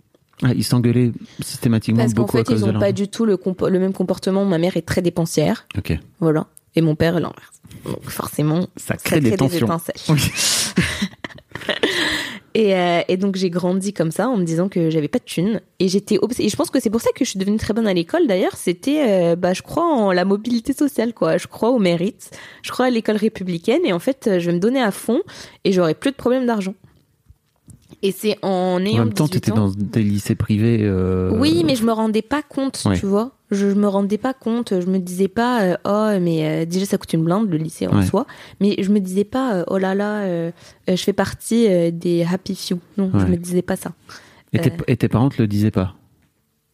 Ah, 0.43 0.51
ils 0.55 0.63
s'engueulaient 0.63 1.11
systématiquement 1.41 2.01
Parce 2.01 2.13
qu'en 2.13 2.23
beaucoup 2.23 2.37
à 2.37 2.39
fait, 2.41 2.45
cause 2.45 2.59
ils 2.61 2.65
de 2.65 2.69
ont 2.69 2.73
pas 2.73 2.79
l'argent. 2.79 2.93
du 2.93 3.07
tout 3.07 3.25
le, 3.25 3.37
compo- 3.37 3.69
le 3.69 3.79
même 3.79 3.93
comportement. 3.93 4.43
Ma 4.43 4.57
mère 4.57 4.75
est 4.75 4.81
très 4.85 5.01
dépensière. 5.01 5.65
Ok. 5.77 5.97
Voilà. 6.19 6.47
Et 6.75 6.81
mon 6.81 6.95
père 6.95 7.13
l'inverse. 7.13 7.61
Donc 7.85 8.03
forcément, 8.09 8.67
Ça 8.75 8.97
crée 8.97 9.21
des 9.21 9.35
tensions. 9.37 9.65
étincelles. 9.67 9.95
Ok. 10.09 10.19
Et, 12.57 12.73
euh, 12.73 13.01
et 13.09 13.17
donc 13.17 13.35
j'ai 13.35 13.49
grandi 13.49 13.91
comme 13.91 14.11
ça 14.11 14.29
en 14.29 14.37
me 14.37 14.45
disant 14.45 14.69
que 14.69 14.89
j'avais 14.89 15.09
pas 15.09 15.19
de 15.19 15.25
thunes. 15.25 15.59
Et 15.79 15.89
j'étais 15.89 16.17
obs- 16.17 16.39
Et 16.39 16.47
je 16.47 16.55
pense 16.55 16.69
que 16.69 16.79
c'est 16.79 16.89
pour 16.89 17.01
ça 17.01 17.09
que 17.13 17.25
je 17.25 17.29
suis 17.29 17.37
devenue 17.37 17.57
très 17.57 17.73
bonne 17.73 17.85
à 17.85 17.93
l'école 17.93 18.27
d'ailleurs. 18.27 18.55
C'était, 18.55 19.03
euh, 19.09 19.35
bah, 19.35 19.51
je 19.53 19.61
crois 19.61 19.83
en 19.83 20.13
la 20.13 20.23
mobilité 20.23 20.71
sociale, 20.71 21.13
quoi. 21.13 21.37
Je 21.37 21.47
crois 21.47 21.69
au 21.71 21.79
mérite. 21.79 22.31
Je 22.61 22.71
crois 22.71 22.85
à 22.85 22.89
l'école 22.89 23.17
républicaine. 23.17 23.81
Et 23.83 23.91
en 23.91 23.99
fait, 23.99 24.29
je 24.39 24.45
vais 24.49 24.53
me 24.53 24.59
donner 24.59 24.81
à 24.81 24.91
fond 24.91 25.21
et 25.65 25.73
j'aurai 25.73 25.95
plus 25.95 26.11
de 26.11 26.15
problème 26.15 26.45
d'argent. 26.45 26.75
Et 28.05 28.11
c'est 28.11 28.37
en 28.43 28.75
En 28.75 28.85
ayant 28.85 29.05
même 29.05 29.13
temps, 29.13 29.23
18 29.25 29.39
t'étais 29.39 29.51
ans- 29.51 29.67
dans 29.67 29.71
des 29.71 30.03
lycées 30.03 30.35
privés. 30.35 30.79
euh, 30.83 31.31
Oui, 31.39 31.63
mais 31.65 31.75
je 31.75 31.83
me 31.83 31.91
rendais 31.91 32.21
pas 32.21 32.41
compte, 32.43 32.81
Ouais. 32.85 32.99
tu 32.99 33.05
vois. 33.07 33.31
Je, 33.51 33.69
je 33.69 33.75
me 33.75 33.87
rendais 33.87 34.17
pas 34.19 34.33
compte. 34.33 34.79
Je 34.79 34.85
me 34.85 34.99
disais 34.99 35.27
pas, 35.27 35.61
euh, 35.63 35.75
oh, 35.85 36.19
mais 36.21 36.45
euh, 36.45 36.65
déjà 36.65 36.85
ça 36.85 36.97
coûte 36.99 37.13
une 37.13 37.23
blinde 37.23 37.49
le 37.49 37.57
lycée 37.57 37.87
en 37.87 37.97
Ouais. 37.99 38.05
soi. 38.05 38.27
Mais 38.61 38.75
je 38.81 38.91
me 38.91 38.99
disais 38.99 39.23
pas, 39.23 39.63
oh 39.67 39.77
là 39.79 39.95
là, 39.95 40.51
je 40.87 40.95
fais 40.95 41.13
partie 41.13 41.67
des 41.91 42.23
happy 42.31 42.55
few. 42.55 42.77
Non, 42.97 43.09
je 43.13 43.17
Ouais. 43.23 43.29
me 43.31 43.37
disais 43.37 43.61
pas 43.63 43.75
ça. 43.75 43.91
Et, 44.53 44.59
tes, 44.59 44.71
et 44.87 44.95
tes 44.97 45.07
parents 45.09 45.29
te 45.29 45.41
le 45.41 45.47
disaient 45.47 45.71
pas? 45.71 45.95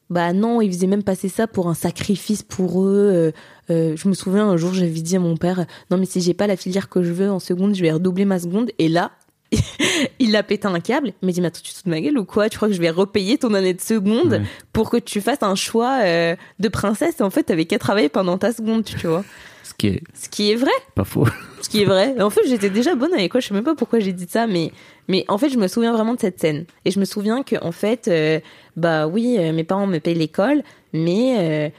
Bah 0.10 0.34
non, 0.34 0.60
ils 0.60 0.70
faisaient 0.74 0.88
même 0.88 1.04
passer 1.04 1.30
ça 1.30 1.48
pour 1.48 1.70
un 1.70 1.74
sacrifice 1.74 2.44
pour 2.44 2.84
eux. 2.84 3.32
Euh, 3.70 3.96
je 3.96 4.10
me 4.10 4.13
souviens 4.13 4.50
un 4.50 4.58
jour, 4.58 4.74
j'avais 4.74 4.89
dit 5.02 5.15
à 5.15 5.20
mon 5.20 5.38
père, 5.38 5.65
non 5.89 5.96
mais 5.98 6.06
si 6.06 6.20
j'ai 6.20 6.34
pas 6.34 6.48
la 6.48 6.58
filière 6.58 6.89
que 6.89 7.02
je 7.02 7.13
veux 7.13 7.32
en 7.32 7.39
seconde, 7.39 7.74
je 7.76 7.82
vais 7.82 7.94
redoubler 7.94 8.26
ma 8.26 8.38
seconde. 8.38 8.72
Et 8.78 8.89
là, 8.89 9.12
il 10.20 10.36
a 10.36 10.44
pété 10.44 10.68
un 10.68 10.80
câble. 10.80 11.14
Il 11.22 11.26
m'a 11.26 11.32
dit, 11.32 11.42
mais 11.42 11.48
attends, 11.48 11.60
tu 11.64 11.72
te 11.72 11.78
fous 11.78 11.84
de 11.86 11.90
ma 11.90 12.00
gueule 12.02 12.18
ou 12.18 12.26
quoi? 12.26 12.50
Tu 12.50 12.58
crois 12.58 12.68
que 12.70 12.74
je 12.74 12.80
vais 12.82 12.90
repayer 12.90 13.38
ton 13.38 13.54
année 13.54 13.74
de 13.74 13.82
seconde 13.82 14.32
Ouais. 14.34 14.42
pour 14.74 14.90
que 14.90 14.98
tu 14.98 15.22
fasses 15.22 15.42
un 15.44 15.56
choix 15.56 16.00
euh, 16.04 16.36
de 16.60 16.68
princesse? 16.70 17.20
Et 17.20 17.24
en 17.24 17.30
fait, 17.30 17.44
t'avais 17.44 17.66
qu'à 17.66 17.80
travailler 17.80 18.10
pendant 18.10 18.38
ta 18.38 18.52
seconde, 18.54 18.86
tu 18.86 19.08
vois. 19.08 19.24
Ce 19.64 19.74
qui 19.76 19.88
est 19.88 20.04
Ce 20.14 20.28
qui 20.30 20.52
est 20.52 20.56
vrai. 20.56 20.72
pas 20.96 21.04
faux. 21.06 21.26
Ce 21.62 21.70
qui 21.70 21.82
est 21.82 21.86
vrai. 21.86 22.20
En 22.22 22.30
fait, 22.30 22.42
j'étais 22.48 22.70
déjà 22.70 22.96
bonne 22.96 23.14
à 23.14 23.18
l'école. 23.18 23.42
Je 23.42 23.48
sais 23.48 23.54
même 23.54 23.64
pas 23.64 23.76
pourquoi 23.76 24.00
j'ai 24.00 24.14
dit 24.14 24.28
ça, 24.30 24.48
mais 24.48 24.72
mais 25.08 25.26
en 25.28 25.38
fait, 25.38 25.50
je 25.50 25.58
me 25.58 25.68
souviens 25.68 25.94
vraiment 25.94 26.14
de 26.16 26.20
cette 26.20 26.40
scène. 26.40 26.66
Et 26.86 26.92
je 26.92 27.00
me 27.00 27.06
souviens 27.06 27.44
que 27.44 27.56
en 27.64 27.72
fait, 27.72 28.08
euh, 28.08 28.40
bah 28.76 29.08
oui, 29.08 29.36
euh, 29.40 29.54
mes 29.54 29.64
parents 29.64 29.88
me 29.88 30.00
payent 30.00 30.16
l'école, 30.16 30.64
mais 30.94 31.72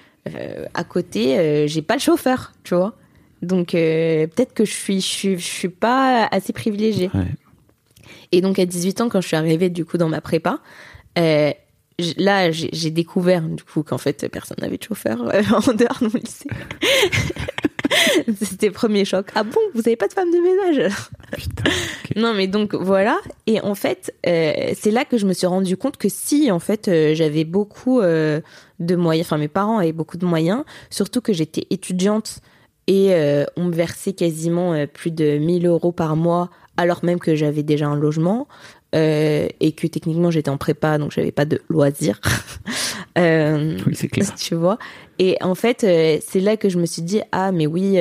à 0.74 0.84
côté, 0.84 1.66
j'ai 1.68 1.82
pas 1.82 1.94
le 1.94 2.00
chauffeur, 2.00 2.52
tu 2.64 2.74
vois. 2.74 2.94
Donc 3.42 3.74
euh, 3.74 4.26
peut-être 4.28 4.54
que 4.54 4.64
je 4.64 4.70
suis 4.72 5.00
je 5.00 5.06
suis 5.06 5.38
je 5.38 5.44
suis 5.44 5.68
pas 5.68 6.28
assez 6.30 6.52
privilégiée. 6.52 7.10
Ouais. 7.12 7.26
Et 8.32 8.40
donc 8.40 8.58
à 8.58 8.66
18 8.66 9.00
ans, 9.02 9.08
quand 9.08 9.20
je 9.20 9.28
suis 9.28 9.36
arrivée 9.36 9.70
du 9.70 9.84
coup 9.84 9.98
dans 9.98 10.08
ma 10.08 10.20
prépa, 10.20 10.60
euh, 11.18 11.52
là 12.16 12.50
j'ai 12.50 12.90
découvert 12.90 13.42
du 13.42 13.62
coup 13.62 13.82
qu'en 13.82 13.98
fait 13.98 14.28
personne 14.28 14.56
n'avait 14.60 14.78
de 14.78 14.82
chauffeur 14.82 15.20
en 15.22 15.72
dehors 15.74 15.98
de 16.00 16.08
mon 16.08 16.20
lycée. 16.20 16.48
C'était 18.40 18.66
le 18.66 18.72
premier 18.72 19.04
choc. 19.04 19.26
Ah 19.34 19.42
bon, 19.42 19.60
vous 19.74 19.80
avez 19.80 19.96
pas 19.96 20.08
de 20.08 20.12
femme 20.12 20.30
de 20.30 20.38
ménage 20.38 20.94
Putain. 21.36 21.64
ok. 21.70 22.16
Non 22.16 22.34
mais 22.34 22.46
donc 22.46 22.74
voilà. 22.74 23.18
Et 23.46 23.60
en 23.60 23.74
fait, 23.74 24.14
euh, 24.26 24.72
c'est 24.74 24.90
là 24.90 25.04
que 25.04 25.18
je 25.18 25.26
me 25.26 25.32
suis 25.32 25.46
rendu 25.46 25.76
compte 25.76 25.96
que 25.96 26.08
si 26.08 26.50
en 26.50 26.58
fait 26.58 26.88
euh, 26.88 27.14
j'avais 27.14 27.44
beaucoup 27.44 28.00
euh, 28.00 28.40
de 28.80 28.96
moyens, 28.96 29.26
enfin 29.26 29.38
mes 29.38 29.48
parents 29.48 29.78
avaient 29.78 29.92
beaucoup 29.92 30.16
de 30.16 30.26
moyens, 30.26 30.64
surtout 30.90 31.20
que 31.20 31.32
j'étais 31.32 31.66
étudiante 31.70 32.40
et 32.88 33.14
on 33.56 33.66
me 33.66 33.72
versait 33.72 34.12
quasiment 34.12 34.86
plus 34.88 35.12
de 35.12 35.38
1000 35.38 35.66
euros 35.66 35.92
par 35.92 36.16
mois 36.16 36.50
alors 36.76 37.04
même 37.04 37.18
que 37.18 37.34
j'avais 37.34 37.62
déjà 37.62 37.86
un 37.86 37.96
logement 37.96 38.48
euh, 38.94 39.48
et 39.60 39.72
que 39.72 39.86
techniquement 39.86 40.30
j'étais 40.30 40.50
en 40.50 40.58
prépa 40.58 40.98
donc 40.98 41.12
j'avais 41.12 41.32
pas 41.32 41.44
de 41.44 41.60
loisirs. 41.68 42.20
Euh, 43.18 43.76
Oui, 43.86 43.94
c'est 43.94 44.08
clair. 44.08 44.34
tu 44.38 44.54
vois. 44.54 44.78
Et 45.18 45.36
en 45.42 45.54
fait, 45.54 45.84
euh, 45.84 46.16
c'est 46.26 46.40
là 46.40 46.56
que 46.56 46.70
je 46.70 46.78
me 46.78 46.86
suis 46.86 47.02
dit 47.02 47.20
ah 47.30 47.52
mais 47.52 47.66
oui, 47.66 47.98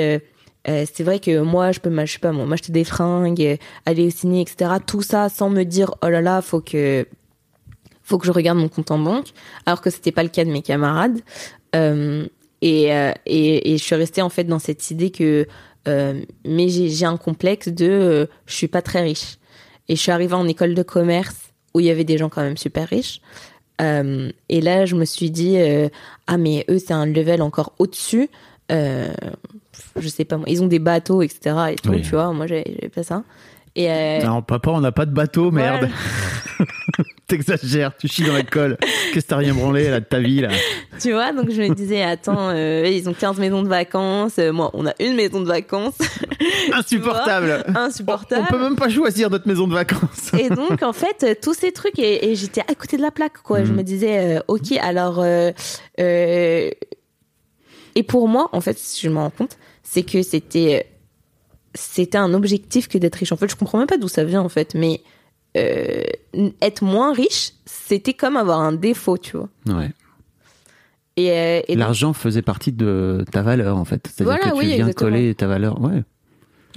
c'est 0.65 1.03
vrai 1.03 1.19
que 1.19 1.41
moi 1.41 1.73
je 1.73 1.81
peux 1.81 1.93
je 2.05 2.13
sais 2.13 2.19
pas 2.19 2.31
moi 2.31 2.45
m'acheter 2.45 2.71
des 2.71 2.85
fringues, 2.85 3.57
aller 3.85 4.07
au 4.07 4.09
ciné, 4.09 4.39
etc. 4.39 4.71
Tout 4.85 5.01
ça 5.01 5.27
sans 5.27 5.49
me 5.49 5.63
dire 5.63 5.95
oh 6.01 6.07
là 6.07 6.21
là 6.21 6.41
faut 6.41 6.61
que 6.61 7.05
faut 8.03 8.19
que 8.19 8.25
je 8.25 8.31
regarde 8.31 8.57
mon 8.57 8.69
compte 8.69 8.89
en 8.91 8.99
banque, 8.99 9.31
alors 9.65 9.81
que 9.81 9.89
c'était 9.89 10.13
pas 10.13 10.23
le 10.23 10.29
cas 10.29 10.45
de 10.45 10.51
mes 10.51 10.61
camarades. 10.61 11.19
Et, 11.73 12.85
et 13.25 13.73
et 13.73 13.77
je 13.77 13.83
suis 13.83 13.95
restée 13.95 14.21
en 14.21 14.29
fait 14.29 14.45
dans 14.45 14.59
cette 14.59 14.91
idée 14.91 15.11
que 15.11 15.45
euh, 15.87 16.21
mais 16.45 16.69
j'ai 16.69 17.05
un 17.05 17.17
complexe 17.17 17.67
de 17.69 17.87
euh, 17.89 18.25
je 18.45 18.53
suis 18.55 18.67
pas 18.67 18.81
très 18.81 19.01
riche. 19.01 19.37
Et 19.89 19.95
je 19.95 20.01
suis 20.01 20.11
arrivée 20.11 20.35
en 20.35 20.47
école 20.47 20.73
de 20.73 20.83
commerce 20.83 21.35
où 21.73 21.79
il 21.79 21.85
y 21.85 21.89
avait 21.89 22.03
des 22.03 22.17
gens 22.17 22.29
quand 22.29 22.41
même 22.41 22.57
super 22.57 22.87
riches. 22.87 23.21
Euh, 23.81 24.31
et 24.49 24.61
là, 24.61 24.85
je 24.85 24.95
me 24.95 25.05
suis 25.05 25.31
dit, 25.31 25.57
euh, 25.57 25.89
ah, 26.27 26.37
mais 26.37 26.65
eux, 26.69 26.77
c'est 26.79 26.93
un 26.93 27.05
level 27.05 27.41
encore 27.41 27.73
au-dessus. 27.79 28.29
Je 28.69 30.07
sais 30.07 30.23
pas 30.23 30.37
moi, 30.37 30.45
ils 30.49 30.61
ont 30.63 30.67
des 30.67 30.79
bateaux, 30.79 31.21
etc. 31.21 31.55
Et 31.71 31.75
tout, 31.75 31.89
Oui. 31.89 32.01
tu 32.01 32.11
vois, 32.11 32.31
moi, 32.31 32.47
j'avais 32.47 32.89
pas 32.93 33.03
ça. 33.03 33.23
Et 33.75 34.19
Non, 34.23 34.41
papa, 34.41 34.71
on 34.71 34.81
n'a 34.81 34.91
pas 34.91 35.05
de 35.05 35.11
bateau, 35.13 35.51
merde. 35.51 35.89
T'exagères, 37.31 37.95
tu 37.97 38.07
chies 38.09 38.23
dans 38.23 38.35
l'école. 38.35 38.77
Qu'est-ce 39.13 39.25
que 39.25 39.29
t'as 39.29 39.37
rien 39.37 39.53
branlé 39.53 39.89
là 39.89 39.99
de 40.01 40.05
ta 40.05 40.19
vie 40.19 40.41
là 40.41 40.49
tu 40.99 41.13
vois, 41.13 41.31
donc 41.33 41.49
je 41.49 41.59
me 41.61 41.73
disais, 41.73 42.03
attends, 42.03 42.49
euh, 42.49 42.85
ils 42.87 43.09
ont 43.09 43.13
15 43.15 43.39
maisons 43.39 43.63
de 43.63 43.67
vacances. 43.67 44.37
euh, 44.37 44.51
moi, 44.51 44.69
on 44.73 44.85
a 44.85 44.93
une 44.99 45.15
maison 45.15 45.39
de 45.41 45.47
vacances. 45.47 45.97
Insupportable. 46.73 47.63
On 47.69 47.75
Insupportable. 47.75 48.45
peut 48.49 48.59
même 48.59 48.75
pas 48.75 48.87
choisir 48.89 49.31
notre 49.31 49.47
maison 49.47 49.67
de 49.67 49.73
vacances. 49.73 50.31
Et 50.37 50.49
donc, 50.49 50.83
en 50.83 50.93
fait, 50.93 51.23
euh, 51.23 51.33
tous 51.41 51.55
ces 51.55 51.71
trucs, 51.71 51.97
et, 51.97 52.29
et 52.29 52.35
j'étais 52.35 52.61
à 52.61 52.75
côté 52.75 52.97
de 52.97 53.01
la 53.01 53.09
plaque, 53.09 53.39
quoi. 53.41 53.63
Je 53.63 53.71
Mhm. 53.71 53.77
me 53.77 53.83
disais, 53.83 54.39
ok, 54.47 54.73
alors. 54.79 55.25
et 55.97 56.75
pour 58.07 58.27
moi, 58.27 58.49
en 58.51 58.61
fait, 58.61 58.77
si 58.77 59.01
je 59.05 59.09
me 59.09 59.17
rends 59.17 59.29
compte, 59.31 59.57
c'est 59.83 60.03
que 60.03 60.21
c'était. 60.21 60.87
C'était 61.73 62.17
un 62.17 62.33
objectif 62.33 62.89
que 62.89 62.97
d'être 62.97 63.15
riche. 63.15 63.31
En 63.31 63.37
fait, 63.37 63.49
je 63.49 63.55
comprends 63.55 63.77
même 63.77 63.87
pas 63.87 63.97
d'où 63.97 64.07
ça 64.09 64.23
vient, 64.23 64.41
en 64.41 64.49
fait, 64.49 64.75
mais. 64.75 65.01
Euh, 65.57 66.03
être 66.61 66.83
moins 66.83 67.13
riche, 67.13 67.51
c'était 67.65 68.13
comme 68.13 68.37
avoir 68.37 68.59
un 68.59 68.71
défaut, 68.71 69.17
tu 69.17 69.37
vois. 69.37 69.49
Ouais. 69.67 69.91
Et, 71.17 71.31
euh, 71.31 71.61
et 71.67 71.73
donc- 71.73 71.79
L'argent 71.79 72.13
faisait 72.13 72.41
partie 72.41 72.71
de 72.71 73.25
ta 73.31 73.41
valeur 73.41 73.77
en 73.77 73.85
fait. 73.85 74.01
C'est-à-dire 74.07 74.33
Voilà, 74.37 74.51
que 74.51 74.55
tu 74.55 74.59
oui, 74.61 74.65
viens 74.67 74.75
exactement. 74.87 75.09
coller 75.11 75.35
ta 75.35 75.47
valeur. 75.47 75.81
Ouais. 75.81 76.03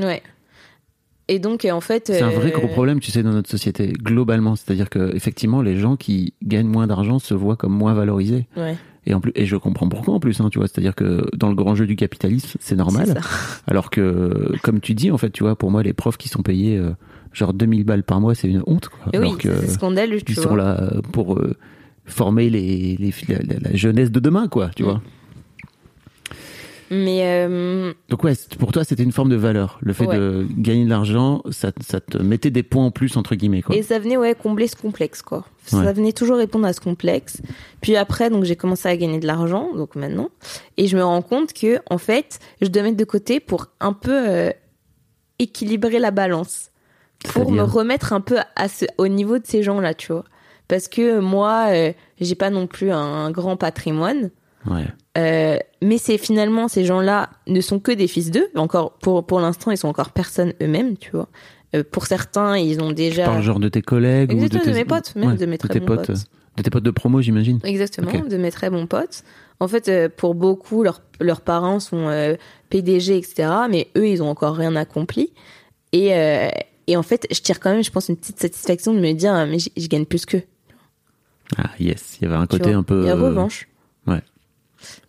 ouais. 0.01 0.23
Et 1.29 1.39
donc, 1.39 1.65
euh, 1.65 1.71
en 1.71 1.81
fait. 1.81 2.09
C'est 2.09 2.21
un 2.21 2.29
vrai 2.31 2.51
gros 2.51 2.67
problème, 2.69 3.01
tu 3.01 3.11
sais, 3.11 3.23
dans 3.23 3.31
notre 3.33 3.49
société 3.49 3.93
globalement. 3.93 4.57
C'est-à-dire 4.57 4.91
que 4.91 5.15
effectivement, 5.15 5.63
les 5.63 5.79
gens 5.79 5.97
qui 5.97 6.35
gagnent 6.43 6.67
moins 6.67 6.87
d'argent 6.87 7.19
se 7.19 7.33
voient 7.33 7.57
comme 7.57 7.73
moins 7.73 7.95
valorisés. 7.95 8.47
Ouais, 8.59 8.77
Et 9.07 9.15
en 9.15 9.21
plus, 9.21 9.33
et 9.35 9.47
je 9.47 9.57
comprends 9.57 9.89
pourquoi 9.89 10.13
en 10.15 10.21
plus. 10.21 10.39
Hein, 10.41 10.49
tu 10.51 10.59
vois, 10.59 10.67
c'est-à-dire 10.69 10.95
que 10.95 11.25
dans 11.35 11.49
le 11.49 11.55
grand 11.55 11.75
jeu 11.77 11.87
du 11.87 11.97
capitalisme, 11.97 12.59
c'est 12.61 12.77
normal. 12.77 13.07
c'est 13.07 13.15
ça. 13.23 13.29
Alors 13.67 13.89
que, 13.89 14.53
comme 14.63 14.81
tu 14.81 14.93
dis, 14.95 15.11
en 15.11 15.17
fait, 15.17 15.31
tu 15.31 15.45
vois, 15.45 15.57
pour 15.57 15.71
moi, 15.71 15.83
les 15.83 15.95
profs 15.95 16.19
qui 16.19 16.29
sont 16.29 16.43
payés 16.43 16.77
euh, 16.77 16.91
genre 17.35 17.53
2000 17.53 17.85
balles 17.85 18.03
par 18.05 18.21
mois, 18.21 18.35
c'est 18.35 18.49
une 18.49 18.63
honte. 18.67 18.89
Quoi. 18.89 19.13
Et 19.13 19.19
oui, 19.19 19.27
Alors 19.27 19.39
c'est 19.61 19.69
scandaleux, 19.69 20.23
tu 20.23 20.33
ils 20.33 20.35
vois. 20.37 20.45
sont 20.45 20.55
là 20.57 20.91
pour 21.13 21.35
euh, 21.37 21.55
former 22.07 22.49
les, 22.49 22.97
les, 22.99 23.13
la, 23.29 23.39
la- 23.39 23.61
la 23.71 23.77
jeunesse 23.77 24.11
de 24.11 24.21
demain, 24.21 24.49
quoi. 24.49 24.71
Tu 24.75 24.83
Mm. 24.83 24.87
vois. 24.87 25.03
Mais. 26.91 27.21
euh, 27.25 27.93
Donc 28.11 28.23
ouais, 28.25 28.35
pour 28.59 28.71
toi, 28.71 28.85
c'était 28.85 29.03
une 29.03 29.11
forme 29.11 29.31
de 29.31 29.37
valeur. 29.37 29.79
Le 29.83 29.93
fait 29.95 30.07
Ouais. 30.07 30.17
de 30.19 30.47
gagner 30.59 30.85
de 30.85 30.91
l'argent, 30.91 31.43
ça, 31.51 31.73
ça 31.81 32.01
te 32.01 32.19
mettait 32.19 32.51
des 32.51 32.63
points 32.63 32.85
en 32.85 32.91
plus 32.91 33.17
entre 33.17 33.35
guillemets, 33.35 33.63
quoi. 33.63 33.75
Et 33.75 33.83
ça 33.83 33.99
venait 33.99 34.19
ouais 34.19 34.35
combler 34.35 34.67
ce 34.69 34.77
complexe 34.77 35.23
quoi. 35.23 35.47
Ça 35.65 35.93
venait 35.95 36.13
toujours 36.13 36.37
répondre 36.37 36.67
à 36.67 36.75
ce 36.75 36.81
complexe. 36.81 37.41
Puis 37.81 37.97
après 37.97 38.29
donc 38.29 38.45
j'ai 38.45 38.55
commencé 38.55 38.87
à 38.87 38.97
gagner 38.99 39.19
de 39.19 39.27
l'argent 39.27 39.71
donc 39.75 39.97
maintenant 39.97 40.29
et 40.77 40.87
je 40.87 40.97
me 40.97 41.03
rends 41.03 41.23
compte 41.23 41.55
que 41.55 41.79
en 41.89 41.97
fait 41.97 42.39
je 42.61 42.67
dois 42.69 42.83
mettre 42.83 42.99
de 42.99 43.05
côté 43.05 43.41
pour 43.41 43.69
un 43.81 43.95
peu 43.95 44.13
euh, 44.29 44.51
équilibrer 45.39 45.99
la 45.99 46.11
balance 46.11 46.71
pour 47.25 47.51
me 47.51 47.63
remettre 47.63 48.13
un 48.13 48.21
peu 48.21 48.39
à 48.57 48.69
ce, 48.69 48.85
au 48.99 49.09
niveau 49.09 49.39
de 49.39 49.47
ces 49.47 49.63
gens 49.63 49.81
là 49.81 49.95
tu 49.95 50.13
vois. 50.13 50.25
Parce 50.69 50.89
que 50.89 51.19
moi 51.19 51.67
euh, 51.71 51.93
j'ai 52.21 52.35
pas 52.35 52.51
non 52.51 52.67
plus 52.67 52.91
un 52.91 53.31
grand 53.31 53.57
patrimoine. 53.57 54.31
Ouais. 54.71 54.87
Euh, 55.17 55.59
mais 55.83 55.99
c'est 55.99 56.19
finalement 56.19 56.69
ces 56.69 56.85
gens-là 56.85 57.31
ne 57.47 57.61
sont 57.61 57.79
que 57.79 57.93
des 57.93 58.09
fils 58.09 58.31
d'eux. 58.31 58.49
Encore 58.57 58.93
pour 58.99 59.25
pour 59.27 59.41
l'instant, 59.41 59.71
ils 59.71 59.77
sont 59.77 59.89
encore 59.89 60.11
personne 60.11 60.53
eux-mêmes, 60.63 60.97
tu 60.97 61.11
vois. 61.11 61.29
Euh, 61.75 61.85
pour 61.89 62.07
certains, 62.07 62.57
ils 62.57 62.81
ont 62.81 62.93
déjà. 62.93 63.25
Par 63.25 63.37
le 63.37 63.43
genre 63.43 63.61
de 63.61 63.69
tes 63.69 63.83
collègues 63.83 64.33
ou 64.33 64.37
de, 64.37 64.45
Exactement, 64.45 64.65
tes... 64.65 64.71
de 64.71 64.77
mes 64.77 64.85
potes, 64.85 65.17
même 65.17 65.37
de 65.37 65.47
mes 65.47 65.59
très 65.59 65.81
bons 65.81 65.87
potes, 65.87 66.07
potes. 66.07 66.25
De 66.57 66.63
tes 66.63 66.71
potes 66.71 66.85
de 66.85 66.91
promo, 66.91 67.21
j'imagine. 67.21 67.61
Exactement, 67.65 68.11
de 68.11 68.37
mes 68.37 68.51
très 68.51 68.71
bons 68.71 68.87
potes. 68.87 69.23
En 69.61 69.69
fait, 69.69 69.89
euh, 69.89 70.09
pour 70.15 70.35
beaucoup, 70.35 70.83
leurs 70.83 71.03
leurs 71.21 71.41
parents 71.41 71.81
sont 71.81 72.37
PDG, 72.71 73.17
etc. 73.17 73.49
Mais 73.71 73.89
eux, 73.97 74.09
ils 74.09 74.23
ont 74.23 74.29
encore 74.29 74.57
rien 74.57 74.75
accompli. 74.77 75.33
Et, 75.93 76.11
et 76.87 76.97
en 76.97 77.03
fait, 77.03 77.27
je 77.31 77.41
tire 77.41 77.61
quand 77.61 77.71
même, 77.73 77.83
je 77.85 77.91
pense, 77.91 78.09
une 78.09 78.17
petite 78.17 78.39
satisfaction 78.41 78.93
de 78.95 79.01
me 79.01 79.13
dire, 79.13 79.33
mais 79.49 79.59
je 79.59 79.89
gagne 79.89 80.05
plus 80.05 80.27
qu'eux. 80.27 80.43
Ah 81.59 81.71
yes, 81.79 82.17
il 82.21 82.25
y 82.25 82.27
avait 82.27 82.37
un 82.41 82.47
côté 82.47 82.73
un 82.73 82.83
peu. 82.83 83.03
Il 83.03 83.07
y 83.07 83.11
a 83.11 83.17
euh, 83.17 83.23
revanche. 83.23 83.69
ouais. 84.07 84.23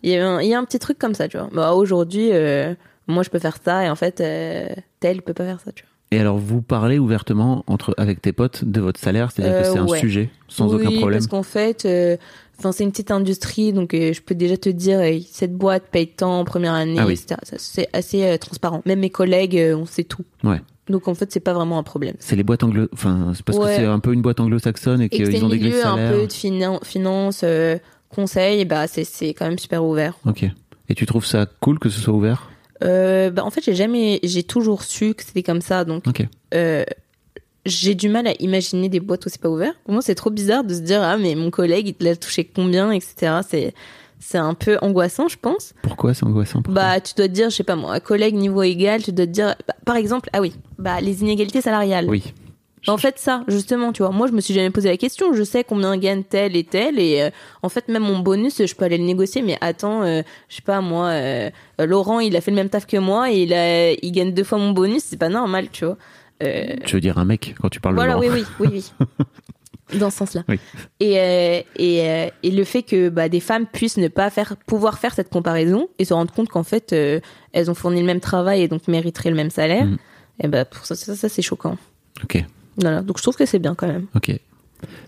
Il 0.02 0.10
y, 0.10 0.16
a 0.16 0.26
un, 0.26 0.40
il 0.40 0.48
y 0.48 0.54
a 0.54 0.58
un 0.58 0.64
petit 0.64 0.78
truc 0.78 0.98
comme 0.98 1.14
ça, 1.14 1.28
tu 1.28 1.36
vois. 1.36 1.48
Bah, 1.52 1.72
aujourd'hui, 1.74 2.30
euh, 2.32 2.74
moi, 3.08 3.22
je 3.22 3.28
peux 3.30 3.38
faire 3.38 3.58
ça, 3.62 3.84
et 3.84 3.90
en 3.90 3.94
fait, 3.96 4.20
euh, 4.20 4.68
tel 5.00 5.20
peut 5.22 5.34
pas 5.34 5.44
faire 5.44 5.60
ça, 5.60 5.72
tu 5.72 5.82
vois. 5.84 5.90
Et 6.12 6.20
alors, 6.20 6.38
vous 6.38 6.62
parlez 6.62 6.98
ouvertement 6.98 7.64
entre 7.66 7.92
avec 7.98 8.22
tes 8.22 8.32
potes 8.32 8.64
de 8.64 8.80
votre 8.80 9.00
salaire, 9.00 9.32
c'est-à-dire 9.32 9.60
que 9.62 9.66
Euh, 9.66 9.72
c'est 9.72 9.78
un 9.78 9.98
sujet 9.98 10.30
sans 10.48 10.68
oui, 10.72 10.76
aucun 10.86 10.96
problème. 10.96 11.18
parce 11.18 11.26
qu'en 11.26 11.42
fait, 11.42 11.84
euh, 11.84 12.16
enfin, 12.58 12.70
c'est 12.72 12.84
une 12.84 12.92
petite 12.92 13.10
industrie, 13.10 13.72
donc 13.72 13.92
euh, 13.92 14.12
je 14.12 14.22
peux 14.22 14.36
déjà 14.36 14.56
te 14.56 14.68
dire, 14.68 15.00
euh, 15.00 15.18
cette 15.30 15.54
boîte 15.54 15.84
paye 15.90 16.06
tant 16.06 16.38
en 16.38 16.44
première 16.44 16.74
année, 16.74 16.94
Ah 16.98 17.06
oui. 17.06 17.14
etc. 17.14 17.40
C'est 17.58 17.88
assez 17.92 18.22
euh, 18.24 18.38
transparent. 18.38 18.82
Même 18.86 19.00
mes 19.00 19.10
collègues, 19.10 19.58
euh, 19.58 19.76
on 19.76 19.84
sait 19.84 20.04
tout. 20.04 20.22
Ouais. 20.44 20.60
Donc 20.88 21.08
en 21.08 21.14
fait, 21.14 21.32
c'est 21.32 21.40
pas 21.40 21.52
vraiment 21.52 21.78
un 21.78 21.82
problème. 21.82 22.14
C'est 22.20 22.36
les 22.36 22.44
boîtes 22.44 22.62
anglo, 22.62 22.86
enfin, 22.92 23.32
c'est 23.34 23.44
parce 23.44 23.58
que 23.58 23.66
c'est 23.66 23.84
un 23.84 23.98
peu 23.98 24.12
une 24.12 24.22
boîte 24.22 24.38
anglo-saxonne 24.40 25.00
et 25.02 25.08
qu'ils 25.08 25.44
ont 25.44 25.48
des 25.48 25.58
grilles 25.58 25.72
de 25.72 25.82
un 25.86 25.96
peu 26.12 26.26
de 26.26 26.32
finan- 26.32 26.84
finance, 26.84 27.40
euh, 27.42 27.76
conseil, 28.08 28.64
bah 28.64 28.86
c'est 28.86 29.04
c'est 29.04 29.34
quand 29.34 29.46
même 29.46 29.58
super 29.58 29.84
ouvert. 29.84 30.14
Ok. 30.26 30.44
Et 30.88 30.94
tu 30.94 31.04
trouves 31.06 31.26
ça 31.26 31.46
cool 31.60 31.78
que 31.80 31.88
ce 31.88 32.00
soit 32.00 32.14
ouvert? 32.14 32.50
Euh, 32.84 33.30
bah 33.30 33.44
en 33.44 33.50
fait, 33.50 33.62
j'ai 33.64 33.74
jamais, 33.74 34.20
j'ai 34.22 34.42
toujours 34.44 34.84
su 34.84 35.14
que 35.14 35.24
c'était 35.24 35.42
comme 35.42 35.60
ça, 35.60 35.84
donc 35.84 36.04
euh, 36.54 36.84
j'ai 37.64 37.94
du 37.96 38.08
mal 38.08 38.26
à 38.28 38.32
imaginer 38.38 38.88
des 38.88 39.00
boîtes 39.00 39.26
où 39.26 39.28
c'est 39.28 39.40
pas 39.40 39.48
ouvert. 39.50 39.72
Pour 39.84 39.94
moi, 39.94 40.02
c'est 40.02 40.14
trop 40.14 40.30
bizarre 40.30 40.62
de 40.62 40.72
se 40.74 40.80
dire 40.80 41.02
ah 41.02 41.16
mais 41.16 41.34
mon 41.34 41.50
collègue 41.50 41.96
il 41.98 42.04
l'a 42.04 42.14
touché 42.14 42.44
combien, 42.44 42.92
etc. 42.92 43.40
C'est 43.48 43.74
c'est 44.18 44.38
un 44.38 44.54
peu 44.54 44.78
angoissant, 44.82 45.28
je 45.28 45.36
pense. 45.36 45.74
Pourquoi 45.82 46.14
c'est 46.14 46.24
angoissant 46.24 46.62
pourquoi 46.62 46.82
Bah, 46.82 47.00
tu 47.00 47.14
dois 47.14 47.28
te 47.28 47.32
dire, 47.32 47.50
je 47.50 47.56
sais 47.56 47.64
pas 47.64 47.76
moi, 47.76 48.00
collègue 48.00 48.34
niveau 48.34 48.62
égal, 48.62 49.02
tu 49.02 49.12
dois 49.12 49.26
te 49.26 49.30
dire, 49.30 49.54
bah, 49.68 49.74
par 49.84 49.96
exemple, 49.96 50.28
ah 50.32 50.40
oui, 50.40 50.54
bah 50.78 51.00
les 51.00 51.22
inégalités 51.22 51.60
salariales. 51.60 52.06
Oui. 52.08 52.32
En 52.88 52.98
fait, 52.98 53.18
ça, 53.18 53.42
justement, 53.48 53.92
tu 53.92 54.02
vois, 54.02 54.12
moi, 54.12 54.28
je 54.28 54.32
me 54.32 54.40
suis 54.40 54.54
jamais 54.54 54.70
posé 54.70 54.88
la 54.88 54.96
question. 54.96 55.32
Je 55.32 55.42
sais 55.42 55.64
combien 55.64 55.96
gagne 55.96 56.22
tel 56.22 56.54
et 56.54 56.62
tel, 56.62 57.00
et 57.00 57.20
euh, 57.20 57.30
en 57.62 57.68
fait, 57.68 57.88
même 57.88 58.04
mon 58.04 58.20
bonus, 58.20 58.64
je 58.64 58.74
peux 58.76 58.84
aller 58.84 58.98
le 58.98 59.04
négocier. 59.04 59.42
Mais 59.42 59.58
attends, 59.60 60.02
euh, 60.02 60.22
je 60.48 60.56
sais 60.56 60.62
pas 60.62 60.80
moi, 60.80 61.08
euh, 61.08 61.50
Laurent, 61.80 62.20
il 62.20 62.36
a 62.36 62.40
fait 62.40 62.52
le 62.52 62.56
même 62.56 62.68
taf 62.68 62.86
que 62.86 62.96
moi 62.96 63.32
et 63.32 63.42
il 63.42 63.52
a, 63.52 63.90
il 63.92 64.12
gagne 64.12 64.32
deux 64.32 64.44
fois 64.44 64.58
mon 64.58 64.70
bonus. 64.70 65.02
C'est 65.02 65.16
pas 65.16 65.28
normal, 65.28 65.68
tu 65.72 65.84
vois. 65.84 65.96
Tu 66.40 66.94
veux 66.94 67.00
dire 67.00 67.18
un 67.18 67.24
mec 67.24 67.54
quand 67.60 67.70
tu 67.70 67.80
parles 67.80 67.96
voilà, 67.96 68.14
de 68.14 68.20
oui, 68.20 68.26
Laurent 68.26 68.40
oui, 68.60 68.68
oui, 68.68 68.84
oui. 69.00 69.06
Dans 69.94 70.10
ce 70.10 70.16
sens-là. 70.18 70.42
Oui. 70.48 70.58
Et, 70.98 71.18
euh, 71.20 71.60
et, 71.76 72.00
euh, 72.10 72.28
et 72.42 72.50
le 72.50 72.64
fait 72.64 72.82
que 72.82 73.08
bah, 73.08 73.28
des 73.28 73.38
femmes 73.40 73.66
puissent 73.66 73.98
ne 73.98 74.08
pas 74.08 74.30
faire, 74.30 74.56
pouvoir 74.66 74.98
faire 74.98 75.14
cette 75.14 75.28
comparaison 75.28 75.88
et 76.00 76.04
se 76.04 76.12
rendre 76.12 76.32
compte 76.32 76.48
qu'en 76.48 76.64
fait, 76.64 76.92
euh, 76.92 77.20
elles 77.52 77.70
ont 77.70 77.74
fourni 77.74 78.00
le 78.00 78.06
même 78.06 78.18
travail 78.20 78.62
et 78.62 78.68
donc 78.68 78.88
mériteraient 78.88 79.30
le 79.30 79.36
même 79.36 79.50
salaire, 79.50 79.84
Mhm. 79.86 79.96
et 80.42 80.48
bah, 80.48 80.64
pour 80.64 80.84
ça, 80.86 80.94
ça, 80.96 81.14
ça, 81.14 81.28
c'est 81.28 81.42
choquant. 81.42 81.76
Ok. 82.24 82.44
Voilà. 82.78 83.02
Donc 83.02 83.18
je 83.18 83.22
trouve 83.22 83.36
que 83.36 83.46
c'est 83.46 83.60
bien 83.60 83.74
quand 83.76 83.86
même. 83.86 84.06
Ok. 84.16 84.32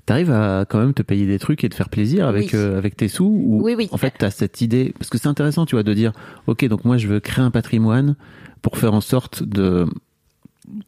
T'arrives 0.06 0.30
à 0.30 0.64
quand 0.68 0.78
même 0.78 0.94
te 0.94 1.02
payer 1.02 1.26
des 1.26 1.38
trucs 1.38 1.62
et 1.64 1.68
te 1.68 1.74
faire 1.74 1.90
plaisir 1.90 2.26
avec, 2.26 2.50
Oui. 2.54 2.58
avec 2.58 2.96
tes 2.96 3.08
sous 3.08 3.26
ou 3.26 3.60
Oui, 3.62 3.74
oui. 3.76 3.88
en 3.92 3.98
fait 3.98 4.14
t'as 4.16 4.30
cette 4.30 4.62
idée 4.62 4.94
parce 4.98 5.10
que 5.10 5.18
c'est 5.18 5.28
intéressant 5.28 5.66
tu 5.66 5.74
vois 5.74 5.82
de 5.82 5.92
dire 5.92 6.12
ok 6.46 6.64
donc 6.68 6.86
moi 6.86 6.96
je 6.96 7.06
veux 7.06 7.20
créer 7.20 7.44
un 7.44 7.50
patrimoine 7.50 8.16
pour 8.62 8.78
faire 8.78 8.94
en 8.94 9.02
sorte 9.02 9.42
de 9.42 9.84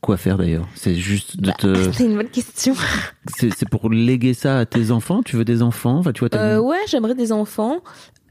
quoi 0.01 0.17
faire 0.17 0.37
d'ailleurs 0.39 0.67
c'est 0.75 0.95
juste 0.95 1.41
de 1.41 1.49
Bah, 1.49 1.55
te 1.59 1.91
C'est 1.93 2.05
une 2.05 2.17
bonne 2.17 2.29
question. 2.29 2.75
c'est 3.37 3.69
pour 3.69 3.91
léguer 3.91 4.35
ça 4.35 4.59
à 4.61 4.67
tes 4.67 4.91
enfants 4.91 5.23
tu 5.23 5.37
veux 5.37 5.45
des 5.45 5.63
enfants 5.63 5.99
enfin 5.99 6.13
tu 6.13 6.21
vois 6.21 6.35
Euh, 6.35 6.59
ouais, 6.61 6.79
j'aimerais 6.89 7.15
des 7.15 7.33
enfants. 7.33 7.79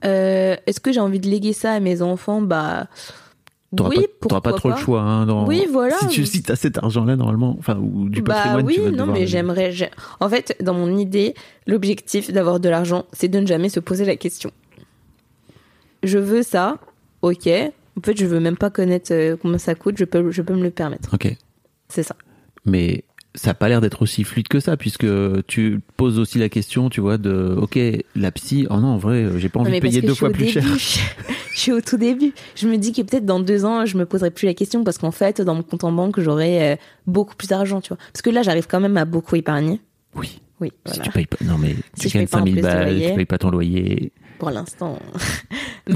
Euh, 0.05 0.55
Est-ce 0.65 0.79
que 0.79 0.91
j'ai 0.93 0.99
envie 0.99 1.19
de 1.19 1.27
léguer 1.27 1.53
ça 1.53 1.73
à 1.73 1.79
mes 1.79 2.01
enfants 2.01 2.41
Bah 2.41 2.87
t'auras 3.75 3.89
oui, 3.89 4.05
pas, 4.27 4.41
pas 4.41 4.53
trop 4.53 4.69
le 4.69 4.75
choix 4.77 5.01
hein, 5.01 5.25
dans- 5.27 5.45
Oui, 5.45 5.67
voilà. 5.71 5.95
si 5.99 6.07
tu 6.07 6.25
si 6.25 6.41
as 6.49 6.55
cet 6.55 6.77
argent 6.79 7.05
là 7.05 7.15
normalement 7.15 7.55
enfin 7.59 7.77
ou 7.77 8.09
du 8.09 8.21
Bah 8.21 8.33
patrimoine 8.35 8.65
oui, 8.65 8.75
tu 8.75 8.81
vas 8.81 8.91
non, 8.91 9.05
mais 9.11 9.27
j'aimerais. 9.27 9.71
j'ai- 9.71 9.91
En 10.19 10.27
fait, 10.29 10.55
dans 10.61 10.73
mon 10.73 10.97
idée, 10.97 11.33
l'objectif 11.67 12.31
d'avoir 12.31 12.59
de 12.59 12.67
l'argent, 12.69 13.05
c'est 13.13 13.27
de 13.27 13.39
ne 13.39 13.45
jamais 13.45 13.69
se 13.69 13.79
poser 13.79 14.05
la 14.05 14.15
question. 14.15 14.51
Je 16.03 16.17
veux 16.17 16.43
ça, 16.43 16.77
ok. 17.21 17.49
En 17.99 18.05
fait, 18.05 18.17
je 18.17 18.25
veux 18.25 18.39
même 18.39 18.57
pas 18.57 18.69
connaître 18.69 19.11
euh, 19.13 19.35
combien 19.41 19.57
ça 19.57 19.75
coûte. 19.75 19.95
Je 19.97 20.05
peux, 20.05 20.31
je 20.31 20.41
peux 20.41 20.55
me 20.55 20.63
le 20.63 20.71
permettre. 20.71 21.13
ok 21.13 21.35
C'est 21.89 22.03
ça. 22.03 22.15
mais 22.65 23.03
ça 23.35 23.51
a 23.51 23.53
pas 23.53 23.69
l'air 23.69 23.79
d'être 23.79 24.01
aussi 24.01 24.23
fluide 24.23 24.47
que 24.47 24.59
ça 24.59 24.75
puisque 24.75 25.05
tu 25.45 25.79
poses 25.97 26.17
aussi 26.17 26.39
la 26.39 26.49
question 26.49 26.89
tu 26.89 26.99
vois 26.99 27.19
de 27.19 27.55
ok 27.61 27.77
la 28.15 28.31
psy 28.31 28.65
oh 28.71 28.77
non 28.77 28.87
en 28.87 28.97
vrai 28.97 29.23
euh, 29.23 29.37
j'ai 29.37 29.49
pas 29.49 29.59
envie 29.59 29.71
de 29.71 29.79
payer 29.79 30.01
deux 30.01 30.15
fois 30.15 30.31
plus 30.31 30.45
début. 30.51 30.79
cher 30.79 31.05
je 31.53 31.59
suis 31.59 31.71
au 31.71 31.79
tout 31.79 31.97
début. 31.97 32.33
Je 32.55 32.67
me 32.67 32.77
dis 32.77 32.91
que 32.91 33.03
peut-être 33.03 33.25
dans 33.27 33.39
deux 33.39 33.65
ans, 33.65 33.85
je 33.85 33.97
me 33.97 34.05
poserai 34.05 34.31
plus 34.31 34.47
la 34.47 34.55
question 34.55 34.83
parce 34.83 34.97
qu'en 34.97 35.11
fait, 35.11 35.41
dans 35.41 35.53
mon 35.53 35.61
compte 35.61 35.83
en 35.83 35.91
banque, 35.91 36.19
j'aurai 36.19 36.71
euh, 36.71 36.75
beaucoup 37.05 37.35
plus 37.35 37.47
d'argent, 37.49 37.81
tu 37.81 37.89
vois. 37.89 37.97
Parce 38.11 38.21
que 38.23 38.29
là, 38.31 38.41
j'arrive 38.43 38.65
quand 38.67 38.79
même 38.79 38.97
à 38.97 39.05
beaucoup 39.05 39.35
épargner. 39.35 39.79
oui 40.15 40.39
Oui, 40.59 40.71
Si 40.85 40.93
voilà. 40.95 41.03
tu 41.03 41.11
payes 41.11 41.25
pas, 41.27 41.37
non 41.45 41.57
mais 41.59 41.75
Si 41.95 42.09
tu 42.09 42.17
gagnes 42.17 42.27
pas 42.27 42.37
en 42.37 42.45
5000 42.45 42.53
plus 42.55 42.61
de 42.61 42.67
balles, 42.67 43.01
tu 43.09 43.13
payes 43.13 43.25
pas 43.25 43.37
ton 43.37 43.49
loyer. 43.51 44.11
Pour 44.39 44.49
l'instant. 44.51 44.97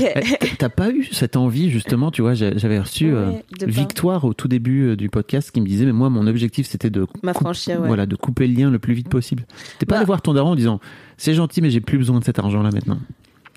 Eh, 0.00 0.56
T'as 0.58 0.70
pas 0.70 0.88
eu 0.90 1.04
cette 1.12 1.36
envie 1.36 1.68
justement, 1.70 2.10
tu 2.10 2.22
vois, 2.22 2.32
j'avais 2.34 2.78
reçu 2.78 3.12
euh, 3.12 3.26
Ouais. 3.30 3.44
Victoire 3.66 4.24
au 4.24 4.32
tout 4.32 4.48
début 4.48 4.88
euh, 4.88 4.96
du 4.96 5.10
podcast 5.10 5.50
qui 5.50 5.60
me 5.60 5.66
disait 5.66 5.84
mais 5.84 5.92
moi 5.92 6.08
mon 6.08 6.26
objectif 6.26 6.66
c'était 6.66 6.88
de 6.88 7.06
M'affranchir, 7.22 7.80
ouais. 7.80 7.86
voilà, 7.86 8.06
de 8.06 8.16
couper 8.16 8.46
le 8.46 8.54
lien 8.54 8.70
le 8.70 8.78
plus 8.78 8.94
vite 8.94 9.08
possible. 9.10 9.44
T'es 9.78 9.84
pas 9.86 9.94
Bah. 9.94 9.98
allé 9.98 10.06
voir 10.06 10.22
ton 10.22 10.32
daron 10.32 10.50
en 10.52 10.54
disant 10.56 10.80
c'est 11.18 11.34
gentil 11.34 11.60
mais 11.60 11.68
j'ai 11.70 11.80
plus 11.82 11.98
besoin 11.98 12.20
de 12.20 12.24
cet 12.24 12.38
argent 12.38 12.62
là 12.62 12.70
maintenant. 12.72 12.98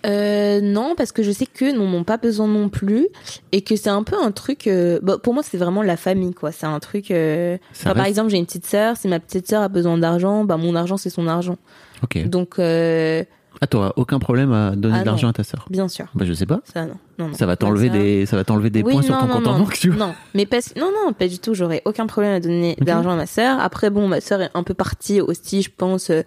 Euh, 0.06 0.60
non, 0.62 0.94
parce 0.96 1.12
que 1.12 1.24
je 1.24 1.32
sais 1.32 1.46
qu'eux 1.48 1.72
n'en 1.76 1.92
ont 1.94 2.04
pas 2.04 2.18
besoin 2.18 2.48
non 2.48 2.68
plus 2.70 3.08
et 3.52 3.62
que 3.62 3.76
c'est 3.76 3.90
un 3.90 4.04
peu 4.04 4.16
un 4.22 4.32
truc. 4.32 4.68
euh, 4.68 5.00
bah, 5.02 5.18
pour 5.22 5.34
moi, 5.34 5.42
c'est 5.42 5.58
vraiment 5.58 5.82
la 5.82 5.98
famille, 5.98 6.34
quoi. 6.36 6.52
C'est 6.52 6.68
un 6.68 6.80
truc. 6.80 7.10
euh, 7.10 7.58
enfin, 7.72 7.94
Par 7.96 8.06
exemple, 8.06 8.30
j'ai 8.30 8.38
une 8.38 8.46
petite 8.46 8.68
sœur. 8.68 8.96
Si 8.96 9.08
ma 9.08 9.20
petite 9.20 9.48
sœur 9.48 9.64
a 9.64 9.70
besoin 9.70 9.98
d'argent, 9.98 10.46
bah 10.46 10.56
mon 10.58 10.76
argent 10.76 10.98
c'est 10.98 11.10
son 11.10 11.28
argent. 11.28 11.58
OK. 12.04 12.26
Donc, 12.30 12.60
euh, 12.60 13.24
Ah 13.62 13.68
t'auras 13.68 13.94
aucun 13.96 14.20
problème 14.20 14.52
à 14.54 14.76
donner 14.76 14.98
Ah, 14.98 15.02
de 15.02 15.06
l'argent 15.06 15.28
à 15.30 15.34
ta 15.34 15.44
sœur. 15.44 15.66
bien 15.70 15.88
sûr. 15.88 16.06
Bah 16.16 16.26
je 16.26 16.34
sais 16.34 16.46
pas. 16.46 16.62
Ça, 16.74 16.86
non. 16.86 16.96
non, 17.18 17.28
non. 17.30 17.34
Ça 17.34 17.46
va 17.46 17.56
t'enlever 17.56 17.88
Ça- 17.88 17.94
des 17.94 18.26
ça 18.26 18.36
va 18.36 18.44
t'enlever 18.44 18.70
des 18.70 18.84
Oui, 18.84 18.94
points 18.94 19.02
sur 19.02 19.18
ton 19.18 19.28
compte 19.28 19.48
en 19.48 19.58
banque, 19.60 19.74
tu 19.74 19.90
vois. 19.90 20.08
Non, 20.08 20.14
mais 20.34 20.46
parce... 20.46 20.76
non, 20.76 20.92
non, 20.92 21.14
pas 21.14 21.28
du 21.28 21.40
tout. 21.40 21.54
J'aurais 21.54 21.82
aucun 21.86 22.06
problème 22.08 22.34
à 22.34 22.40
donner 22.40 22.76
Ok. 22.80 22.86
d'argent 22.86 23.12
à 23.12 23.16
ma 23.16 23.26
sœur. 23.26 23.60
Après, 23.60 23.90
bon, 23.90 24.08
ma 24.08 24.22
sœur 24.22 24.42
est 24.42 24.52
un 24.54 24.64
peu 24.64 24.74
partie 24.74 25.22
aussi, 25.22 25.62
je 25.64 25.72
pense, 25.76 26.10
euh, 26.12 26.22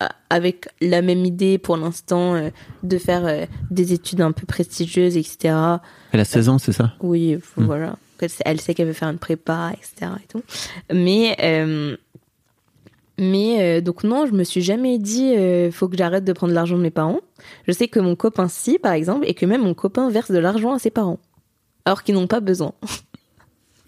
a- 0.00 0.10
avec 0.30 0.68
la 0.80 1.02
même 1.02 1.24
idée 1.24 1.58
pour 1.58 1.76
l'instant 1.76 2.34
euh, 2.34 2.50
de 2.82 2.98
faire 2.98 3.26
euh, 3.26 3.46
des 3.70 3.92
études 3.92 4.20
un 4.20 4.32
peu 4.32 4.46
prestigieuses, 4.46 5.16
etc. 5.16 5.54
Elle 6.12 6.20
a 6.20 6.24
16 6.24 6.48
ans, 6.50 6.58
c'est 6.58 6.72
ça? 6.72 6.92
Oui, 7.00 7.36
Hmm. 7.56 7.64
voilà. 7.64 7.96
Elle 8.18 8.30
sait, 8.30 8.42
elle 8.46 8.60
sait 8.62 8.72
qu'elle 8.74 8.86
veut 8.86 8.92
faire 8.94 9.10
une 9.10 9.18
prépa, 9.18 9.72
etc. 9.74 10.12
Et 10.22 10.26
tout. 10.28 10.42
Mais, 10.90 11.36
mais 13.18 13.78
euh, 13.78 13.80
donc 13.80 14.04
non, 14.04 14.26
je 14.26 14.32
me 14.32 14.44
suis 14.44 14.60
jamais 14.62 14.98
dit 14.98 15.34
euh, 15.36 15.70
faut 15.70 15.88
que 15.88 15.96
j'arrête 15.96 16.24
de 16.24 16.32
prendre 16.32 16.52
l'argent 16.52 16.76
de 16.76 16.82
mes 16.82 16.90
parents. 16.90 17.20
Je 17.66 17.72
sais 17.72 17.88
que 17.88 18.00
mon 18.00 18.14
copain 18.16 18.48
si, 18.48 18.78
par 18.78 18.92
exemple, 18.92 19.24
et 19.28 19.34
que 19.34 19.46
même 19.46 19.62
mon 19.62 19.74
copain 19.74 20.10
verse 20.10 20.30
de 20.30 20.38
l'argent 20.38 20.72
à 20.74 20.78
ses 20.78 20.90
parents, 20.90 21.18
alors 21.84 22.02
qu'ils 22.02 22.14
n'ont 22.14 22.26
pas 22.26 22.40
besoin. 22.40 22.72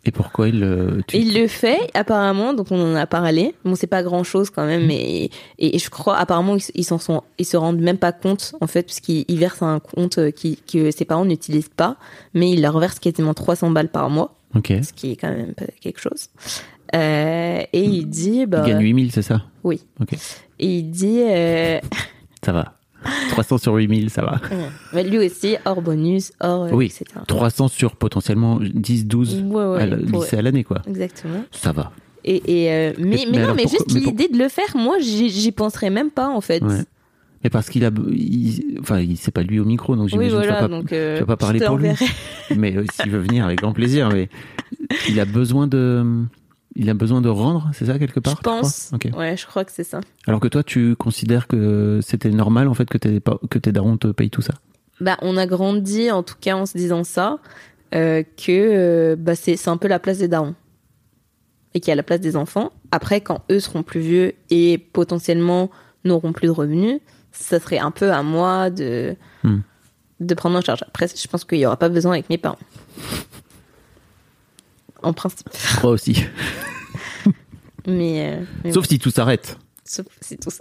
Et 0.05 0.11
pourquoi 0.13 0.49
il 0.49 0.63
euh, 0.63 1.01
tu- 1.07 1.19
Il 1.19 1.39
le 1.39 1.49
fait 1.49 1.91
apparemment, 1.93 2.55
donc 2.55 2.69
on 2.71 2.81
en 2.81 2.95
a 2.95 3.07
parlé. 3.07 3.55
Bon, 3.65 3.75
c'est 3.75 3.89
pas 3.89 4.03
grand 4.03 4.23
chose 4.25 4.49
quand 4.49 4.65
même, 4.65 4.87
mais 4.87 5.29
et, 5.59 5.77
et 5.77 5.79
je 5.79 5.91
crois 5.91 6.17
apparemment 6.17 6.57
ils, 6.75 6.85
s'en 6.85 6.99
sont, 6.99 7.23
ils 7.37 7.45
se 7.45 7.57
rendent 7.59 7.81
même 7.81 7.99
pas 7.99 8.13
compte 8.13 8.55
en 8.63 8.67
fait, 8.69 8.85
puisqu'ils 8.85 9.25
ils 9.29 9.39
versent 9.39 9.61
un 9.63 9.81
compte 9.81 10.17
euh, 10.19 10.31
qui, 10.31 10.57
que 10.57 10.93
ses 10.93 11.05
parents 11.05 11.25
n'utilisent 11.27 11.69
pas, 11.69 11.97
mais 12.33 12.49
ils 12.53 12.63
leur 12.63 12.79
versent 12.79 13.01
quasiment 13.01 13.35
300 13.35 13.71
balles 13.73 13.91
par 13.91 14.09
mois, 14.09 14.37
ce 14.83 14.93
qui 14.95 15.11
est 15.13 15.17
quand 15.17 15.29
même 15.31 15.53
quelque 15.83 16.01
chose. 16.01 16.29
Euh, 16.95 17.61
et 17.73 17.83
il 17.85 18.07
dit, 18.09 18.47
bah, 18.47 18.63
Il 18.67 18.73
gagne 18.73 18.83
8000, 18.83 19.13
c'est 19.13 19.23
ça 19.23 19.43
oui, 19.65 19.83
OK. 20.01 20.13
et 20.13 20.79
il 20.79 20.91
dit, 20.91 21.21
euh, 21.23 21.79
Ça 22.45 22.53
va. 22.53 22.75
300 23.31 23.59
sur 23.59 23.75
8000, 23.75 24.11
ça 24.11 24.23
va. 24.23 24.41
mais 24.93 25.05
lui 25.05 25.19
aussi 25.19 25.57
hors 25.65 25.81
bonus, 25.83 26.33
hors, 26.41 26.65
euh, 26.65 26.71
Oui. 26.73 26.87
etc. 26.87 27.05
300 27.27 27.69
sur 27.69 27.95
potentiellement 27.97 28.59
10 28.61 29.07
12 29.07 29.43
Ouais, 29.47 29.65
ouais, 29.67 29.83
à 29.83 29.87
la- 29.87 29.97
pour- 29.99 30.25
à 30.33 30.43
l'année 30.43 30.65
quoi. 30.65 30.83
Exactement. 30.89 31.45
Ça 31.53 31.73
va. 31.73 31.93
Et, 32.25 32.65
et 32.65 32.73
euh, 32.73 32.93
mais, 32.99 33.05
mais, 33.05 33.27
mais 33.31 33.39
non, 33.47 33.55
mais 33.55 33.63
pourquoi- 33.63 33.71
juste 33.71 33.95
mais 33.95 34.01
pour- 34.01 34.11
l'idée 34.13 34.29
de 34.29 34.39
le 34.39 34.49
faire, 34.49 34.77
moi, 34.77 34.97
j'y 35.01 35.53
penserais 35.53 35.91
même 35.91 36.11
pas 36.11 36.29
en 36.29 36.41
fait. 36.41 36.63
Ouais. 36.63 36.83
Mais 37.45 37.51
parce 37.51 37.71
qu'il 37.71 37.85
a 37.85 37.91
il- 38.11 38.79
enfin 38.81 38.99
il 38.99 39.17
c'est 39.17 39.31
pas 39.31 39.43
lui 39.43 39.61
au 39.61 39.65
micro 39.65 39.95
donc 39.95 40.07
Oui, 40.07 40.11
j'imagine 40.11 40.37
que 40.39 40.43
tu 40.43 40.47
voilà, 40.49 40.61
vas 40.63 40.69
pas 40.69 40.75
donc 40.77 40.93
euh, 40.93 41.15
tu 41.19 41.21
vas 41.21 41.27
pas 41.27 41.37
parler 41.37 41.61
je 41.61 41.65
te 41.65 41.69
pour 41.69 41.79
lui. 41.79 41.91
mais 42.57 42.77
euh, 42.77 42.85
s'il 42.93 43.11
veut 43.13 43.21
venir 43.21 43.45
avec 43.45 43.61
grand 43.61 43.73
plaisir 43.73 44.09
mais 44.13 44.29
il 45.09 45.21
a 45.21 45.25
besoin 45.25 45.69
de 45.69 46.05
il 46.77 46.89
a 46.91 46.95
besoin 46.95 47.21
de 47.21 47.29
rendre, 47.29 47.71
c'est 47.73 47.87
ça 47.87 47.99
quelque 47.99 48.21
part 48.21 48.37
Je 48.37 48.43
pense. 48.43 48.91
OK. 48.93 49.09
Ouais, 49.17 49.37
je 49.37 49.47
crois 49.47 49.65
que 49.65 49.73
c'est 49.73 49.85
ça. 49.85 50.01
Alors 50.27 50.41
que 50.41 50.49
toi 50.49 50.63
tu 50.63 50.95
considères 50.97 51.47
que 51.47 52.01
c'était 52.03 52.31
normal 52.31 52.69
en 52.69 52.75
fait 52.75 52.89
que 52.89 52.99
tes 52.99 53.21
que 53.51 53.59
tes 53.59 53.73
darons 53.73 53.97
te 53.97 54.09
payent 54.09 54.31
tout 54.31 54.43
ça? 54.43 54.55
Bah, 55.01 55.17
on 55.23 55.37
a 55.37 55.47
grandi, 55.47 56.11
en 56.11 56.23
tout 56.25 56.35
cas, 56.41 56.57
en 56.57 56.67
se 56.67 56.77
disant 56.77 57.05
ça, 57.05 57.39
euh, 57.95 58.23
que 58.37 58.51
euh, 58.51 59.17
bah, 59.17 59.35
c'est 59.37 59.57
c'est 59.57 59.71
un 59.71 59.77
peu 59.77 59.87
la 59.89 59.99
place 60.01 60.19
des 60.19 60.29
darons. 60.29 60.55
et 61.75 61.81
qui 61.81 61.91
à 61.91 61.95
la 61.95 62.03
place 62.03 62.21
des 62.21 62.35
enfants. 62.37 62.73
Après, 62.91 63.21
quand 63.21 63.43
eux 63.51 63.61
seront 63.61 63.83
plus 63.85 64.01
vieux 64.01 64.35
et 64.51 64.79
potentiellement 64.79 65.71
n'auront 66.05 66.33
plus 66.33 66.47
de 66.47 66.53
revenus, 66.53 67.01
ça 67.33 67.61
serait 67.61 67.79
un 67.79 67.91
peu 67.93 68.11
à 68.11 68.23
moi 68.23 68.71
de, 68.71 69.15
Hmm. 69.45 69.59
de 70.21 70.35
prendre 70.35 70.57
en 70.59 70.61
charge. 70.63 70.83
Après, 70.89 71.07
je 71.07 71.29
pense 71.29 71.45
qu'il 71.45 71.59
n'y 71.59 71.67
aura 71.67 71.77
pas 71.77 71.89
besoin 71.91 72.13
avec 72.13 72.29
mes 72.31 72.39
parents. 72.39 72.59
En 75.03 75.13
principe. 75.13 75.49
Moi 75.83 75.93
aussi. 75.93 76.25
Mais, 77.87 78.35
euh, 78.35 78.45
mais 78.65 78.73
Sauf 78.73 78.87
si 78.87 78.99
tout 78.99 79.11
s'arrête. 79.11 79.57
Sauf 79.85 80.05
c'est 80.21 80.39
tout 80.39 80.51
ça. 80.51 80.61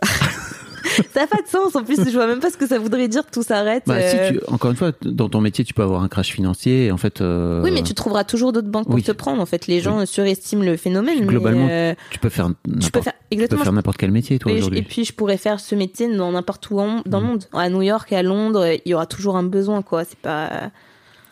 ça 1.13 1.19
n'a 1.21 1.27
pas 1.27 1.41
de 1.41 1.47
sens. 1.47 1.75
En 1.75 1.83
plus, 1.83 1.97
je 1.97 2.11
vois 2.13 2.27
même 2.27 2.39
pas 2.39 2.49
ce 2.49 2.55
que 2.55 2.65
ça 2.65 2.79
voudrait 2.79 3.09
dire 3.09 3.25
tout 3.29 3.43
s'arrête. 3.43 3.83
Bah, 3.85 3.95
Euh, 3.95 4.29
si 4.29 4.33
tu, 4.33 4.39
encore 4.47 4.71
une 4.71 4.77
fois, 4.77 4.91
dans 5.03 5.27
ton 5.27 5.41
métier, 5.41 5.65
tu 5.65 5.73
peux 5.73 5.81
avoir 5.81 6.03
un 6.03 6.07
crash 6.07 6.31
financier. 6.31 6.89
En 6.91 6.95
fait, 6.97 7.19
euh, 7.19 7.61
Oui, 7.63 7.71
mais 7.73 7.83
tu 7.83 7.93
trouveras 7.93 8.23
toujours 8.23 8.53
d'autres 8.53 8.69
banques 8.69 8.85
pour 8.85 8.95
oui. 8.95 9.03
te 9.03 9.11
prendre. 9.11 9.41
En 9.41 9.45
fait, 9.45 9.67
les 9.67 9.81
gens 9.81 10.05
surestiment 10.05 10.63
le 10.63 10.77
phénomène. 10.77 11.25
Globalement, 11.25 11.67
euh, 11.69 11.93
tu 12.11 12.19
peux 12.19 12.29
faire 12.29 12.47
tu 12.47 12.53
peux 12.63 12.71
n'importe 12.79 13.03
faire 13.03 13.13
tu 13.13 13.19
peux 13.29 13.33
exactement. 13.35 13.63
faire 13.63 13.73
n'importe 13.73 13.97
quel 13.97 14.11
métier, 14.11 14.39
toi, 14.39 14.53
aujourd'hui. 14.53 14.79
et 14.79 14.83
puis, 14.83 15.03
je 15.03 15.11
pourrais 15.11 15.37
faire 15.37 15.59
ce 15.59 15.75
métier 15.75 16.07
dans 16.15 16.31
n'importe 16.31 16.69
où 16.69 16.79
en- 16.79 17.01
dans 17.05 17.19
le 17.19 17.25
monde. 17.27 17.43
À 17.51 17.69
New 17.69 17.81
York, 17.81 18.13
à 18.13 18.23
Londres, 18.23 18.65
il 18.85 18.89
y 18.89 18.93
aura 18.93 19.05
toujours 19.07 19.35
un 19.35 19.43
besoin, 19.43 19.81
quoi. 19.81 20.05
C'est 20.05 20.17
pas. 20.19 20.71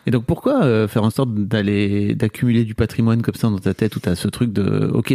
Et 0.06 0.10
donc 0.10 0.24
pourquoi 0.24 0.62
euh, 0.64 0.86
faire 0.88 1.02
en 1.04 1.10
sorte 1.10 1.34
d'aller 1.34 2.14
d'accumuler 2.14 2.64
du 2.64 2.74
patrimoine 2.74 3.22
comme 3.22 3.34
ça 3.34 3.48
dans 3.48 3.58
ta 3.58 3.74
tête 3.74 3.96
où 3.96 4.00
t'as 4.00 4.14
ce 4.14 4.28
truc 4.28 4.52
de 4.52 4.90
ok 4.94 5.12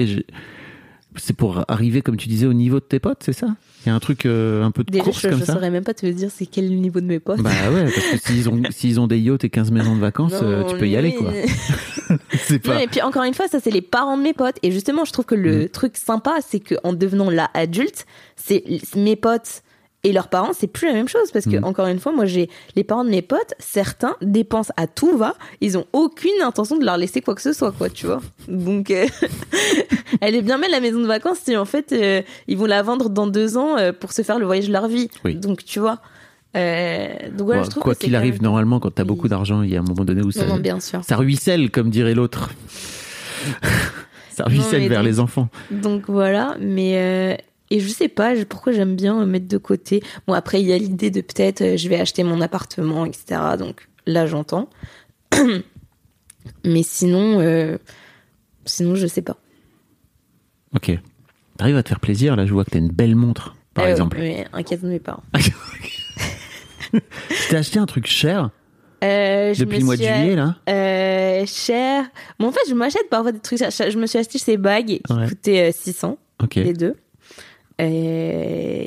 c'est 1.17 1.35
pour 1.35 1.65
arriver 1.67 2.01
comme 2.01 2.15
tu 2.15 2.29
disais 2.29 2.45
au 2.45 2.53
niveau 2.53 2.79
de 2.79 2.85
tes 2.85 2.99
potes 2.99 3.21
c'est 3.21 3.33
ça? 3.33 3.47
Il 3.85 3.89
y 3.89 3.91
a 3.91 3.95
un 3.95 3.99
truc 3.99 4.25
euh, 4.25 4.63
un 4.63 4.71
peu 4.71 4.83
de 4.83 4.91
Déjà, 4.91 5.03
course 5.05 5.21
je, 5.21 5.27
comme 5.29 5.39
je 5.39 5.45
ça? 5.45 5.53
saurais 5.53 5.71
même 5.71 5.83
pas 5.83 5.93
te 5.93 6.05
dire 6.05 6.29
c'est 6.31 6.45
quel 6.45 6.69
niveau 6.69 7.01
de 7.01 7.05
mes 7.05 7.19
potes. 7.19 7.41
Bah 7.41 7.49
ouais 7.73 7.83
parce 7.91 8.07
que 8.11 8.17
s'ils 8.17 8.47
ont 8.49 8.61
s'ils 8.69 8.99
ont 8.99 9.07
des 9.07 9.17
yachts 9.19 9.43
et 9.43 9.49
15 9.49 9.71
maisons 9.71 9.95
de 9.95 9.99
vacances 10.01 10.39
euh, 10.41 10.63
tu 10.65 10.77
peux 10.77 10.87
y 10.87 10.95
aller 10.95 11.13
quoi. 11.15 11.31
c'est 12.33 12.65
Non, 12.65 12.73
pas 12.75 12.83
et 12.83 12.87
puis 12.87 13.01
encore 13.01 13.23
une 13.23 13.33
fois, 13.33 13.47
ça 13.47 13.59
c'est 13.59 13.71
les 13.71 13.81
parents 13.81 14.17
de 14.17 14.23
mes 14.23 14.33
potes. 14.33 14.57
Et 14.63 14.71
justement, 14.71 15.03
je 15.05 15.11
trouve 15.11 15.25
que 15.25 15.35
le 15.35 15.63
Mm. 15.65 15.69
truc 15.69 15.97
sympa, 15.97 16.35
c'est 16.45 16.59
que 16.59 16.75
en 16.83 16.93
devenant 16.93 17.29
là 17.29 17.49
adulte, 17.53 18.05
c'est 18.35 18.63
mes 18.95 19.15
potes 19.15 19.63
et 20.03 20.11
leurs 20.13 20.29
parents, 20.29 20.51
c'est 20.53 20.67
plus 20.67 20.87
la 20.87 20.93
même 20.93 21.07
chose 21.07 21.31
parce 21.31 21.45
que 21.45 21.57
Mm. 21.57 21.63
encore 21.63 21.85
une 21.87 21.99
fois, 21.99 22.11
moi 22.11 22.25
j'ai 22.25 22.49
les 22.75 22.83
parents 22.83 23.03
de 23.05 23.09
mes 23.11 23.21
potes, 23.21 23.53
certains 23.59 24.15
dépensent 24.21 24.73
à 24.77 24.87
tout 24.87 25.15
va, 25.17 25.35
ils 25.61 25.77
ont 25.77 25.85
aucune 25.93 26.41
intention 26.43 26.77
de 26.77 26.83
leur 26.85 26.97
laisser 26.97 27.21
quoi 27.21 27.35
que 27.35 27.41
ce 27.41 27.53
soit, 27.53 27.71
quoi, 27.71 27.89
tu 27.89 28.07
vois. 28.07 28.19
Donc 28.47 28.89
euh, 28.91 29.05
elle 30.21 30.35
est 30.35 30.41
bien 30.41 30.57
belle 30.59 30.71
la 30.71 30.79
maison 30.79 30.99
de 30.99 31.07
vacances 31.07 31.39
si 31.43 31.55
en 31.55 31.65
fait 31.65 31.91
euh, 31.91 32.21
ils 32.47 32.57
vont 32.57 32.65
la 32.65 32.81
vendre 32.83 33.09
dans 33.09 33.27
deux 33.27 33.57
ans 33.57 33.77
euh, 33.77 33.91
pour 33.93 34.11
se 34.13 34.21
faire 34.23 34.39
le 34.39 34.45
voyage 34.45 34.67
de 34.67 34.73
leur 34.73 34.87
vie. 34.87 35.09
Oui. 35.23 35.35
Donc 35.35 35.63
tu 35.63 35.79
vois. 35.79 35.99
Donc 36.53 37.45
voilà, 37.45 37.63
je 37.63 37.69
trouve 37.69 37.83
quoi 37.83 37.95
qu'il 37.95 38.13
arrive 38.15 38.33
même- 38.33 38.41
normalement 38.43 38.79
quand 38.81 38.91
t'as 38.91 39.05
beaucoup 39.05 39.27
d'argent 39.29 39.61
il 39.61 39.69
y 39.69 39.77
a 39.77 39.79
un 39.79 39.83
moment 39.83 40.03
donné 40.03 40.21
où 40.21 40.31
ça 40.31 40.45
Non, 40.45 40.55
non, 40.55 40.59
bien 40.59 40.79
sûr. 40.81 41.01
ça 41.03 41.15
ruisselle 41.15 41.71
comme 41.71 41.89
dirait 41.89 42.13
l'autre. 42.13 42.49
ça 44.31 44.43
ruisselle 44.45 44.87
vers 44.89 44.99
donc- 44.99 45.07
les 45.07 45.19
enfants. 45.19 45.47
Donc 45.71 46.03
voilà, 46.07 46.55
mais 46.59 47.37
et 47.71 47.79
je 47.79 47.87
sais 47.89 48.07
pas 48.09 48.33
pourquoi 48.45 48.71
j'aime 48.73 48.95
bien 48.95 49.25
mettre 49.25 49.47
de 49.47 49.57
côté. 49.57 50.03
Bon 50.27 50.33
après 50.33 50.61
il 50.61 50.67
y 50.67 50.73
a 50.73 50.77
l'idée 50.77 51.09
de 51.09 51.21
peut-être 51.21 51.61
euh, 51.61 51.77
je 51.77 51.89
vais 51.89 51.99
acheter 51.99 52.23
mon 52.23 52.39
appartement 52.41 53.05
etc. 53.05 53.41
Donc 53.57 53.87
là 54.05 54.27
j'entends. 54.27 54.69
mais 56.65 56.83
sinon 56.83 57.39
euh, 57.39 57.77
sinon 58.65 58.95
je 58.95 59.07
sais 59.07 59.21
pas. 59.21 59.37
Ok. 60.75 60.91
T'arrives 61.57 61.77
à 61.77 61.83
te 61.83 61.89
faire 61.89 61.99
plaisir 61.99 62.35
là 62.35 62.45
je 62.45 62.53
vois 62.53 62.63
que 62.65 62.71
t'as 62.71 62.79
une 62.79 62.91
belle 62.91 63.15
montre 63.15 63.55
par 63.73 63.85
Euh, 63.85 63.89
exemple. 63.91 64.17
mais 64.19 64.45
un 64.53 64.63
cadeau 64.63 64.87
de 64.87 64.91
mes 64.93 64.99
parents. 64.99 65.23
Tu 66.91 66.99
t'es 67.49 67.55
acheté 67.55 67.79
un 67.79 67.85
truc 67.85 68.05
cher 68.05 68.49
Euh, 69.03 69.53
depuis 69.55 69.79
le 69.79 69.85
mois 69.85 69.95
de 69.95 70.01
juillet 70.03 70.35
là 70.35 70.57
euh, 70.69 71.45
cher. 71.47 72.05
Bon 72.39 72.47
en 72.47 72.51
fait 72.51 72.59
je 72.69 72.73
m'achète 72.73 73.09
parfois 73.09 73.31
des 73.31 73.39
trucs. 73.39 73.59
chers. 73.59 73.71
Je 73.91 73.97
me 73.97 74.05
suis 74.07 74.19
acheté 74.19 74.37
ces 74.37 74.57
bagues 74.57 74.99
qui 75.05 75.13
Ouais. 75.13 75.27
coûtaient 75.27 75.69
euh, 75.69 75.71
600 75.73 76.17
Ok. 76.43 76.55
les 76.55 76.73
deux. 76.73 76.95
Euh, 77.81 78.85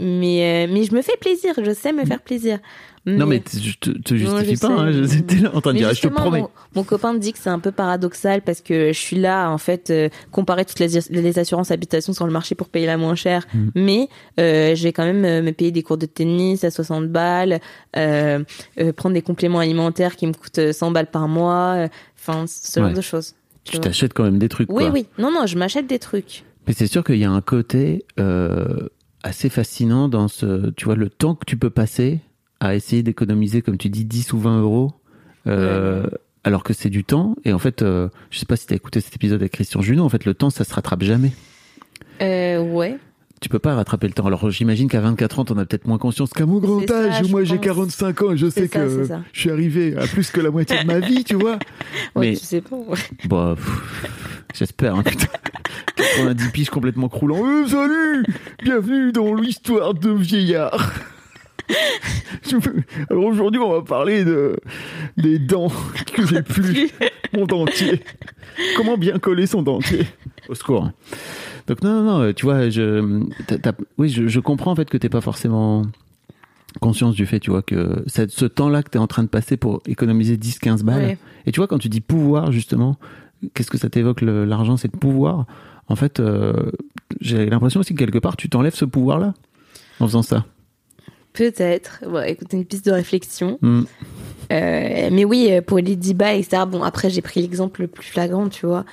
mais 0.00 0.66
euh, 0.66 0.72
mais 0.72 0.84
je 0.84 0.94
me 0.94 1.02
fais 1.02 1.16
plaisir. 1.20 1.54
Je 1.62 1.72
sais 1.72 1.92
me 1.92 2.04
faire 2.04 2.20
plaisir. 2.22 2.58
Non 3.04 3.26
mais 3.26 3.42
je 3.52 3.72
te, 3.78 3.90
te 3.90 4.14
justifie 4.14 4.54
je 4.54 4.60
pas, 4.60 4.68
sais. 4.68 4.72
hein, 4.74 4.92
je- 4.92 5.02
j'étais 5.04 5.34
là 5.36 5.50
en 5.54 5.60
train 5.60 5.72
de 5.72 5.78
dire, 5.78 5.92
je 5.92 6.02
te 6.02 6.06
promets. 6.06 6.40
Mon, 6.42 6.50
mon 6.76 6.84
copain 6.84 7.12
me 7.12 7.18
dit 7.18 7.32
que 7.32 7.38
c'est 7.40 7.50
un 7.50 7.58
peu 7.58 7.72
paradoxal 7.72 8.42
parce 8.42 8.60
que 8.60 8.92
je 8.92 8.98
suis 8.98 9.16
là, 9.16 9.50
en 9.50 9.58
fait, 9.58 9.90
euh, 9.90 10.08
comparer 10.30 10.64
toutes 10.64 10.78
les, 10.78 11.00
les 11.10 11.38
assurances 11.40 11.72
habitation 11.72 12.12
sur 12.12 12.26
le 12.26 12.32
marché 12.32 12.54
pour 12.54 12.68
payer 12.68 12.86
la 12.86 12.96
moins 12.96 13.16
chère. 13.16 13.44
Mm. 13.54 13.68
Mais 13.74 14.08
euh, 14.38 14.76
je 14.76 14.82
vais 14.84 14.92
quand 14.92 15.04
même 15.04 15.24
euh, 15.24 15.42
me 15.42 15.50
payer 15.50 15.72
des 15.72 15.82
cours 15.82 15.98
de 15.98 16.06
tennis 16.06 16.62
à 16.62 16.70
60 16.70 17.08
balles, 17.08 17.58
prendre 17.92 19.14
des 19.14 19.22
compléments 19.22 19.58
alimentaires 19.58 20.14
qui 20.14 20.26
me 20.28 20.32
coûtent 20.32 20.58
euh, 20.58 20.72
100 20.72 20.92
balles 20.92 21.10
par 21.10 21.26
mois. 21.26 21.88
Enfin, 22.18 22.44
ce 22.46 22.78
genre 22.80 22.88
Ouais. 22.90 22.94
de 22.94 23.00
choses. 23.00 23.34
Tu 23.64 23.78
t'achètes 23.80 24.12
quand 24.14 24.24
même 24.24 24.38
des 24.38 24.48
trucs. 24.48 24.70
Oui, 24.72 24.84
quoi. 24.84 24.92
oui. 24.92 25.06
Non, 25.18 25.30
non, 25.32 25.46
je 25.46 25.56
m'achète 25.58 25.86
des 25.88 25.98
trucs. 25.98 26.44
Mais 26.66 26.72
c'est 26.72 26.86
sûr 26.86 27.02
qu'il 27.04 27.16
y 27.16 27.24
a 27.24 27.30
un 27.30 27.40
côté 27.40 28.04
euh, 28.20 28.88
assez 29.22 29.48
fascinant 29.48 30.08
dans 30.08 30.28
ce, 30.28 30.70
tu 30.70 30.84
vois, 30.84 30.94
le 30.96 31.08
temps 31.10 31.34
que 31.34 31.44
tu 31.44 31.56
peux 31.56 31.70
passer 31.70 32.20
à 32.60 32.74
essayer 32.76 33.02
d'économiser, 33.02 33.62
comme 33.62 33.78
tu 33.78 33.88
dis, 33.88 34.04
10 34.04 34.32
ou 34.32 34.38
20 34.38 34.60
euros, 34.60 34.92
euh, 35.48 36.06
alors 36.44 36.62
que 36.62 36.72
c'est 36.72 36.90
du 36.90 37.02
temps. 37.04 37.34
Et 37.44 37.52
en 37.52 37.58
fait, 37.58 37.82
euh, 37.82 38.08
je 38.30 38.38
sais 38.38 38.46
pas 38.46 38.56
si 38.56 38.66
tu 38.66 38.72
as 38.72 38.76
écouté 38.76 39.00
cet 39.00 39.14
épisode 39.16 39.40
avec 39.40 39.52
Christian 39.52 39.82
Junot, 39.82 40.04
en 40.04 40.08
fait, 40.08 40.24
le 40.24 40.34
temps, 40.34 40.50
ça 40.50 40.62
se 40.64 40.72
rattrape 40.72 41.02
jamais. 41.02 41.32
Euh, 42.20 42.60
ouais. 42.62 42.98
Tu 43.40 43.48
peux 43.48 43.58
pas 43.58 43.74
rattraper 43.74 44.06
le 44.06 44.12
temps. 44.12 44.26
Alors 44.26 44.48
j'imagine 44.50 44.88
qu'à 44.88 45.00
24 45.00 45.40
ans, 45.40 45.44
t'en 45.44 45.58
as 45.58 45.64
peut-être 45.66 45.88
moins 45.88 45.98
conscience 45.98 46.30
qu'à 46.30 46.46
mon 46.46 46.60
grand 46.60 46.86
ça, 46.86 47.06
âge, 47.08 47.24
où 47.24 47.28
moi 47.28 47.42
j'ai 47.42 47.56
pense. 47.56 47.64
45 47.64 48.22
ans 48.22 48.30
et 48.30 48.36
je 48.36 48.48
sais 48.48 48.68
ça, 48.68 48.78
que 48.78 49.08
je 49.32 49.40
suis 49.40 49.50
arrivé 49.50 49.96
à 49.96 50.06
plus 50.06 50.30
que 50.30 50.40
la 50.40 50.52
moitié 50.52 50.80
de 50.80 50.86
ma 50.86 51.00
vie, 51.00 51.24
tu 51.24 51.34
vois. 51.34 51.58
Ouais, 52.14 52.30
Mais 52.30 52.36
tu 52.36 52.44
sais 52.44 52.60
pas. 52.60 52.76
ouais. 52.76 52.98
Bah, 53.28 53.56
j'espère, 54.54 54.94
hein. 54.94 55.02
90 56.02 56.50
piges 56.50 56.70
complètement 56.70 57.08
croulant. 57.08 57.44
Euh, 57.44 57.66
salut 57.66 58.24
Bienvenue 58.62 59.12
dans 59.12 59.34
l'histoire 59.34 59.94
de 59.94 60.10
vieillard. 60.10 60.92
Alors 63.10 63.24
aujourd'hui, 63.24 63.60
on 63.60 63.70
va 63.70 63.82
parler 63.82 64.24
de 64.24 64.56
des 65.16 65.38
dents 65.38 65.70
que 66.12 66.26
j'ai 66.26 66.42
plus, 66.42 66.90
mon 67.34 67.46
dentier. 67.46 68.02
Comment 68.76 68.98
bien 68.98 69.18
coller 69.18 69.46
son 69.46 69.62
dentier? 69.62 70.06
Au 70.48 70.54
secours. 70.54 70.90
Donc 71.68 71.82
non, 71.82 72.02
non, 72.02 72.18
non, 72.18 72.32
tu 72.32 72.44
vois, 72.44 72.68
je, 72.68 73.22
oui, 73.96 74.08
je, 74.08 74.26
je 74.26 74.40
comprends 74.40 74.72
en 74.72 74.76
fait 74.76 74.90
que 74.90 74.96
t'es 74.96 75.08
pas 75.08 75.20
forcément 75.20 75.82
conscience 76.80 77.14
du 77.14 77.26
fait, 77.26 77.38
tu 77.38 77.50
vois, 77.50 77.62
que 77.62 78.02
ce 78.06 78.44
temps-là 78.44 78.82
que 78.82 78.90
t'es 78.90 78.98
en 78.98 79.06
train 79.06 79.22
de 79.22 79.28
passer 79.28 79.56
pour 79.56 79.82
économiser 79.86 80.36
10-15 80.36 80.82
balles. 80.82 81.04
Ouais. 81.04 81.18
Et 81.46 81.52
tu 81.52 81.60
vois, 81.60 81.68
quand 81.68 81.78
tu 81.78 81.88
dis 81.88 82.00
pouvoir, 82.00 82.50
justement, 82.50 82.96
qu'est-ce 83.54 83.70
que 83.70 83.78
ça 83.78 83.88
t'évoque 83.88 84.20
l'argent, 84.22 84.76
c'est 84.76 84.92
le 84.92 84.98
pouvoir? 84.98 85.46
En 85.88 85.96
fait, 85.96 86.20
euh, 86.20 86.70
j'ai 87.20 87.46
l'impression 87.46 87.80
aussi 87.80 87.94
que 87.94 87.98
quelque 87.98 88.18
part, 88.18 88.36
tu 88.36 88.48
t'enlèves 88.48 88.74
ce 88.74 88.84
pouvoir-là 88.84 89.34
en 90.00 90.06
faisant 90.06 90.22
ça. 90.22 90.46
Peut-être. 91.32 92.04
Ouais, 92.06 92.32
écoute, 92.32 92.52
une 92.52 92.64
piste 92.64 92.86
de 92.86 92.92
réflexion. 92.92 93.58
Hmm. 93.62 93.82
Euh, 94.52 95.08
mais 95.10 95.24
oui, 95.24 95.48
euh, 95.50 95.62
pour 95.62 95.78
les 95.78 95.96
10 95.96 96.14
balles, 96.14 96.36
etc. 96.36 96.64
Bon, 96.68 96.82
après, 96.82 97.08
j'ai 97.10 97.22
pris 97.22 97.40
l'exemple 97.40 97.82
le 97.82 97.88
plus 97.88 98.04
flagrant, 98.04 98.48
tu 98.48 98.66
vois. 98.66 98.84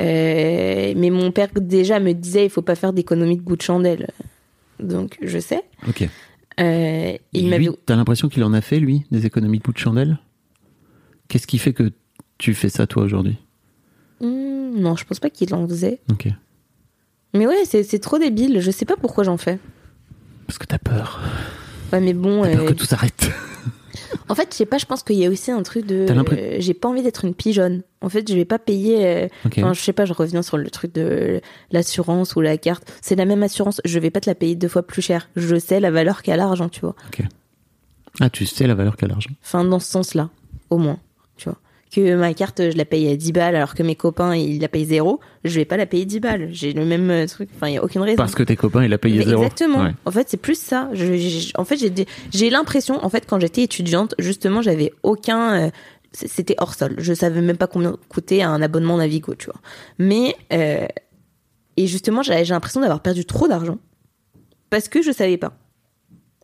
Euh, 0.00 0.94
mais 0.96 1.10
mon 1.10 1.30
père, 1.32 1.48
déjà, 1.54 2.00
me 2.00 2.12
disait 2.12 2.44
il 2.44 2.50
faut 2.50 2.62
pas 2.62 2.74
faire 2.74 2.92
d'économie 2.92 3.36
de 3.36 3.42
bout 3.42 3.56
de 3.56 3.62
chandelle. 3.62 4.08
Donc, 4.80 5.18
je 5.22 5.38
sais. 5.38 5.62
Ok. 5.86 6.08
Euh, 6.60 7.16
il 7.32 7.50
lui, 7.50 7.68
t'as 7.86 7.96
l'impression 7.96 8.28
qu'il 8.28 8.44
en 8.44 8.52
a 8.52 8.60
fait, 8.60 8.78
lui, 8.78 9.04
des 9.10 9.26
économies 9.26 9.58
de 9.58 9.62
bout 9.62 9.72
de 9.72 9.78
chandelle? 9.78 10.18
Qu'est-ce 11.28 11.46
qui 11.46 11.58
fait 11.58 11.72
que 11.72 11.92
tu 12.38 12.54
fais 12.54 12.68
ça, 12.68 12.86
toi, 12.86 13.02
aujourd'hui? 13.04 13.36
Hmm, 14.20 14.61
non, 14.72 14.96
je 14.96 15.04
pense 15.04 15.20
pas 15.20 15.30
qu'il 15.30 15.54
en 15.54 15.66
faisait. 15.68 16.00
Ok. 16.10 16.28
Mais 17.34 17.46
ouais, 17.46 17.64
c'est 17.64 17.82
c'est 17.82 17.98
trop 17.98 18.18
débile. 18.18 18.60
Je 18.60 18.70
sais 18.70 18.84
pas 18.84 18.96
pourquoi 18.96 19.24
j'en 19.24 19.36
fais. 19.38 19.58
Parce 20.46 20.58
que 20.58 20.66
t'as 20.66 20.78
peur. 20.78 21.20
Ouais, 21.92 22.00
mais 22.00 22.12
bon. 22.14 22.42
T'as 22.42 22.52
peur 22.56 22.64
euh, 22.64 22.68
que 22.68 22.72
tout 22.74 22.86
s'arrête. 22.86 23.30
En 24.28 24.34
fait, 24.34 24.48
je 24.52 24.56
sais 24.56 24.66
pas, 24.66 24.78
je 24.78 24.86
pense 24.86 25.02
qu'il 25.02 25.16
y 25.16 25.26
a 25.26 25.30
aussi 25.30 25.50
un 25.50 25.62
truc 25.62 25.84
de. 25.84 26.06
Euh, 26.08 26.56
j'ai 26.58 26.72
pas 26.74 26.88
envie 26.88 27.02
d'être 27.02 27.24
une 27.26 27.34
pigeonne. 27.34 27.82
En 28.00 28.08
fait, 28.08 28.26
je 28.28 28.34
vais 28.34 28.44
pas 28.46 28.58
payer. 28.58 29.04
euh, 29.06 29.28
Ok. 29.44 29.58
Enfin, 29.58 29.72
je 29.74 29.80
sais 29.80 29.92
pas, 29.92 30.06
je 30.06 30.12
reviens 30.14 30.40
sur 30.42 30.56
le 30.56 30.70
truc 30.70 30.94
de 30.94 31.40
l'assurance 31.70 32.34
ou 32.36 32.40
la 32.40 32.56
carte. 32.56 32.90
C'est 33.02 33.16
la 33.16 33.26
même 33.26 33.42
assurance, 33.42 33.80
je 33.84 33.98
vais 33.98 34.10
pas 34.10 34.20
te 34.20 34.30
la 34.30 34.34
payer 34.34 34.54
deux 34.54 34.68
fois 34.68 34.86
plus 34.86 35.02
cher. 35.02 35.28
Je 35.36 35.56
sais 35.58 35.80
la 35.80 35.90
valeur 35.90 36.22
qu'a 36.22 36.36
l'argent, 36.36 36.68
tu 36.70 36.80
vois. 36.80 36.94
Ah, 38.20 38.30
tu 38.30 38.46
sais 38.46 38.66
la 38.66 38.74
valeur 38.74 38.96
qu'a 38.96 39.06
l'argent. 39.06 39.30
Enfin, 39.42 39.64
dans 39.64 39.80
ce 39.80 39.90
sens-là, 39.90 40.30
au 40.70 40.78
moins. 40.78 40.98
Que 41.94 42.16
ma 42.16 42.32
carte, 42.32 42.70
je 42.70 42.76
la 42.76 42.86
paye 42.86 43.08
à 43.10 43.16
10 43.16 43.32
balles 43.32 43.54
alors 43.54 43.74
que 43.74 43.82
mes 43.82 43.96
copains, 43.96 44.34
ils 44.34 44.60
la 44.60 44.68
payent 44.68 44.86
zéro. 44.86 45.20
Je 45.44 45.56
vais 45.56 45.66
pas 45.66 45.76
la 45.76 45.84
payer 45.84 46.06
10 46.06 46.20
balles. 46.20 46.48
J'ai 46.50 46.72
le 46.72 46.86
même 46.86 47.10
euh, 47.10 47.26
truc. 47.26 47.50
Enfin, 47.54 47.68
il 47.68 47.74
y 47.74 47.76
a 47.76 47.84
aucune 47.84 48.00
raison. 48.00 48.16
Parce 48.16 48.34
que 48.34 48.42
tes 48.42 48.56
copains, 48.56 48.82
il 48.84 48.92
a 48.94 48.98
payé 48.98 49.18
Mais 49.18 49.24
zéro. 49.26 49.42
Exactement. 49.42 49.82
Ouais. 49.84 49.92
En 50.06 50.10
fait, 50.10 50.26
c'est 50.30 50.38
plus 50.38 50.58
ça. 50.58 50.88
Je- 50.94 51.52
en 51.58 51.64
fait, 51.66 51.76
j'ai 52.32 52.48
l'impression, 52.50 53.04
en 53.04 53.10
fait, 53.10 53.26
quand 53.28 53.38
j'étais 53.40 53.62
étudiante, 53.62 54.14
justement, 54.18 54.62
j'avais 54.62 54.92
aucun. 55.02 55.66
euh, 55.66 55.70
C'était 56.14 56.54
hors 56.58 56.74
sol. 56.74 56.94
Je 56.98 57.12
savais 57.14 57.40
même 57.42 57.56
pas 57.58 57.66
combien 57.66 57.96
coûtait 58.08 58.40
un 58.42 58.60
abonnement 58.62 58.96
Navigo, 58.96 59.34
tu 59.34 59.46
vois. 59.46 59.60
Mais 59.98 60.34
euh, 60.52 60.86
et 61.76 61.86
justement, 61.86 62.22
j'ai 62.22 62.42
l'impression 62.44 62.80
d'avoir 62.80 63.00
perdu 63.00 63.24
trop 63.24 63.48
d'argent 63.48 63.78
parce 64.70 64.88
que 64.88 65.02
je 65.02 65.10
savais 65.10 65.36
pas. 65.38 65.52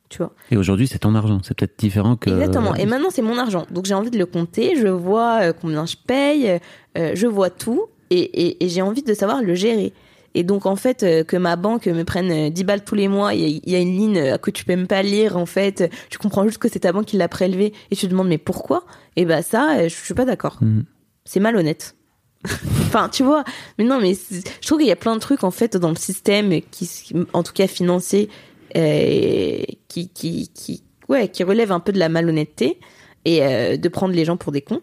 Tu 0.08 0.18
vois. 0.18 0.32
Et 0.50 0.56
aujourd'hui, 0.56 0.86
c'est 0.86 0.98
ton 1.00 1.14
argent. 1.14 1.40
C'est 1.42 1.56
peut-être 1.56 1.78
différent 1.78 2.16
que. 2.16 2.30
Exactement. 2.30 2.74
Et 2.74 2.86
maintenant, 2.86 3.10
c'est 3.10 3.22
mon 3.22 3.36
argent. 3.38 3.66
Donc, 3.70 3.84
j'ai 3.84 3.94
envie 3.94 4.10
de 4.10 4.18
le 4.18 4.26
compter. 4.26 4.74
Je 4.76 4.88
vois 4.88 5.40
euh, 5.42 5.52
combien 5.52 5.84
je 5.86 5.96
paye. 5.96 6.58
euh, 6.96 7.12
je 7.14 7.26
vois 7.26 7.50
tout. 7.50 7.86
et, 8.10 8.18
et, 8.20 8.64
et 8.64 8.68
j'ai 8.68 8.80
envie 8.82 9.02
de 9.02 9.12
savoir 9.14 9.42
le 9.42 9.54
gérer. 9.54 9.92
Et 10.34 10.44
donc, 10.44 10.66
en 10.66 10.76
fait, 10.76 11.02
euh, 11.02 11.24
que 11.24 11.36
ma 11.36 11.56
banque 11.56 11.86
me 11.86 12.04
prenne 12.04 12.30
euh, 12.30 12.50
10 12.50 12.64
balles 12.64 12.84
tous 12.84 12.94
les 12.94 13.08
mois, 13.08 13.34
il 13.34 13.60
y, 13.68 13.74
a- 13.74 13.80
une 13.80 13.96
ligne 13.96 14.18
euh, 14.18 14.36
que 14.38 14.50
tu 14.50 14.64
peux 14.64 14.76
même 14.76 14.86
pas 14.86 15.02
lire, 15.02 15.36
en 15.36 15.46
fait. 15.46 15.90
Tu 16.10 16.18
comprends 16.18 16.44
juste 16.44 16.58
que 16.58 16.68
c'est 16.68 16.80
ta 16.80 16.92
banque 16.92 17.06
qui 17.06 17.16
l'a 17.16 17.28
prélevé 17.28 17.72
et 17.90 17.96
tu 17.96 18.06
te 18.06 18.10
demandes, 18.10 18.28
mais 18.28 18.38
pourquoi? 18.38 18.84
Et 19.16 19.24
bah, 19.24 19.42
ça, 19.42 19.78
euh, 19.78 19.82
je 19.88 19.94
suis 19.94 20.14
pas 20.14 20.24
d'accord. 20.26 20.58
Mhm. 20.60 20.84
C'est 21.24 21.40
malhonnête. 21.40 21.96
enfin, 22.44 23.08
tu 23.10 23.24
vois. 23.24 23.42
Mais 23.78 23.84
non, 23.84 23.98
mais 24.00 24.14
je 24.14 24.66
trouve 24.66 24.78
qu'il 24.78 24.86
y 24.88 24.92
a 24.92 24.96
plein 24.96 25.14
de 25.14 25.20
trucs, 25.20 25.44
en 25.44 25.50
fait, 25.50 25.76
dans 25.76 25.90
le 25.90 25.96
système 25.96 26.60
qui, 26.70 26.88
en 27.32 27.42
tout 27.42 27.52
cas 27.52 27.66
financier, 27.66 28.28
euh, 28.30 28.32
qui, 28.74 30.08
qui, 30.08 30.48
qui, 30.48 30.82
ouais, 31.08 31.28
qui 31.28 31.42
relèvent 31.44 31.72
un 31.72 31.80
peu 31.80 31.92
de 31.92 31.98
la 31.98 32.08
malhonnêteté 32.08 32.78
et 33.24 33.42
euh, 33.42 33.76
de 33.76 33.88
prendre 33.88 34.14
les 34.14 34.24
gens 34.24 34.36
pour 34.36 34.52
des 34.52 34.62
cons. 34.62 34.80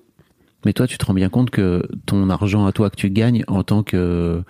Mais 0.66 0.74
toi, 0.74 0.88
tu 0.88 0.98
te 0.98 1.06
rends 1.06 1.14
bien 1.14 1.30
compte 1.30 1.52
que 1.52 1.88
ton 2.06 2.30
argent 2.30 2.66
à 2.66 2.72
toi 2.72 2.90
que 2.90 2.96
tu 2.96 3.10
gagnes 3.10 3.44
en 3.48 3.64
tant 3.64 3.84
que 3.84 4.44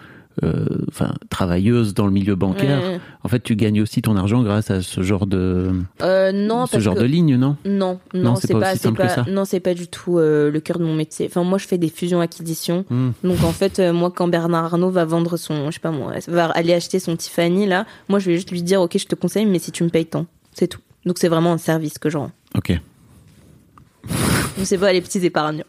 euh, 0.44 0.66
enfin 0.90 1.14
travailleuse 1.30 1.94
dans 1.94 2.06
le 2.06 2.12
milieu 2.12 2.36
bancaire, 2.36 2.82
Ouais. 2.84 3.00
en 3.24 3.28
fait, 3.30 3.42
tu 3.42 3.56
gagnes 3.56 3.82
aussi 3.82 4.02
ton 4.02 4.16
argent 4.18 4.44
grâce 4.44 4.70
à 4.72 4.82
ce 4.82 5.02
genre 5.02 5.28
de 5.28 5.72
Euh, 6.02 6.32
non, 6.34 6.66
ce 6.66 6.80
genre 6.80 6.96
que... 6.96 7.00
de 7.02 7.06
ligne, 7.06 7.36
non? 7.38 7.56
Non, 7.66 8.00
Non, 8.14 8.22
non, 8.32 8.36
c'est 8.36 8.52
pas 8.54 8.60
pas, 8.60 8.70
aussi 8.72 8.78
c'est 8.80 8.84
simple 8.84 8.98
que 8.98 9.04
pas, 9.04 9.10
ça. 9.10 9.26
non, 9.30 9.46
c'est 9.46 9.60
pas 9.60 9.74
du 9.74 9.88
tout 9.88 10.18
euh, 10.20 10.52
le 10.52 10.60
cœur 10.60 10.78
de 10.80 10.84
mon 10.84 10.94
métier. 10.96 11.28
Enfin, 11.30 11.44
moi, 11.44 11.58
je 11.58 11.68
fais 11.68 11.78
des 11.78 11.90
fusions-acquisitions. 11.90 12.86
Hmm. 12.90 13.12
Donc, 13.24 13.44
en 13.44 13.52
fait, 13.52 13.80
euh, 13.80 13.94
moi, 13.94 14.12
quand 14.16 14.28
Bernard 14.28 14.66
Arnault 14.66 14.90
va 14.92 15.06
vendre 15.06 15.38
son, 15.38 15.68
je 15.72 15.76
sais 15.76 15.80
pas 15.80 15.92
moi, 15.92 16.14
va 16.28 16.46
aller 16.52 16.74
acheter 16.74 17.00
son 17.00 17.16
Tiffany 17.16 17.66
là, 17.68 17.86
moi, 18.10 18.20
je 18.20 18.30
vais 18.30 18.36
juste 18.36 18.52
lui 18.52 18.62
dire, 18.62 18.82
ok, 18.82 18.98
je 18.98 19.06
te 19.06 19.16
conseille, 19.16 19.46
mais 19.46 19.60
si 19.60 19.72
tu 19.72 19.84
me 19.84 19.90
payes 19.90 20.06
tant, 20.06 20.26
c'est 20.54 20.68
tout. 20.68 20.80
Donc, 21.06 21.18
c'est 21.20 21.30
vraiment 21.30 21.54
un 21.54 21.58
service 21.58 21.98
que 22.00 22.10
je 22.10 22.18
rends. 22.18 22.32
Ok. 22.58 22.72
Donc, 24.58 24.66
c'est 24.66 24.78
pas 24.78 24.94
les 24.94 25.02
petits 25.02 25.24
épargnants. 25.26 25.64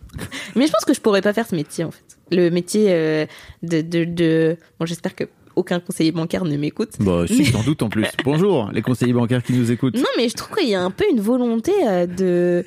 mais 0.55 0.67
je 0.67 0.73
pense 0.73 0.85
que 0.85 0.95
je 0.95 1.01
pourrais 1.01 1.23
pas 1.23 1.33
faire 1.33 1.47
ce 1.47 1.55
métier, 1.55 1.85
en 1.85 1.91
fait. 1.91 2.03
Le 2.33 2.51
métier 2.51 2.87
euh, 2.91 3.27
de, 3.63 3.81
de, 3.81 4.05
de... 4.05 4.57
Bon, 4.81 4.87
j'espère 4.87 5.15
que 5.15 5.25
aucun 5.55 5.81
conseiller 5.81 6.13
bancaire 6.13 6.45
ne 6.45 6.57
m'écoute. 6.57 6.91
Bah, 7.01 7.25
si, 7.27 7.45
sans 7.47 7.63
doute 7.63 7.83
en 7.83 7.89
plus. 7.89 8.07
Bonjour, 8.25 8.71
les 8.73 8.83
conseillers 8.83 9.13
bancaires 9.13 9.43
qui 9.43 9.55
nous 9.55 9.71
écoutent. 9.71 9.97
Non, 9.97 10.05
mais 10.17 10.29
je 10.29 10.35
trouve 10.35 10.57
qu'il 10.57 10.69
y 10.69 10.75
a 10.75 10.83
un 10.83 10.91
peu 10.91 11.05
une 11.11 11.21
volonté 11.21 11.73
euh, 11.87 12.07
de, 12.07 12.65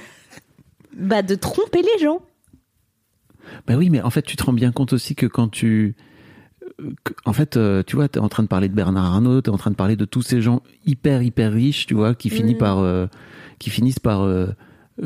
bah, 0.97 1.21
de 1.21 1.35
tromper 1.35 1.81
les 1.81 2.03
gens. 2.03 2.21
Bah 3.67 3.75
oui, 3.77 3.89
mais 3.89 4.01
en 4.01 4.09
fait, 4.09 4.21
tu 4.21 4.35
te 4.35 4.43
rends 4.43 4.53
bien 4.53 4.71
compte 4.71 4.93
aussi 4.93 5.15
que 5.15 5.25
quand 5.25 5.49
tu. 5.49 5.95
En 7.25 7.33
fait, 7.33 7.57
euh, 7.57 7.83
tu 7.85 7.95
vois, 7.97 8.07
tu 8.07 8.19
es 8.19 8.21
en 8.21 8.29
train 8.29 8.43
de 8.43 8.47
parler 8.47 8.69
de 8.69 8.73
Bernard 8.73 9.05
Arnault, 9.05 9.41
tu 9.41 9.49
es 9.49 9.53
en 9.53 9.57
train 9.57 9.71
de 9.71 9.75
parler 9.75 9.95
de 9.97 10.05
tous 10.05 10.21
ces 10.21 10.41
gens 10.41 10.61
hyper, 10.85 11.21
hyper 11.21 11.51
riches, 11.51 11.85
tu 11.87 11.93
vois, 11.93 12.15
qui, 12.15 12.29
finissent 12.29 12.55
Mm. 12.55 12.59
par, 12.59 12.79
euh, 12.79 13.07
qui 13.59 13.69
finissent 13.69 13.99
par 13.99 14.21
euh, 14.21 14.47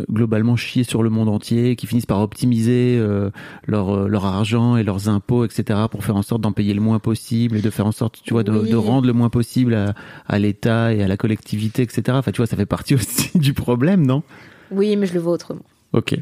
globalement 0.09 0.55
chier 0.55 0.83
sur 0.83 1.03
le 1.03 1.09
monde 1.09 1.29
entier, 1.29 1.75
qui 1.75 1.87
finissent 1.87 2.05
par 2.05 2.21
optimiser 2.21 2.97
euh, 2.99 3.29
leur, 3.67 3.89
euh, 3.95 4.07
leur 4.07 4.25
argent 4.25 4.75
et 4.77 4.83
leurs 4.83 5.07
impôts, 5.09 5.45
etc., 5.45 5.81
pour 5.91 6.03
faire 6.03 6.15
en 6.15 6.21
sorte 6.21 6.41
d'en 6.41 6.51
payer 6.51 6.73
le 6.73 6.81
moins 6.81 6.99
possible 6.99 7.57
et 7.57 7.61
de 7.61 7.69
faire 7.69 7.85
en 7.85 7.91
sorte, 7.91 8.19
tu 8.23 8.33
vois, 8.33 8.43
de, 8.43 8.51
Oui. 8.51 8.69
de 8.69 8.75
rendre 8.75 9.05
le 9.07 9.13
moins 9.13 9.29
possible 9.29 9.73
à, 9.75 9.93
à 10.27 10.39
l'État 10.39 10.93
et 10.93 11.03
à 11.03 11.07
la 11.07 11.17
collectivité, 11.17 11.81
etc. 11.83 12.03
Enfin, 12.11 12.31
tu 12.31 12.37
vois, 12.37 12.47
ça 12.47 12.55
fait 12.57 12.65
partie 12.65 12.95
aussi 12.95 13.37
du 13.37 13.53
problème, 13.53 14.05
non? 14.05 14.23
Oui, 14.71 14.95
mais 14.95 15.05
je 15.05 15.13
le 15.13 15.19
vois 15.19 15.33
autrement. 15.33 15.61
Ok. 15.93 16.15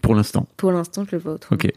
Pour 0.00 0.14
l'instant. 0.14 0.46
Pour 0.56 0.72
l'instant, 0.72 1.04
je 1.10 1.16
le 1.16 1.22
vois 1.22 1.32
autrement. 1.34 1.58
Ok. 1.62 1.70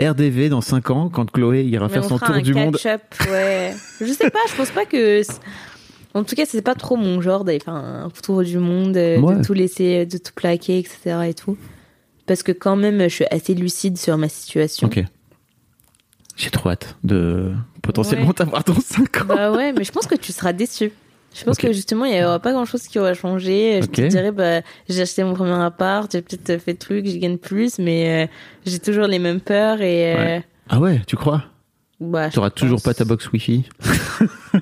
RDV 0.00 0.48
dans 0.48 0.60
5 0.60 0.90
ans, 0.90 1.08
quand 1.08 1.28
Chloé 1.30 1.64
ira 1.64 1.86
Mais 1.88 1.94
faire 1.94 2.04
on 2.04 2.08
son 2.08 2.18
fera 2.18 2.26
tour 2.28 2.36
un 2.36 2.40
du 2.42 2.54
monde. 2.54 2.76
ouais. 2.84 3.74
je 4.00 4.06
sais 4.12 4.30
pas, 4.30 4.38
je 4.48 4.54
pense 4.54 4.70
pas 4.70 4.84
que. 4.84 5.22
En 6.18 6.24
tout 6.24 6.34
cas, 6.34 6.44
c'est 6.46 6.62
pas 6.62 6.74
trop 6.74 6.96
mon 6.96 7.20
genre 7.20 7.44
d'aller 7.44 7.60
faire 7.60 7.74
un 7.74 8.10
tour 8.22 8.42
du 8.42 8.58
monde, 8.58 8.96
euh, 8.96 9.18
Ouais. 9.20 9.36
de 9.36 9.44
tout 9.44 9.52
laisser, 9.54 10.04
de 10.06 10.18
tout 10.18 10.32
plaquer, 10.34 10.78
etc. 10.78 11.16
et 11.28 11.34
tout. 11.34 11.56
Parce 12.26 12.42
que 12.42 12.52
quand 12.52 12.76
même, 12.76 13.00
je 13.02 13.08
suis 13.14 13.26
assez 13.30 13.54
lucide 13.54 13.96
sur 13.98 14.16
ma 14.18 14.28
situation. 14.28 14.86
Ok. 14.88 15.02
J'ai 16.36 16.50
trop 16.50 16.70
hâte 16.70 16.96
de 17.04 17.52
potentiellement 17.82 18.28
Ouais. 18.28 18.32
t'avoir 18.34 18.62
dans 18.64 18.74
5 18.80 19.22
ans. 19.22 19.24
Bah 19.26 19.50
ouais, 19.52 19.72
mais 19.72 19.84
je 19.84 19.90
pense 19.92 20.06
que 20.06 20.14
tu 20.14 20.32
seras 20.32 20.52
déçu. 20.52 20.92
Je 21.34 21.44
pense 21.44 21.58
que 21.58 21.72
justement, 21.72 22.04
il 22.06 22.16
y 22.16 22.24
aura 22.24 22.38
pas 22.38 22.52
grand 22.52 22.64
chose 22.64 22.82
qui 22.84 22.98
aura 22.98 23.12
changé. 23.14 23.80
Je 23.82 23.86
te 23.88 24.06
dirais, 24.08 24.32
bah, 24.32 24.62
j'ai 24.88 25.02
acheté 25.02 25.22
mon 25.24 25.34
premier 25.34 25.52
appart, 25.62 26.10
j'ai 26.10 26.22
peut-être 26.22 26.60
fait 26.62 26.74
truc, 26.74 27.06
je 27.06 27.16
gagne 27.18 27.36
plus, 27.38 27.78
mais 27.78 28.24
euh, 28.24 28.26
j'ai 28.66 28.78
toujours 28.78 29.06
les 29.06 29.18
mêmes 29.18 29.40
peurs 29.40 29.80
et. 29.82 30.14
euh, 30.14 30.16
Ouais. 30.16 30.44
Ah 30.70 30.80
ouais, 30.80 31.00
tu 31.06 31.16
crois? 31.16 31.44
Bah, 32.00 32.30
T'auras 32.30 32.50
toujours 32.50 32.80
pas 32.82 32.94
ta 32.94 33.04
box 33.04 33.30
Wi-Fi? 33.32 33.64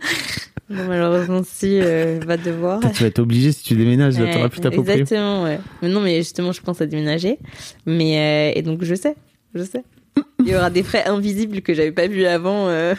Malheureusement, 0.68 1.42
si, 1.44 1.80
euh, 1.82 2.20
va 2.24 2.36
devoir. 2.36 2.80
Tu 2.92 3.02
vas 3.02 3.08
être 3.08 3.18
obligé 3.18 3.50
si 3.50 3.64
tu 3.64 3.74
déménages, 3.74 4.16
là, 4.18 4.24
Ouais, 4.26 4.32
t'auras 4.32 4.48
plus 4.48 4.60
ta 4.60 4.70
proprio. 4.70 4.92
Exactement, 4.92 5.42
ouais. 5.44 5.58
Mais 5.82 5.88
non, 5.88 6.00
mais 6.00 6.16
justement, 6.18 6.52
je 6.52 6.60
pense 6.62 6.80
à 6.80 6.86
déménager. 6.86 7.38
Mais, 7.86 8.52
euh, 8.54 8.58
et 8.58 8.62
donc, 8.62 8.84
je 8.84 8.94
sais, 8.94 9.16
je 9.54 9.64
sais. 9.64 9.82
Il 10.38 10.48
y 10.48 10.54
aura 10.54 10.70
des 10.70 10.82
frais 10.84 11.04
invisibles 11.06 11.60
que 11.62 11.74
j'avais 11.74 11.90
pas 11.92 12.06
vus 12.06 12.24
avant. 12.24 12.68
euh. 12.68 12.94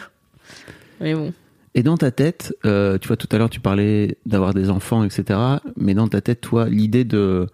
Mais 1.00 1.14
bon. 1.14 1.32
Et 1.74 1.82
dans 1.82 1.96
ta 1.96 2.10
tête, 2.10 2.54
euh, 2.66 2.98
tu 2.98 3.08
vois, 3.08 3.16
tout 3.16 3.28
à 3.32 3.38
l'heure, 3.38 3.48
tu 3.48 3.60
parlais 3.60 4.18
d'avoir 4.26 4.52
des 4.52 4.68
enfants, 4.68 5.02
etc. 5.04 5.38
Mais 5.78 5.94
dans 5.94 6.08
ta 6.08 6.20
tête, 6.20 6.42
toi, 6.42 6.68
l'idée 6.68 7.04
de 7.04 7.46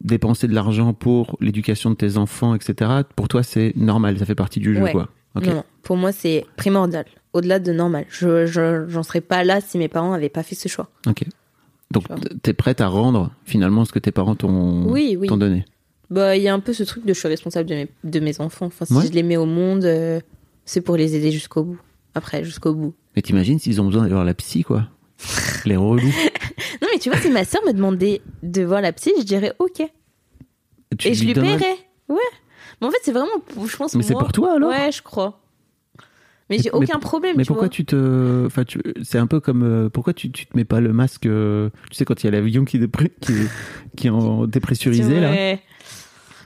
dépenser 0.00 0.48
de 0.48 0.54
l'argent 0.54 0.94
pour 0.94 1.36
l'éducation 1.40 1.90
de 1.90 1.94
tes 1.96 2.16
enfants, 2.16 2.54
etc., 2.54 2.90
pour 3.16 3.28
toi, 3.28 3.42
c'est 3.42 3.72
normal, 3.76 4.18
ça 4.18 4.24
fait 4.24 4.34
partie 4.34 4.60
du 4.60 4.74
jeu, 4.74 4.82
Ouais. 4.82 4.92
quoi. 4.92 5.08
Non, 5.42 5.62
pour 5.82 5.96
moi, 5.96 6.10
c'est 6.12 6.44
primordial. 6.56 7.04
Au-delà 7.32 7.58
de 7.58 7.72
normal. 7.72 8.06
Je, 8.08 8.46
je, 8.46 8.86
j'en 8.88 9.02
serais 9.02 9.20
pas 9.20 9.44
là 9.44 9.60
si 9.60 9.76
mes 9.78 9.88
parents 9.88 10.12
avaient 10.12 10.28
pas 10.28 10.42
fait 10.42 10.54
ce 10.54 10.68
choix. 10.68 10.88
Ok. 11.06 11.24
Donc, 11.90 12.04
Tu 12.08 12.38
t'es 12.40 12.52
prête 12.52 12.80
à 12.80 12.88
rendre 12.88 13.30
finalement 13.44 13.84
ce 13.84 13.92
que 13.92 13.98
tes 13.98 14.12
parents 14.12 14.34
t'ont 14.34 14.84
Oui, 14.86 15.16
oui. 15.18 15.28
donné? 15.28 15.64
Bah, 16.10 16.36
il 16.36 16.42
y 16.42 16.48
a 16.48 16.54
un 16.54 16.60
peu 16.60 16.72
ce 16.72 16.82
truc 16.84 17.04
de 17.04 17.12
je 17.14 17.18
suis 17.18 17.28
responsable 17.28 17.68
de 17.68 17.74
mes, 17.74 17.88
de 18.04 18.20
mes 18.20 18.40
enfants. 18.40 18.66
Enfin, 18.66 18.84
si 18.86 18.92
Ouais. 18.94 19.06
je 19.06 19.12
les 19.12 19.22
mets 19.22 19.36
au 19.36 19.44
monde, 19.46 19.84
euh, 19.84 20.20
c'est 20.64 20.80
pour 20.80 20.96
les 20.96 21.16
aider 21.16 21.30
jusqu'au 21.30 21.62
bout. 21.64 21.78
Après, 22.14 22.44
jusqu'au 22.44 22.72
bout. 22.74 22.94
Mais 23.16 23.22
t'imagines 23.22 23.58
s'ils 23.58 23.80
ont 23.80 23.84
besoin 23.84 24.02
d'aller 24.02 24.14
voir 24.14 24.24
la 24.24 24.34
psy, 24.34 24.62
quoi? 24.64 24.88
Les 25.64 25.76
relous. 25.76 26.12
Non, 26.82 26.88
mais 26.92 26.98
tu 26.98 27.10
vois, 27.10 27.18
si 27.20 27.30
ma 27.30 27.44
sœur 27.44 27.60
me 27.66 27.72
demandait 27.72 28.20
de 28.42 28.62
voir 28.62 28.80
la 28.80 28.92
psy, 28.92 29.12
je 29.18 29.22
dirais 29.24 29.52
ok. 29.58 29.82
Tu 30.98 31.08
et 31.08 31.14
je 31.14 31.24
lui 31.24 31.34
paierais. 31.34 31.76
Ouais. 32.08 32.16
Mais 32.80 32.86
en 32.86 32.90
fait, 32.90 32.98
c'est 33.02 33.12
vraiment, 33.12 33.38
pour- 33.48 33.66
je 33.66 33.76
pense. 33.76 33.94
Mais 33.94 34.02
c'est 34.02 34.14
pour 34.14 34.32
toi, 34.32 34.54
alors? 34.54 34.70
Ouais, 34.70 34.90
je 34.92 35.02
crois. 35.02 35.40
Mais 36.50 36.56
Mais- 36.56 36.62
j'ai 36.62 36.70
mais- 36.72 36.76
aucun 36.78 36.98
problème. 36.98 37.34
Mais 37.36 37.42
tu 37.44 37.48
pourquoi 37.48 37.66
vois. 37.66 37.68
tu 37.70 37.84
te. 37.84 38.46
Enfin, 38.46 38.64
tu... 38.64 38.80
c'est 39.02 39.18
un 39.18 39.26
peu 39.26 39.40
comme. 39.40 39.62
euh, 39.62 39.88
Pourquoi 39.90 40.12
tu, 40.14 40.30
tu 40.30 40.46
te 40.46 40.56
mets 40.56 40.64
pas 40.64 40.80
le 40.80 40.92
masque. 40.92 41.26
euh, 41.26 41.68
Tu 41.90 41.96
sais, 41.96 42.04
quand 42.04 42.22
il 42.22 42.26
y 42.26 42.28
a 42.28 42.32
l'avion 42.32 42.64
qui, 42.64 42.78
dépré- 42.78 43.12
qui, 43.20 43.32
est... 43.32 43.48
qui 43.96 44.06
est 44.06 44.10
en 44.10 44.46
dépressurisé, 44.46 45.20
là? 45.20 45.56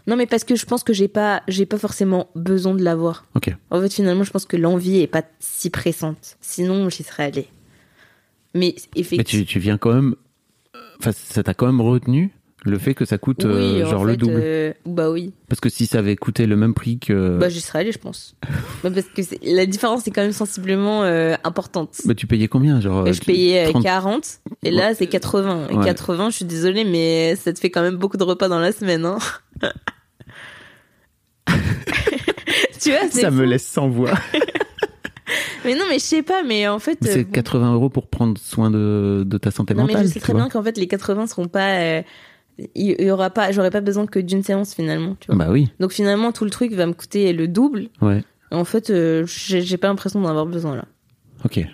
Non, 0.08 0.16
mais 0.16 0.26
parce 0.26 0.42
que 0.42 0.56
je 0.56 0.66
pense 0.66 0.82
que 0.82 0.92
j'ai 0.92 1.06
pas, 1.06 1.44
j'ai 1.46 1.64
pas 1.64 1.78
forcément 1.78 2.28
besoin 2.34 2.74
de 2.74 2.82
l'avoir. 2.82 3.24
Ok. 3.36 3.54
En 3.70 3.80
fait, 3.80 3.92
finalement, 3.94 4.24
je 4.24 4.32
pense 4.32 4.46
que 4.46 4.56
l'envie 4.56 4.98
est 5.00 5.06
pas 5.06 5.22
si 5.38 5.70
pressante. 5.70 6.36
Sinon, 6.40 6.88
j'y 6.90 7.04
serais 7.04 7.22
allée. 7.26 7.46
Mais 8.54 8.74
Mais 8.94 9.00
effectivement. 9.00 9.44
tu, 9.44 9.46
tu 9.46 9.58
viens 9.60 9.78
quand 9.78 9.94
même. 9.94 10.16
Enfin, 10.98 11.12
ça 11.12 11.44
t'a 11.44 11.54
quand 11.54 11.66
même 11.66 11.80
retenu? 11.80 12.32
Le 12.64 12.78
fait 12.78 12.94
que 12.94 13.04
ça 13.04 13.18
coûte 13.18 13.44
euh, 13.44 13.80
Oui, 13.82 13.90
genre 13.90 14.04
le 14.04 14.12
fait, 14.12 14.16
double. 14.18 14.34
euh, 14.36 14.72
bah 14.86 15.10
oui. 15.10 15.32
Parce 15.48 15.60
que 15.60 15.68
si 15.68 15.86
ça 15.86 15.98
avait 15.98 16.16
coûté 16.16 16.46
le 16.46 16.54
même 16.56 16.74
prix 16.74 16.98
que. 16.98 17.36
Bah 17.38 17.48
j'y 17.48 17.60
serais 17.60 17.80
allée, 17.80 17.92
je 17.92 17.98
pense. 17.98 18.36
Bah, 18.84 18.90
parce 18.90 19.06
que 19.06 19.22
la 19.44 19.66
différence 19.66 20.06
est 20.06 20.10
quand 20.10 20.22
même 20.22 20.32
sensiblement 20.32 21.02
euh, 21.04 21.34
importante. 21.44 22.00
Bah, 22.04 22.14
tu 22.14 22.26
payais 22.26 22.48
combien 22.48 22.80
genre, 22.80 23.12
je 23.12 23.20
payais 23.20 23.66
euh, 23.66 23.70
30 23.70 23.82
40 23.82 24.26
et 24.64 24.70
là 24.70 24.94
c'est 24.94 25.06
80. 25.06 25.68
Et 25.70 25.74
Ouais. 25.76 25.84
80, 25.84 26.30
je 26.30 26.36
suis 26.36 26.44
désolée, 26.44 26.84
mais 26.84 27.36
ça 27.36 27.52
te 27.52 27.58
fait 27.60 27.70
quand 27.70 27.82
même 27.82 27.96
beaucoup 27.96 28.16
de 28.16 28.24
repas 28.24 28.48
dans 28.48 28.58
la 28.60 28.72
semaine. 28.72 29.04
Hein. 29.04 29.18
tu 32.80 32.90
vois, 32.90 33.08
Ça 33.10 33.30
me 33.30 33.44
laisse 33.44 33.66
sans 33.66 33.88
voix. 33.88 34.12
Mais 35.64 35.76
non, 35.76 35.84
mais 35.88 36.00
je 36.00 36.04
sais 36.04 36.22
pas, 36.22 36.42
mais 36.42 36.66
en 36.66 36.80
fait. 36.80 36.98
C'est 37.02 37.22
bon. 37.22 37.30
80 37.30 37.74
euros 37.74 37.88
pour 37.88 38.08
prendre 38.08 38.36
soin 38.36 38.68
de, 38.68 39.22
de 39.24 39.38
ta 39.38 39.52
santé 39.52 39.74
Non, 39.74 39.84
mais 39.84 39.92
mentale. 39.92 40.08
je 40.08 40.12
sais 40.14 40.18
très 40.20 40.32
vois. 40.32 40.42
bien 40.42 40.50
qu'en 40.50 40.60
fait 40.64 40.76
les 40.76 40.88
80 40.88 41.28
seront 41.28 41.46
pas. 41.46 41.78
euh, 41.78 42.02
Il 42.74 43.00
y 43.00 43.10
aura 43.10 43.30
pas, 43.30 43.50
j'aurai 43.52 43.70
pas 43.70 43.80
besoin 43.80 44.06
que 44.06 44.18
d'une 44.18 44.42
séance 44.42 44.74
finalement. 44.74 45.16
Tu 45.20 45.26
vois. 45.28 45.36
Bah 45.36 45.46
oui, 45.50 45.70
Donc 45.80 45.92
finalement 45.92 46.32
tout 46.32 46.44
le 46.44 46.50
truc 46.50 46.72
va 46.72 46.86
me 46.86 46.92
coûter 46.92 47.32
le 47.32 47.48
double. 47.48 47.88
ouais. 48.00 48.22
En 48.50 48.64
fait, 48.66 48.90
euh, 48.90 49.24
j'ai 49.26 49.78
pas 49.78 49.88
l'impression 49.88 50.20
d'en 50.20 50.28
avoir 50.28 50.44
besoin 50.44 50.76
là. 50.76 50.84
Ok. 51.46 51.64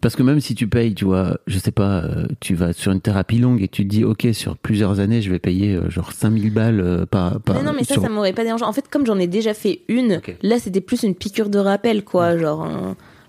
Parce 0.00 0.16
que 0.16 0.22
même 0.24 0.40
si 0.40 0.54
tu 0.56 0.66
payes, 0.66 0.92
tu 0.94 1.04
vois, 1.04 1.38
je 1.46 1.58
sais 1.58 1.70
pas, 1.70 2.02
euh, 2.04 2.26
tu 2.40 2.54
vas 2.56 2.72
sur 2.72 2.90
une 2.92 3.00
thérapie 3.00 3.38
longue 3.38 3.62
et 3.62 3.68
tu 3.68 3.84
te 3.84 3.88
dis, 3.88 4.02
ok, 4.04 4.26
sur 4.32 4.58
plusieurs 4.58 4.98
années, 5.00 5.22
je 5.22 5.30
vais 5.30 5.38
payer 5.38 5.76
euh, 5.76 5.88
genre 5.88 6.12
5000 6.12 6.52
balles 6.52 6.80
euh, 6.80 7.06
par, 7.06 7.40
par. 7.40 7.54
mais 7.56 7.62
non, 7.62 7.72
mais 7.74 7.84
ça, 7.84 7.94
sur- 7.94 8.02
ça 8.02 8.08
m'aurait 8.08 8.32
pas 8.32 8.42
dérangé. 8.44 8.64
En 8.64 8.72
fait, 8.72 8.88
comme 8.90 9.06
j'en 9.06 9.18
ai 9.18 9.28
déjà 9.28 9.54
fait 9.54 9.82
une, 9.88 10.20
là, 10.42 10.58
c'était 10.58 10.80
plus 10.82 11.04
une 11.04 11.14
piqûre 11.14 11.48
de 11.48 11.58
rappel, 11.60 12.02
quoi. 12.04 12.36
Genre, 12.36 12.66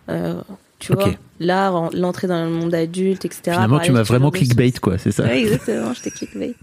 un- 0.08 0.44
tu 0.80 0.94
vois, 0.94 1.14
là, 1.40 1.72
en- 1.72 1.90
l'entrée 1.92 2.28
dans 2.28 2.44
le 2.46 2.52
monde 2.52 2.74
adulte, 2.74 3.26
etc. 3.26 3.42
Finalement, 3.54 3.80
tu 3.80 3.92
m'as 3.92 4.04
vraiment 4.04 4.32
clickbait, 4.32 4.72
quoi, 4.74 4.98
c'est 4.98 5.12
ça. 5.12 5.34
Exactement, 5.36 5.94
j'étais 5.94 6.12
clickbait. 6.12 6.54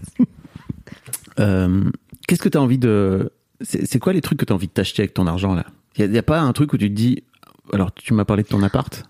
Euh, 1.39 1.83
Qu'est-ce 2.27 2.41
que 2.41 2.49
tu 2.49 2.57
as 2.57 2.61
envie 2.61 2.77
de. 2.77 3.31
C'est 3.61 3.99
quoi 3.99 4.13
les 4.13 4.21
trucs 4.21 4.39
que 4.39 4.45
tu 4.45 4.53
as 4.53 4.55
envie 4.55 4.67
de 4.67 4.71
t'acheter 4.73 5.01
avec 5.03 5.13
ton 5.13 5.27
argent, 5.27 5.53
là? 5.55 5.65
Il 5.97 6.09
n'y 6.09 6.17
a, 6.17 6.23
pas 6.23 6.39
un 6.41 6.53
truc 6.53 6.73
où 6.73 6.77
tu 6.77 6.89
te 6.89 6.93
dis. 6.95 7.23
Alors, 7.71 7.93
tu 7.93 8.13
m'as 8.13 8.25
parlé 8.25 8.43
de 8.43 8.47
ton 8.47 8.61
appart, 8.63 9.03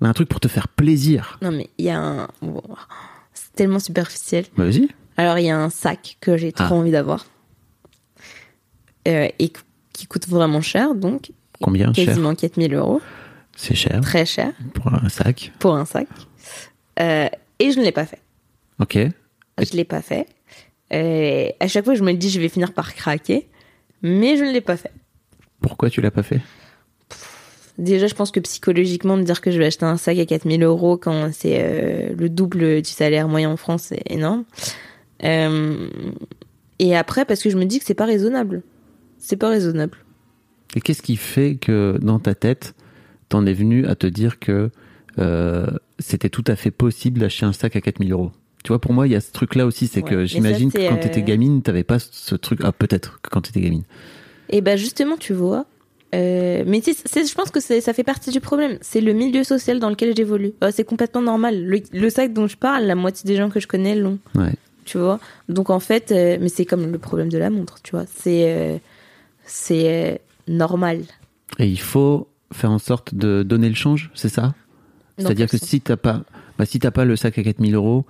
mais 0.00 0.08
un 0.08 0.12
truc 0.12 0.28
pour 0.28 0.40
te 0.40 0.48
faire 0.48 0.68
plaisir. 0.68 1.38
Non, 1.42 1.50
mais 1.50 1.68
il 1.78 1.84
y 1.86 1.90
a 1.90 1.98
un. 2.00 2.28
c'est 3.34 3.52
tellement 3.54 3.78
superficiel. 3.78 4.44
Bah, 4.56 4.64
vas-y. 4.64 4.88
Alors, 5.16 5.38
il 5.38 5.46
y 5.46 5.50
a 5.50 5.58
un 5.58 5.70
sac 5.70 6.16
que 6.20 6.36
j'ai 6.36 6.52
trop 6.52 6.66
Ah. 6.74 6.74
envie 6.74 6.90
d'avoir. 6.92 7.26
Euh, 9.06 9.28
et 9.38 9.52
qui 9.92 10.06
coûte 10.06 10.28
vraiment 10.28 10.60
cher, 10.60 10.94
donc 10.94 11.32
Combien 11.60 11.92
cher? 11.92 12.06
quasiment 12.06 12.34
4000 12.34 12.74
euros, 12.74 13.00
C'est 13.60 13.74
cher 13.74 14.00
très 14.02 14.24
cher 14.24 14.52
pour 14.72 14.94
un 14.94 15.08
sac. 15.08 15.52
pour 15.58 15.74
un 15.74 15.84
sac. 15.84 16.06
Euh, 17.00 17.28
et 17.58 17.72
je 17.72 17.78
ne 17.80 17.84
l'ai 17.84 17.90
pas 17.90 18.06
fait. 18.06 18.20
Ok. 18.78 18.96
Je 19.58 19.76
l'ai 19.76 19.84
pas 19.84 20.00
fait. 20.00 20.28
Euh, 20.92 21.48
à 21.58 21.66
chaque 21.66 21.84
fois, 21.84 21.96
je 21.96 22.04
me 22.04 22.12
dis, 22.12 22.30
je 22.30 22.40
vais 22.40 22.48
finir 22.48 22.72
par 22.72 22.94
craquer, 22.94 23.48
mais 24.00 24.36
je 24.36 24.44
ne 24.44 24.52
l'ai 24.52 24.60
pas 24.60 24.76
fait. 24.76 24.92
Pourquoi 25.60 25.90
tu 25.90 26.00
l'as 26.00 26.12
pas 26.12 26.22
fait? 26.22 26.40
Déjà, 27.78 28.06
je 28.06 28.14
pense 28.14 28.30
que 28.30 28.38
psychologiquement, 28.38 29.16
me 29.16 29.24
dire 29.24 29.40
que 29.40 29.50
je 29.50 29.58
vais 29.58 29.66
acheter 29.66 29.84
un 29.84 29.96
sac 29.96 30.18
à 30.18 30.24
4000 30.24 30.62
euros 30.62 30.96
quand 30.96 31.32
c'est 31.32 31.58
euh, 31.60 32.14
le 32.16 32.28
double 32.28 32.80
du 32.80 32.90
salaire 32.90 33.26
moyen 33.26 33.50
en 33.50 33.56
France, 33.56 33.86
c'est 33.88 34.02
énorme. 34.08 34.44
Euh, 35.24 35.88
et 36.78 36.96
après, 36.96 37.24
parce 37.24 37.42
que 37.42 37.50
je 37.50 37.56
me 37.56 37.64
dis 37.64 37.80
que 37.80 37.84
c'est 37.84 37.94
pas 37.94 38.06
raisonnable. 38.06 38.62
C'est 39.18 39.36
pas 39.36 39.48
raisonnable. 39.48 39.98
Et 40.76 40.80
qu'est-ce 40.80 41.02
qui 41.02 41.16
fait 41.16 41.56
que 41.56 41.98
dans 42.00 42.20
ta 42.20 42.36
tête, 42.36 42.74
t'en 43.28 43.46
es 43.46 43.52
venu 43.52 43.86
à 43.86 43.94
te 43.94 44.06
dire 44.06 44.38
que 44.38 44.70
euh, 45.18 45.66
c'était 45.98 46.28
tout 46.30 46.44
à 46.46 46.56
fait 46.56 46.70
possible 46.70 47.20
d'acheter 47.20 47.44
un 47.46 47.52
sac 47.52 47.74
à 47.76 47.80
4000 47.80 48.12
euros 48.12 48.30
Tu 48.64 48.68
vois, 48.68 48.80
pour 48.80 48.92
moi, 48.92 49.06
il 49.06 49.12
y 49.12 49.16
a 49.16 49.20
ce 49.20 49.32
truc-là 49.32 49.66
aussi, 49.66 49.86
c'est 49.86 50.02
Ouais. 50.02 50.10
que 50.10 50.24
j'imagine 50.24 50.70
que 50.70 50.78
quand 50.88 50.96
euh, 50.96 51.00
t'étais 51.00 51.22
gamine, 51.22 51.62
t'avais 51.62 51.84
pas 51.84 51.98
ce 51.98 52.34
truc. 52.34 52.60
Ah, 52.62 52.72
peut-être 52.72 53.20
que 53.22 53.30
quand 53.30 53.40
t'étais 53.42 53.60
gamine. 53.60 53.84
Et 54.50 54.60
ben 54.60 54.76
justement, 54.78 55.16
tu 55.16 55.32
vois. 55.34 55.66
euh, 56.14 56.64
mais 56.66 56.80
tu 56.80 56.92
sais, 56.94 57.24
je 57.26 57.34
pense 57.34 57.50
que 57.50 57.60
ça 57.60 57.92
fait 57.92 58.04
partie 58.04 58.30
du 58.30 58.40
problème. 58.40 58.78
C'est 58.80 59.00
le 59.02 59.12
milieu 59.12 59.44
social 59.44 59.78
dans 59.80 59.90
lequel 59.90 60.14
j'évolue. 60.16 60.52
Euh, 60.64 60.70
c'est 60.72 60.84
complètement 60.84 61.22
normal. 61.22 61.64
Le, 61.64 61.80
le 61.92 62.10
sac 62.10 62.32
dont 62.32 62.46
je 62.46 62.56
parle, 62.56 62.84
la 62.84 62.94
moitié 62.94 63.26
des 63.28 63.36
gens 63.36 63.50
que 63.50 63.60
je 63.60 63.66
connais 63.66 63.94
l'ont. 63.94 64.18
Ouais. 64.34 64.54
Tu 64.86 64.96
vois? 64.96 65.20
Donc 65.50 65.68
en 65.68 65.80
fait, 65.80 66.12
euh, 66.12 66.38
mais 66.40 66.48
c'est 66.48 66.64
comme 66.64 66.90
le 66.90 66.98
problème 66.98 67.28
de 67.28 67.36
la 67.36 67.50
montre, 67.50 67.78
tu 67.82 67.90
vois. 67.90 68.04
C'est 68.06 68.50
euh, 68.56 68.78
c'est 69.44 70.12
euh, 70.14 70.16
normal. 70.46 71.02
Et 71.58 71.66
il 71.66 71.80
faut 71.80 72.28
faire 72.52 72.70
en 72.70 72.78
sorte 72.78 73.14
de 73.14 73.42
donner 73.42 73.68
le 73.68 73.74
change, 73.74 74.10
c'est 74.14 74.28
ça? 74.28 74.54
C'est-à-dire 75.18 75.48
que 75.48 75.58
si 75.58 75.80
t'as 75.80 75.96
pas, 75.96 76.22
bah, 76.58 76.64
si 76.64 76.78
t'as 76.78 76.90
pas 76.92 77.04
le 77.04 77.16
sac 77.16 77.38
à 77.38 77.42
4000 77.42 77.74
euros, 77.74 78.04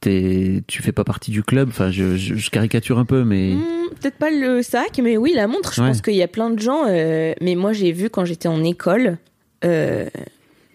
t'es, 0.00 0.62
tu 0.66 0.82
fais 0.82 0.92
pas 0.92 1.04
partie 1.04 1.30
du 1.30 1.42
club. 1.42 1.68
Enfin, 1.68 1.90
je, 1.90 2.16
je- 2.16 2.34
je 2.34 2.50
caricature 2.50 2.98
un 2.98 3.04
peu, 3.04 3.22
mais 3.24 3.54
Hmm, 3.54 3.94
Peut-être 4.00 4.16
pas 4.18 4.30
le 4.30 4.62
sac, 4.62 5.00
mais 5.02 5.16
oui, 5.16 5.32
la 5.34 5.46
montre. 5.46 5.74
Je 5.74 5.80
Ouais. 5.82 5.88
pense 5.88 6.00
qu'il 6.00 6.14
y 6.14 6.22
a 6.22 6.28
plein 6.28 6.50
de 6.50 6.58
gens. 6.58 6.84
euh, 6.88 7.32
mais 7.40 7.54
moi, 7.54 7.72
j'ai 7.72 7.92
vu 7.92 8.08
quand 8.10 8.24
j'étais 8.24 8.48
en 8.48 8.62
école 8.64 9.18
euh, 9.64 10.08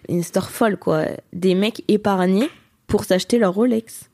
une 0.09 0.19
histoire 0.19 0.49
folle, 0.49 0.77
quoi. 0.77 1.05
Des 1.33 1.55
mecs 1.55 1.83
épargnés 1.87 2.49
pour 2.87 3.03
s'acheter 3.05 3.37
leur 3.39 3.53
Rolex. 3.53 4.09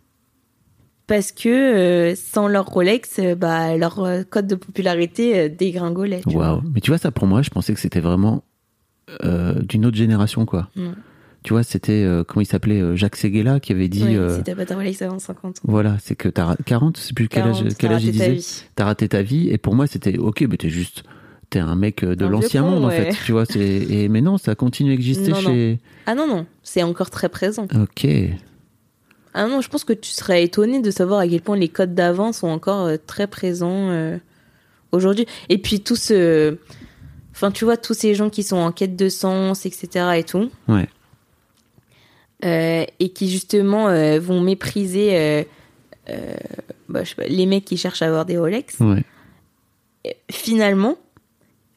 Parce 1.07 1.31
que 1.31 1.49
euh, 1.49 2.15
sans 2.15 2.47
leur 2.47 2.67
Rolex, 2.67 3.19
euh, 3.19 3.35
bah, 3.35 3.75
leur 3.75 3.99
code 4.29 4.47
de 4.47 4.55
popularité 4.55 5.49
dégringolait. 5.49 6.21
waouh. 6.25 6.61
Mais 6.73 6.79
tu 6.79 6.89
vois, 6.91 6.97
ça 6.97 7.11
pour 7.11 7.27
moi, 7.27 7.41
je 7.41 7.49
pensais 7.49 7.73
que 7.73 7.79
c'était 7.79 7.99
vraiment 7.99 8.43
d'une 9.21 9.85
autre 9.85 9.97
génération, 9.97 10.45
quoi. 10.45 10.69
Non. 10.75 10.93
Tu 11.43 11.53
vois, 11.53 11.63
c'était 11.63 12.03
euh, 12.03 12.23
comment 12.23 12.41
il 12.41 12.45
s'appelait 12.45 12.79
euh, 12.81 12.95
Jacques 12.95 13.15
Seguela 13.15 13.59
qui 13.59 13.71
avait 13.71 13.87
dit. 13.87 14.03
Ouais, 14.03 14.15
euh, 14.15 14.37
Si 14.37 14.43
t'as 14.43 14.53
pas 14.53 14.65
ta 14.67 14.75
Rolex 14.75 15.01
avant 15.01 15.17
50 15.17 15.57
ans. 15.57 15.61
voilà, 15.63 15.97
c'est 15.99 16.13
que 16.15 16.29
t'as 16.29 16.45
ra- 16.45 16.57
40, 16.65 16.97
je 16.97 17.01
sais 17.01 17.13
plus 17.13 17.27
quel 17.29 17.41
âge, 17.43 17.57
40, 17.63 17.77
quel 17.79 17.89
t'as 17.89 17.95
âge 17.95 18.03
il 18.03 18.07
raté 18.11 18.19
ta 18.19 18.25
disait. 18.29 18.35
vie. 18.35 18.63
T'as 18.75 18.85
raté 18.85 19.07
ta 19.09 19.21
vie. 19.23 19.49
Et 19.49 19.57
pour 19.57 19.73
moi, 19.73 19.87
c'était 19.87 20.19
ok, 20.19 20.45
mais 20.47 20.57
t'es 20.57 20.69
juste, 20.69 21.01
t'es 21.49 21.57
un 21.57 21.73
mec 21.75 22.03
euh, 22.03 22.15
de 22.15 22.27
l'ancien 22.27 22.61
monde 22.61 22.85
en 22.85 22.91
fait. 22.91 23.15
Tu 23.25 23.31
vois, 23.31 23.45
c'est 23.47 23.59
et 23.59 24.07
mais 24.07 24.21
non, 24.21 24.37
ça 24.37 24.53
continue 24.53 24.91
à 24.91 24.93
exister 24.93 25.31
Non, 25.31 25.41
non. 25.41 25.49
chez. 25.49 25.79
Ah 26.05 26.13
non, 26.13 26.27
non, 26.27 26.45
c'est 26.61 26.83
encore 26.83 27.09
très 27.09 27.27
présent. 27.29 27.65
Ok. 27.73 28.07
Ah 29.33 29.47
non, 29.47 29.61
je 29.61 29.69
pense 29.69 29.83
que 29.83 29.93
tu 29.93 30.11
serais 30.11 30.43
étonné 30.43 30.79
de 30.79 30.91
savoir 30.91 31.21
à 31.21 31.27
quel 31.27 31.41
point 31.41 31.57
les 31.57 31.69
codes 31.69 31.95
d'avant 31.95 32.33
sont 32.33 32.49
encore 32.49 32.85
euh, 32.85 32.97
très 33.07 33.25
présents 33.27 33.89
euh, 33.89 34.17
aujourd'hui. 34.91 35.25
Et 35.49 35.57
puis 35.57 35.79
tout 35.79 35.95
ce... 35.95 36.57
Enfin, 37.41 37.51
tu 37.51 37.65
vois, 37.65 37.75
tous 37.77 37.95
ces 37.95 38.13
gens 38.13 38.29
qui 38.29 38.43
sont 38.43 38.57
en 38.57 38.71
quête 38.71 38.95
de 38.95 39.09
sens, 39.09 39.65
etc. 39.65 40.11
et 40.17 40.23
tout, 40.23 40.51
Ouais. 40.67 40.87
euh, 42.45 42.85
et 42.99 43.09
qui 43.09 43.29
justement 43.31 43.87
euh, 43.89 44.19
vont 44.19 44.41
mépriser 44.41 45.45
euh, 46.09 46.35
bah, 46.89 47.03
je 47.03 47.09
sais 47.09 47.15
pas, 47.15 47.25
les 47.27 47.45
mecs 47.45 47.65
qui 47.65 47.77
cherchent 47.77 48.01
à 48.01 48.07
avoir 48.07 48.25
des 48.25 48.37
Rolex. 48.37 48.79
Ouais. 48.79 49.03
Finalement, 50.31 50.97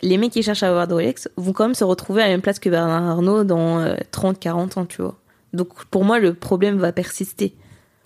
les 0.02 0.18
mecs 0.18 0.32
qui 0.32 0.42
cherchent 0.42 0.62
à 0.62 0.68
avoir 0.68 0.86
des 0.86 0.94
Rolex 0.94 1.28
vont 1.36 1.52
quand 1.52 1.64
même 1.64 1.74
se 1.74 1.84
retrouver 1.84 2.22
à 2.22 2.26
la 2.26 2.32
même 2.32 2.42
place 2.42 2.58
que 2.58 2.68
Bernard 2.68 3.02
Arnault 3.02 3.44
dans 3.44 3.80
euh, 3.80 3.96
30-40 4.12 4.78
ans, 4.78 4.86
tu 4.86 5.02
vois. 5.02 5.18
Donc 5.52 5.84
pour 5.86 6.04
moi, 6.04 6.18
le 6.18 6.34
problème 6.34 6.78
va 6.78 6.92
persister. 6.92 7.54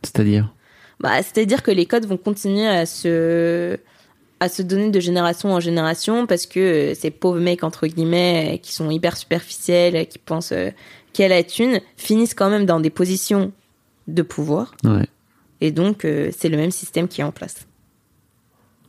C'est-à-dire? 0.03 0.53
Bah, 1.01 1.23
c'est-à-dire 1.23 1.63
que 1.63 1.71
les 1.71 1.87
codes 1.87 2.07
vont 2.07 2.17
continuer 2.17 2.67
à 2.67 2.85
se 2.87 3.79
à 4.41 4.49
se 4.49 4.63
donner 4.63 4.91
de 4.91 5.01
génération 5.01 5.53
en 5.53 5.61
génération 5.61 6.27
parce 6.27 6.47
que 6.47 6.61
euh, 6.93 6.95
ces 6.95 7.11
pauvres 7.11 7.41
mecs 7.41 7.65
entre 7.65 7.87
guillemets 7.87 8.61
qui 8.63 8.73
sont 8.73 8.91
hyper 8.91 9.17
superficiels, 9.17 10.07
qui 10.07 10.19
pensent 10.19 10.53
euh, 10.53 10.71
qu'elle 11.13 11.33
a 11.33 11.43
thune, 11.43 11.81
finissent 11.97 12.35
quand 12.35 12.51
même 12.51 12.65
dans 12.67 12.81
des 12.81 12.91
positions 12.91 13.53
de 14.07 14.23
pouvoir 14.23 14.75
Ouais. 14.85 15.07
et 15.61 15.71
donc 15.73 16.05
euh, 16.05 16.31
c'est 16.37 16.49
le 16.49 16.57
même 16.57 16.71
système 16.71 17.09
qui 17.09 17.21
est 17.21 17.25
en 17.25 17.33
place. 17.33 17.67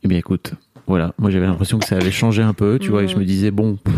Eh 0.04 0.08
bien, 0.08 0.18
écoute, 0.18 0.54
voilà. 0.88 1.14
Moi, 1.18 1.30
j'avais 1.30 1.46
l'impression 1.46 1.78
que 1.78 1.86
ça 1.86 1.98
avait 1.98 2.10
changé 2.12 2.42
un 2.42 2.54
peu, 2.54 2.80
tu 2.80 2.90
vois, 2.90 3.04
et 3.04 3.08
je 3.10 3.18
me 3.18 3.26
disais, 3.26 3.52
bon, 3.52 3.76
pff, 3.76 3.94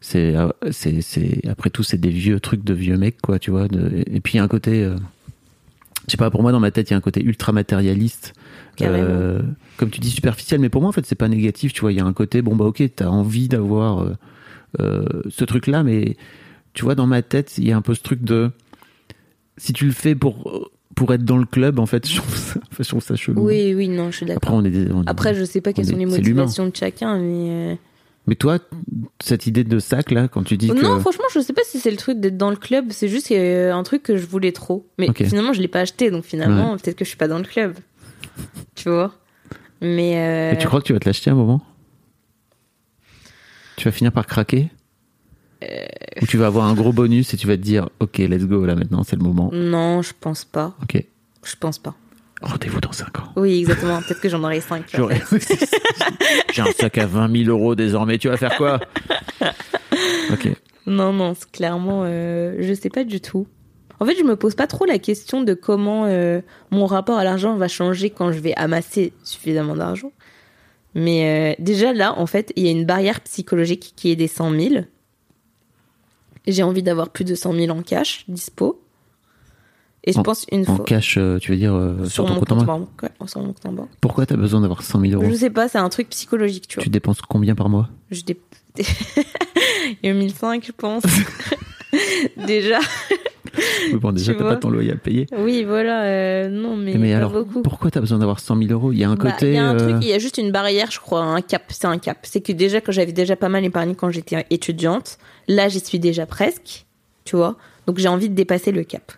c'est, 0.00 0.32
c'est, 0.70 1.00
c'est, 1.00 1.40
après 1.48 1.70
tout, 1.70 1.82
c'est 1.82 1.96
des 1.98 2.08
vieux 2.10 2.38
trucs 2.38 2.62
de 2.62 2.72
vieux 2.72 2.96
mecs, 2.96 3.20
quoi, 3.20 3.40
tu 3.40 3.50
vois. 3.50 3.66
de- 3.66 4.04
et 4.06 4.20
puis, 4.20 4.34
il 4.34 4.36
y 4.36 4.38
a 4.38 4.44
un 4.44 4.48
côté, 4.48 4.84
euh, 4.84 4.94
je 6.06 6.10
sais 6.12 6.16
pas, 6.16 6.30
pour 6.30 6.42
moi, 6.42 6.52
dans 6.52 6.60
ma 6.60 6.70
tête, 6.70 6.90
il 6.90 6.92
y 6.92 6.94
a 6.94 6.96
un 6.96 7.00
côté 7.02 7.22
ultra 7.22 7.52
matérialiste. 7.52 8.32
Euh, 8.82 9.40
comme 9.76 9.90
tu 9.90 10.00
dis, 10.00 10.10
superficiel, 10.10 10.60
mais 10.60 10.68
pour 10.68 10.80
moi, 10.82 10.88
en 10.88 10.92
fait, 10.92 11.06
c'est 11.06 11.14
pas 11.14 11.28
négatif, 11.28 11.72
tu 11.72 11.80
vois. 11.82 11.92
Il 11.92 11.98
y 11.98 12.00
a 12.00 12.04
un 12.04 12.12
côté, 12.12 12.42
bon, 12.42 12.56
bah, 12.56 12.64
ok, 12.64 12.82
t'as 12.96 13.06
envie 13.08 13.48
d'avoir 13.48 14.00
euh, 14.02 14.12
euh, 14.80 15.04
ce 15.28 15.44
truc-là, 15.44 15.82
mais 15.84 16.16
tu 16.72 16.84
vois, 16.84 16.94
dans 16.94 17.06
ma 17.06 17.22
tête, 17.22 17.56
il 17.58 17.66
y 17.68 17.72
a 17.72 17.76
un 17.76 17.82
peu 17.82 17.94
ce 17.94 18.02
truc 18.02 18.22
de, 18.24 18.50
si 19.56 19.72
tu 19.72 19.86
le 19.86 19.92
fais 19.92 20.14
pour, 20.16 20.70
pour 20.96 21.14
être 21.14 21.24
dans 21.24 21.36
le 21.38 21.46
club, 21.46 21.78
en 21.78 21.86
fait, 21.86 22.08
je 22.10 22.16
trouve 22.16 22.36
ça, 22.36 22.60
je 22.80 22.88
trouve 22.88 23.02
ça 23.02 23.14
chelou. 23.16 23.42
Oui, 23.46 23.74
oui, 23.74 23.88
non, 23.88 24.10
je 24.10 24.16
suis 24.16 24.24
Après, 24.24 24.34
d'accord. 24.34 24.54
on 24.56 24.64
est, 24.64 24.70
des- 24.70 24.90
on 24.92 25.02
est- 25.04 25.08
Après, 25.08 25.34
je 25.34 25.44
sais 25.44 25.60
pas 25.60 25.72
quelles 25.72 25.86
on 25.86 25.90
sont 25.92 25.96
les 25.96 26.06
motivations 26.06 26.66
de 26.68 26.74
chacun, 26.76 27.18
mais 27.18 27.78
Mais 28.26 28.36
toi, 28.36 28.58
cette 29.22 29.46
idée 29.46 29.64
de 29.64 29.78
sac 29.78 30.10
là, 30.10 30.28
quand 30.28 30.42
tu 30.44 30.56
dis 30.56 30.68
que 30.68 30.74
non, 30.82 30.98
franchement, 31.00 31.24
je 31.34 31.40
sais 31.40 31.52
pas 31.52 31.60
si 31.66 31.78
c'est 31.78 31.90
le 31.90 31.96
truc 31.98 32.20
d'être 32.20 32.38
dans 32.38 32.48
le 32.50 32.56
club. 32.56 32.86
C'est 32.90 33.08
juste 33.08 33.30
euh, 33.32 33.72
un 33.72 33.82
truc 33.82 34.02
que 34.02 34.16
je 34.16 34.26
voulais 34.26 34.52
trop, 34.52 34.86
mais 34.98 35.10
Ok. 35.10 35.22
finalement, 35.24 35.52
je 35.52 35.60
l'ai 35.60 35.68
pas 35.68 35.80
acheté, 35.80 36.10
donc 36.10 36.24
finalement, 36.24 36.76
peut-être 36.78 36.96
que 36.96 37.04
je 37.04 37.10
suis 37.10 37.18
pas 37.18 37.28
dans 37.28 37.38
le 37.38 37.44
club. 37.44 37.74
tu 38.74 38.88
vois? 38.88 39.14
Mais 39.82 40.16
euh, 40.16 40.52
Et 40.54 40.58
tu 40.58 40.66
crois 40.66 40.80
que 40.80 40.86
tu 40.86 40.92
vas 40.94 41.00
te 41.00 41.04
l'acheter 41.06 41.28
à 41.30 41.34
un 41.34 41.36
moment? 41.36 41.60
Tu 43.76 43.84
vas 43.84 43.92
finir 43.92 44.12
par 44.12 44.26
craquer? 44.26 44.70
Euh. 45.62 45.84
Ou 46.22 46.26
tu 46.26 46.36
vas 46.38 46.46
avoir 46.46 46.64
un 46.66 46.74
gros 46.74 46.92
bonus 46.92 47.34
et 47.34 47.36
tu 47.36 47.46
vas 47.46 47.56
te 47.56 47.62
dire 47.62 47.88
ok 48.00 48.18
let's 48.18 48.44
go 48.44 48.64
là 48.66 48.74
maintenant 48.74 49.02
c'est 49.02 49.16
le 49.16 49.22
moment. 49.22 49.50
Non, 49.52 50.02
je 50.02 50.12
pense 50.18 50.44
pas. 50.44 50.76
Ok. 50.82 51.02
Je 51.42 51.56
pense 51.56 51.78
pas. 51.78 51.94
Rendez-vous 52.44 52.80
dans 52.80 52.92
5 52.92 53.18
ans. 53.18 53.32
Oui, 53.36 53.60
exactement. 53.60 54.00
Peut-être 54.02 54.20
que 54.20 54.28
j'en 54.28 54.42
aurai 54.44 54.60
5. 54.60 54.84
J'aurais- 54.94 55.22
J'ai 56.52 56.62
un 56.62 56.72
sac 56.72 56.98
à 56.98 57.06
20 57.06 57.44
000 57.44 57.50
euros 57.50 57.74
désormais. 57.74 58.18
Tu 58.18 58.28
vas 58.28 58.36
faire 58.36 58.56
quoi? 58.56 58.80
Ok. 60.32 60.48
Non, 60.86 61.12
non, 61.12 61.32
clairement, 61.52 62.02
euh, 62.04 62.56
je 62.60 62.74
sais 62.74 62.90
pas 62.90 63.04
du 63.04 63.20
tout. 63.20 63.46
En 64.00 64.04
fait, 64.06 64.16
je 64.18 64.22
me 64.24 64.36
pose 64.36 64.54
pas 64.54 64.66
trop 64.66 64.84
la 64.84 64.98
question 64.98 65.42
de 65.42 65.54
comment 65.54 66.04
euh, 66.06 66.40
mon 66.70 66.84
rapport 66.86 67.16
à 67.16 67.24
l'argent 67.24 67.56
va 67.56 67.68
changer 67.68 68.10
quand 68.10 68.32
je 68.32 68.38
vais 68.40 68.52
amasser 68.56 69.12
suffisamment 69.22 69.74
d'argent. 69.76 70.12
Mais 70.94 71.54
euh, 71.58 71.62
déjà 71.62 71.92
là, 71.94 72.12
en 72.18 72.26
fait, 72.26 72.52
il 72.56 72.64
y 72.64 72.68
a 72.68 72.70
une 72.72 72.84
barrière 72.84 73.20
psychologique 73.22 73.94
qui 73.96 74.10
est 74.10 74.16
des 74.16 74.28
100 74.28 74.50
000. 74.50 74.84
J'ai 76.46 76.62
envie 76.62 76.82
d'avoir 76.82 77.08
plus 77.08 77.24
de 77.24 77.34
100 77.34 77.54
000 77.54 77.70
en 77.76 77.82
cash, 77.82 78.24
dispo. 78.28 78.80
Et 80.06 80.12
je 80.12 80.18
En- 80.18 80.22
pense 80.22 80.44
une 80.52 80.62
En 80.68 80.76
fois. 80.76 80.84
cash, 80.84 81.16
euh, 81.16 81.38
tu 81.38 81.50
veux 81.50 81.56
dire 81.56 81.74
euh, 81.74 82.04
sur, 82.04 82.26
ton 82.26 82.34
compte 82.34 82.52
en 82.52 82.62
banque 82.62 83.02
ouais, 83.02 83.08
sur 83.26 83.40
mon 83.40 83.48
compte 83.54 83.66
en 83.66 83.72
banque. 83.72 83.88
Pourquoi 84.00 84.26
t'as 84.26 84.36
besoin 84.36 84.60
d'avoir 84.60 84.82
100 84.82 85.00
000 85.00 85.12
euros? 85.14 85.30
Je 85.30 85.34
sais 85.36 85.50
pas, 85.50 85.66
c'est 85.68 85.78
un 85.78 85.88
truc 85.88 86.10
psychologique, 86.10 86.68
tu 86.68 86.74
vois. 86.76 86.84
Tu 86.84 86.90
dépenses 86.90 87.20
combien 87.22 87.54
par 87.54 87.68
mois? 87.70 87.88
Je 88.10 88.22
dé... 88.22 88.38
Il 90.02 90.06
y 90.06 90.08
a 90.10 90.14
1005, 90.14 90.64
je 90.66 90.72
pense. 90.72 91.02
Déjà. 92.46 92.78
Oui, 93.92 93.98
Bon 94.00 94.10
déjà 94.10 94.32
Tu 94.32 94.38
t'as 94.38 94.44
pas 94.44 94.56
ton 94.56 94.68
loyer 94.68 94.92
à 94.92 94.96
payer. 94.96 95.26
Oui, 95.38 95.62
voilà. 95.64 96.02
euh, 96.04 96.48
non, 96.48 96.76
mais, 96.76 96.94
Mais 96.98 97.12
pas 97.12 97.18
alors 97.18 97.32
beaucoup. 97.32 97.62
pourquoi 97.62 97.90
t'as 97.90 98.00
besoin 98.00 98.18
d'avoir 98.18 98.40
100 98.40 98.56
000 98.58 98.72
euros? 98.72 98.92
Il 98.92 98.98
y 98.98 99.04
a 99.04 99.10
un 99.10 99.14
Bah, 99.14 99.30
côté. 99.32 99.50
Il 99.50 99.54
y 99.54 99.58
a 99.58 99.68
un 99.68 99.74
euh, 99.74 99.78
truc, 99.78 99.96
il 100.02 100.08
y 100.08 100.12
a 100.12 100.18
juste 100.18 100.38
une 100.38 100.50
barrière, 100.50 100.90
je 100.90 100.98
crois, 100.98 101.22
un 101.22 101.40
cap. 101.40 101.62
C'est 101.68 101.86
un 101.86 101.98
cap. 101.98 102.18
C'est 102.22 102.40
que 102.40 102.52
déjà, 102.52 102.80
quand 102.80 102.90
j'avais 102.92 103.12
déjà 103.12 103.36
pas 103.36 103.48
mal 103.48 103.64
épargné 103.64 103.94
quand 103.94 104.10
j'étais 104.10 104.44
étudiante, 104.50 105.18
là, 105.46 105.68
j'y 105.68 105.78
suis 105.80 106.00
déjà 106.00 106.26
presque. 106.26 106.84
Tu 107.24 107.36
vois 107.36 107.56
Donc, 107.86 107.98
j'ai 107.98 108.08
envie 108.08 108.28
de 108.28 108.34
dépasser 108.34 108.72
le 108.72 108.82
cap. 108.82 109.12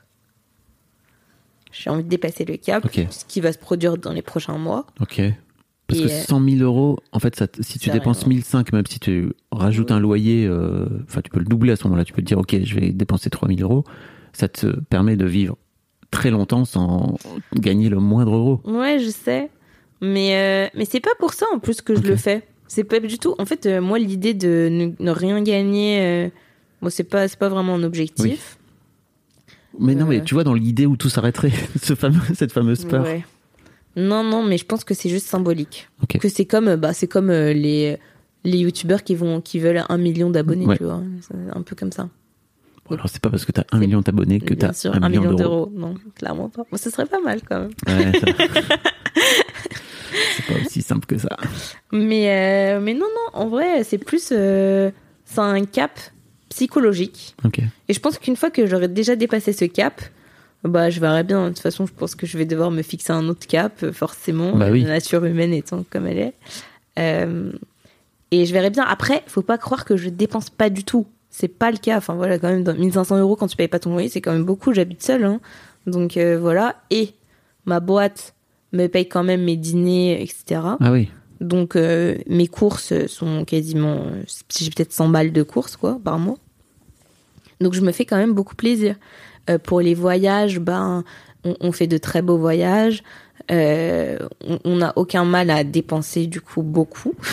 J'ai 1.79 1.91
envie 1.91 2.05
de 2.05 2.09
dépasser 2.09 2.45
le 2.45 2.57
cap, 2.57 2.87
ce 2.93 3.25
qui 3.27 3.41
va 3.41 3.53
se 3.53 3.59
produire 3.59 3.99
dans 3.99 4.13
les 4.13 4.23
prochains 4.23 4.59
mois. 4.59 4.87
Ok. 5.01 5.21
Parce 5.87 6.01
Et, 6.01 6.05
que 6.05 6.09
euh, 6.09 6.23
100 6.23 6.45
000 6.51 6.63
euros, 6.63 6.99
en 7.13 7.21
fait, 7.21 7.37
ça, 7.37 7.47
si 7.61 7.79
tu 7.79 7.91
dépenses 7.91 8.21
rien. 8.25 8.31
1005, 8.31 8.73
même 8.73 8.87
si 8.87 8.99
tu 8.99 9.33
rajoutes 9.53 9.91
un 9.93 10.01
loyer, 10.01 10.47
euh, 10.47 10.87
enfin, 11.09 11.21
tu 11.23 11.31
peux 11.31 11.39
le 11.39 11.45
doubler 11.45 11.73
à 11.73 11.77
ce 11.77 11.85
moment-là. 11.85 12.05
Tu 12.05 12.13
peux 12.13 12.23
te 12.23 12.27
dire, 12.27 12.39
ok, 12.39 12.57
je 12.65 12.75
vais 12.75 12.91
dépenser 12.91 13.31
3000 13.31 13.63
euros. 13.63 13.85
Ça 14.33 14.49
te 14.49 14.67
permet 14.67 15.17
de 15.17 15.27
vivre 15.27 15.57
très 16.11 16.31
longtemps 16.31 16.65
sans 16.65 17.17
gagner 17.55 17.89
le 17.89 17.99
moindre 18.01 18.35
euro. 18.35 18.61
Ouais, 18.65 18.99
je 18.99 19.11
sais. 19.11 19.51
Mais, 20.01 20.37
euh, 20.37 20.69
mais 20.75 20.85
c'est 20.87 21.01
pas 21.01 21.15
pour 21.19 21.35
ça, 21.35 21.47
en 21.55 21.59
plus, 21.59 21.81
que 21.83 21.95
je 21.95 22.03
le 22.03 22.17
fais. 22.17 22.47
C'est 22.69 22.85
pas 22.85 22.99
du 22.99 23.19
tout. 23.19 23.35
En 23.39 23.47
fait, 23.47 23.67
euh, 23.67 23.81
moi, 23.81 23.99
l'idée 23.99 24.35
de 24.35 24.69
ne, 24.71 24.91
ne 24.99 25.11
rien 25.11 25.41
gagner, 25.43 26.01
euh, 26.01 26.29
bon, 26.83 26.91
c'est 26.91 27.05
pas, 27.05 27.29
pas 27.29 27.49
vraiment 27.49 27.75
un 27.77 27.83
objectif. 27.85 28.59
Mais 29.79 29.95
non, 29.95 30.07
mais 30.07 30.19
Euh. 30.21 30.25
tu 30.25 30.35
vois, 30.35 30.45
dans 30.45 30.55
l'idée 30.55 30.87
où 30.87 30.97
tout 30.97 31.09
s'arrêterait, 31.09 31.53
ce 31.83 31.95
fameux, 31.95 32.21
cette 32.35 32.53
fameuse 32.53 32.85
peur. 32.85 33.05
Ouais. 33.05 33.25
Non, 33.97 34.23
non, 34.25 34.43
mais 34.43 34.59
je 34.59 34.65
pense 34.67 34.85
que 34.85 34.95
c'est 34.95 35.09
juste 35.09 35.27
symbolique. 35.27 35.89
Que 36.21 36.29
c'est 36.29 36.45
comme, 36.45 36.69
euh, 36.69 36.77
bah, 36.77 36.93
c'est 36.93 37.07
comme 37.09 37.31
euh, 37.31 37.53
les 37.53 37.97
les 38.45 38.59
youtubeurs 38.59 39.03
qui 39.03 39.15
vont, 39.17 39.41
qui 39.41 39.59
veulent 39.59 39.83
un 39.89 39.99
million 39.99 40.31
d'abonnés, 40.31 40.67
Ouais. 40.67 40.77
tu 40.77 40.85
vois. 40.85 41.03
C'est 41.21 41.35
un 41.57 41.63
peu 41.63 41.75
comme 41.75 41.91
ça. 41.91 42.09
Bon, 42.89 42.95
alors, 42.95 43.09
c'est 43.09 43.21
pas 43.21 43.29
parce 43.31 43.45
que 43.45 43.51
t'as 43.51 43.65
un 43.73 43.79
million 43.81 44.01
d'abonnés 44.01 44.39
que 44.39 44.55
t'as 44.55 44.73
sûr, 44.73 44.95
un, 44.95 45.09
million, 45.09 45.35
d'euros. 45.35 45.73
Non, 45.75 45.97
clairement 46.15 46.49
pas. 46.49 46.63
Bon, 46.71 46.77
ce 46.77 46.89
serait 46.91 47.07
pas 47.07 47.19
mal 47.21 47.41
quand 47.49 47.59
même. 47.63 47.71
Ouais, 47.89 48.13
c'est 50.37 50.47
pas 50.47 50.61
aussi 50.65 50.83
simple 50.83 51.07
que 51.07 51.19
ça. 51.19 51.37
Mais, 51.93 52.31
euh, 52.77 52.81
mais 52.81 52.95
non, 52.95 53.07
non, 53.07 53.41
en 53.41 53.49
vrai, 53.49 53.83
c'est 53.85 53.99
plus. 53.99 54.29
euh, 54.33 54.91
c'est 55.25 55.41
un 55.41 55.65
cap 55.65 55.99
psychologique. 56.57 57.37
Et 57.89 57.93
je 57.93 58.01
pense 58.01 58.19
qu'une 58.19 58.37
fois 58.37 58.51
que 58.51 58.67
j'aurai 58.67 58.89
déjà 58.89 59.15
dépassé 59.15 59.53
ce 59.53 59.67
cap, 59.67 60.01
bah, 60.65 60.89
je 60.89 61.01
verrai 61.01 61.23
bien. 61.23 61.45
De 61.45 61.49
toute 61.51 61.59
façon, 61.59 61.87
je 61.87 61.93
pense 61.93 62.15
que 62.15 62.27
je 62.27 62.39
vais 62.39 62.47
devoir 62.47 62.71
me 62.71 62.81
fixer 62.81 63.13
un 63.13 63.29
autre 63.29 63.47
cap, 63.47 63.83
euh, 63.83 63.93
forcément. 63.93 64.57
Bah 64.57 64.69
oui. 64.71 64.83
La 64.83 64.89
nature 64.89 65.25
humaine 65.27 65.53
étant 65.53 65.85
comme 65.91 66.07
elle 66.07 66.19
est. 66.19 66.35
Euh, 66.99 67.53
et 68.31 68.47
je 68.47 68.53
verrai 68.55 68.71
bien. 68.71 68.85
Après, 68.85 69.23
faut 69.27 69.43
pas 69.43 69.59
croire 69.59 69.85
que 69.85 69.99
je 69.99 70.09
dépense 70.09 70.49
pas 70.49 70.71
du 70.71 70.83
tout. 70.83 71.07
C'est 71.29 71.49
pas 71.49 71.71
le 71.71 71.77
cas. 71.77 71.99
Enfin, 71.99 72.15
voilà, 72.15 72.39
quand 72.39 72.49
même, 72.49 72.65
dans 72.65 72.75
1500 72.75 73.19
euros 73.19 73.37
quand 73.37 73.49
tu 73.49 73.57
payes 73.57 73.69
pas 73.69 73.79
ton 73.79 73.91
loyer, 73.91 74.09
c'est 74.09 74.23
quand 74.23 74.33
même 74.33 74.45
beaucoup. 74.45 74.73
J'habite 74.73 75.03
seule. 75.03 75.25
Hein. 75.25 75.41
Donc, 75.87 76.17
euh, 76.17 76.39
voilà. 76.41 76.77
Et 76.91 77.11
ma 77.67 77.81
boîte 77.81 78.35
me 78.73 78.87
paye 78.87 79.07
quand 79.07 79.25
même 79.25 79.45
mes 79.45 79.57
dîners, 79.57 80.23
etc. 80.23 80.63
Ah 80.81 80.91
oui. 80.91 81.11
Donc 81.41 81.77
euh, 81.77 82.17
mes 82.29 82.47
courses 82.47 83.07
sont 83.07 83.45
quasiment, 83.45 83.97
euh, 84.07 84.23
j'ai 84.59 84.71
peut-être 84.71 84.93
100 84.93 85.09
balles 85.11 85.33
de 85.33 85.43
courses 85.43 85.77
quoi 85.77 85.99
par 86.03 86.19
mois. 86.19 86.39
Donc 87.61 87.75
je 87.75 87.81
me 87.81 87.93
fais 87.93 88.05
quand 88.05 88.17
même 88.17 88.33
beaucoup 88.35 88.55
plaisir. 88.55 88.97
Euh, 89.49 89.59
pour 89.59 89.81
les 89.81 89.95
voyages, 89.95 90.59
ben 90.59 91.05
on, 91.45 91.57
on 91.61 91.73
fait 91.73 91.87
de 91.87 91.99
très 91.99 92.23
beaux 92.23 92.39
voyages. 92.39 93.03
Euh, 93.51 94.19
on- 94.65 94.77
n'a 94.77 94.93
aucun 94.97 95.25
mal 95.25 95.51
à 95.51 95.63
dépenser 95.65 96.27
du 96.27 96.41
coup 96.41 96.63
beaucoup. 96.63 97.15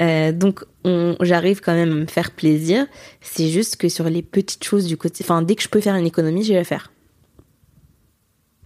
Euh, 0.00 0.30
donc 0.30 0.64
on- 0.84 1.16
j'arrive 1.22 1.60
quand 1.60 1.74
même 1.74 1.90
à 1.90 1.94
me 1.96 2.06
faire 2.06 2.30
plaisir. 2.30 2.86
C'est 3.20 3.48
juste 3.48 3.74
que 3.74 3.88
sur 3.88 4.04
les 4.08 4.22
petites 4.22 4.62
choses 4.62 4.86
du 4.86 4.96
côté, 4.96 5.24
enfin 5.24 5.42
dès 5.42 5.56
que 5.56 5.62
je 5.64 5.68
peux 5.68 5.80
faire 5.80 5.96
une 5.96 6.06
économie, 6.06 6.44
je 6.44 6.50
vais 6.50 6.58
la 6.60 6.62
faire. 6.62 6.92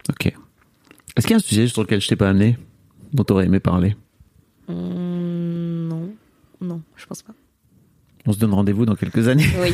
Ok. 0.09 0.27
Est-ce 0.27 1.25
qu'il 1.25 1.31
y 1.31 1.33
a 1.33 1.37
un 1.37 1.39
sujet 1.39 1.67
sur 1.67 1.81
lequel 1.81 2.01
je 2.01 2.07
t'ai 2.07 2.15
pas 2.15 2.29
amené, 2.29 2.55
dont 3.13 3.23
t'aurais 3.23 3.45
aimé 3.45 3.59
parler? 3.59 3.95
Hum, 4.67 5.87
non, 5.87 6.09
non, 6.61 6.81
je 6.95 7.05
pense 7.07 7.23
pas. 7.23 7.33
On 8.25 8.31
se 8.31 8.39
donne 8.39 8.53
rendez-vous 8.53 8.85
dans 8.85 8.95
quelques 8.95 9.27
années. 9.27 9.45
Oui, 9.61 9.73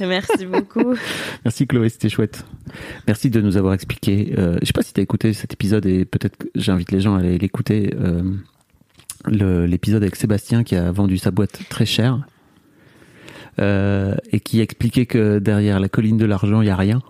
merci 0.00 0.46
beaucoup. 0.46 0.94
Merci 1.44 1.66
Chloé, 1.66 1.88
c'était 1.90 2.08
chouette. 2.08 2.44
Merci 3.06 3.28
de 3.28 3.40
nous 3.42 3.56
avoir 3.58 3.74
expliqué. 3.74 4.34
Euh, 4.38 4.56
je 4.62 4.66
sais 4.66 4.72
pas 4.72 4.82
si 4.82 4.94
t'as 4.94 5.02
écouté 5.02 5.34
cet 5.34 5.52
épisode 5.52 5.84
et 5.84 6.04
peut-être 6.06 6.36
que 6.38 6.46
j'invite 6.54 6.90
les 6.92 7.00
gens 7.00 7.14
à 7.14 7.18
aller 7.20 7.36
l'écouter. 7.38 7.94
euh, 8.00 8.22
L'épisode 9.66 10.02
avec 10.02 10.16
Sébastien 10.16 10.64
qui 10.64 10.76
a 10.76 10.92
vendu 10.92 11.16
sa 11.16 11.30
boîte 11.30 11.60
très 11.70 11.86
cher 11.86 12.26
euh, 13.58 14.14
et 14.32 14.40
qui 14.40 14.60
expliquait 14.60 15.06
que 15.06 15.38
derrière 15.38 15.80
la 15.80 15.88
colline 15.88 16.18
de 16.18 16.26
l'argent, 16.26 16.60
il 16.60 16.66
y 16.66 16.70
a 16.70 16.76
rien. 16.76 17.00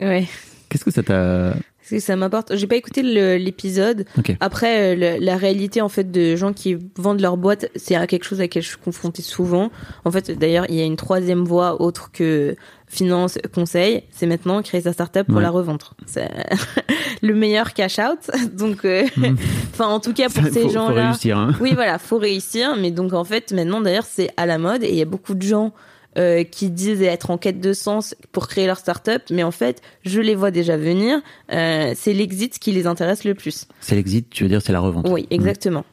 Ouais. 0.00 0.26
Qu'est-ce 0.68 0.84
que 0.84 0.90
ça 0.90 1.02
t'a 1.04 1.54
ça 2.00 2.16
m'apporte. 2.16 2.56
J'ai 2.56 2.66
pas 2.66 2.76
écouté 2.76 3.02
l'épisode. 3.38 4.04
Après, 4.40 4.94
euh, 4.94 5.16
le- 5.18 5.24
la 5.24 5.36
réalité 5.36 5.80
en 5.80 5.88
fait 5.88 6.10
de 6.10 6.36
gens 6.36 6.52
qui 6.52 6.76
vendent 6.96 7.20
leur 7.20 7.36
boîte, 7.36 7.68
c'est 7.76 7.94
quelque 8.06 8.24
chose 8.24 8.40
à 8.40 8.44
laquelle 8.44 8.62
je 8.62 8.68
suis 8.68 8.78
confrontée 8.78 9.22
souvent. 9.22 9.70
En 10.04 10.10
fait, 10.10 10.30
d'ailleurs, 10.30 10.66
il 10.68 10.74
y 10.76 10.80
a 10.80 10.84
une 10.84 10.96
troisième 10.96 11.44
voie 11.44 11.80
autre 11.82 12.10
que 12.12 12.56
finance, 12.88 13.38
conseil. 13.54 14.02
C'est 14.10 14.26
maintenant 14.26 14.60
créer 14.62 14.82
sa 14.82 14.92
startup 14.92 15.26
pour 15.26 15.36
Ouais. 15.36 15.42
la 15.42 15.50
revendre. 15.50 15.94
C'est 16.06 16.28
le 17.22 17.34
meilleur 17.34 17.72
cash 17.72 17.98
out. 17.98 18.30
Donc, 18.52 18.84
euh, 18.84 19.04
enfin, 19.72 19.86
en 19.86 20.00
tout 20.00 20.12
cas 20.12 20.28
pour 20.28 20.44
ces 20.52 20.68
gens-là. 20.68 21.12
Hein. 21.26 21.52
Oui, 21.60 21.72
voilà, 21.74 21.98
faut 21.98 22.18
réussir. 22.18 22.76
Mais 22.78 22.90
donc, 22.90 23.12
en 23.14 23.24
fait, 23.24 23.52
maintenant, 23.52 23.80
d'ailleurs, 23.80 24.04
c'est 24.06 24.30
à 24.36 24.44
la 24.46 24.58
mode 24.58 24.82
et 24.84 24.90
il 24.90 24.96
y 24.96 25.02
a 25.02 25.06
beaucoup 25.06 25.34
de 25.34 25.42
gens 25.42 25.72
euh, 26.18 26.44
qui 26.44 26.70
disent 26.70 27.02
être 27.02 27.30
en 27.30 27.38
quête 27.38 27.60
de 27.60 27.72
sens 27.72 28.14
pour 28.32 28.48
créer 28.48 28.66
leur 28.66 28.78
start-up. 28.78 29.22
Mais 29.30 29.42
en 29.42 29.50
fait, 29.50 29.80
je 30.04 30.20
les 30.20 30.34
vois 30.34 30.50
déjà 30.50 30.76
venir. 30.76 31.20
Euh, 31.52 31.92
c'est 31.96 32.12
l'exit 32.12 32.58
qui 32.58 32.72
les 32.72 32.86
intéresse 32.86 33.24
le 33.24 33.34
plus. 33.34 33.66
C'est 33.80 33.94
l'exit, 33.94 34.28
tu 34.28 34.42
veux 34.44 34.48
dire, 34.48 34.60
c'est 34.62 34.72
la 34.72 34.80
revente. 34.80 35.06
Oui, 35.08 35.26
exactement. 35.30 35.84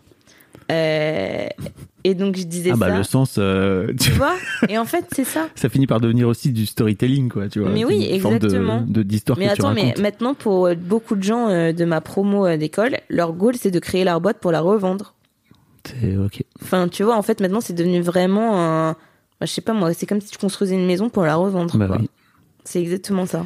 Euh, 0.71 1.47
et 2.03 2.13
donc, 2.13 2.35
je 2.37 2.43
disais 2.43 2.71
Ah 2.73 2.77
bah 2.77 2.89
ça. 2.89 2.97
le 2.97 3.03
sens, 3.03 3.35
euh, 3.37 3.87
tu 3.87 3.95
Tu 3.95 4.11
vois 4.11 4.35
Et 4.69 4.77
en 4.77 4.85
fait, 4.85 5.05
c'est 5.15 5.23
ça. 5.23 5.47
ça 5.55 5.67
finit 5.69 5.87
par 5.87 5.99
devenir 5.99 6.27
aussi 6.27 6.51
du 6.51 6.65
storytelling, 6.65 7.29
quoi. 7.29 7.47
Tu 7.49 7.59
vois. 7.59 7.69
Mais 7.69 7.85
oui, 7.85 8.07
exactement. 8.11 8.83
De 8.87 9.01
d'histoire 9.03 9.37
Mais 9.39 9.47
que 9.47 9.55
tu 9.55 9.61
attends, 9.61 9.73
mais 9.73 9.81
racontes. 9.81 9.99
maintenant, 9.99 10.33
pour 10.35 10.69
beaucoup 10.75 11.15
de 11.15 11.23
gens 11.23 11.47
de 11.49 11.85
ma 11.85 12.01
promo 12.01 12.55
d'école, 12.57 12.97
leur 13.09 13.33
goal, 13.33 13.55
c'est 13.55 13.71
de 13.71 13.79
créer 13.79 14.03
leur 14.03 14.21
boîte 14.21 14.39
pour 14.39 14.51
la 14.51 14.61
revendre. 14.61 15.15
C'est 15.85 16.17
ok. 16.17 16.43
Enfin, 16.61 16.87
tu 16.87 17.03
vois, 17.03 17.15
en 17.17 17.21
fait, 17.21 17.39
maintenant, 17.39 17.61
c'est 17.61 17.73
devenu 17.73 18.01
vraiment 18.01 18.59
un. 18.89 18.95
Bah, 19.39 19.45
je 19.45 19.51
sais 19.51 19.61
pas 19.61 19.73
moi, 19.73 19.93
c'est 19.93 20.05
comme 20.05 20.21
si 20.21 20.29
tu 20.31 20.37
construisais 20.37 20.75
une 20.75 20.85
maison 20.85 21.09
pour 21.09 21.23
la 21.23 21.35
revendre. 21.35 21.77
Bah 21.77 21.87
oui. 21.99 22.09
C'est 22.63 22.81
exactement 22.81 23.25
ça. 23.25 23.45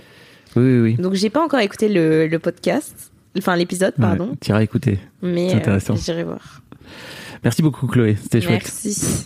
Oui, 0.56 0.64
oui, 0.64 0.80
oui. 0.82 0.94
Donc, 0.96 1.14
j'ai 1.14 1.30
pas 1.30 1.44
encore 1.44 1.60
écouté 1.62 1.90
le, 1.90 2.28
le 2.28 2.40
podcast, 2.40 3.12
enfin 3.38 3.56
l'épisode, 3.56 3.94
pardon, 4.00 4.30
Ouais, 4.30 4.36
T'iras 4.40 4.62
écouter. 4.62 5.00
mais 5.22 5.50
c'est 5.50 5.56
euh, 5.56 5.58
intéressant. 5.60 5.96
j'irai 5.96 6.24
voir. 6.24 6.62
Merci 7.44 7.62
beaucoup, 7.62 7.88
Chloé. 7.88 8.16
C'était 8.22 8.42
chouette. 8.42 8.62
Merci. 8.64 9.26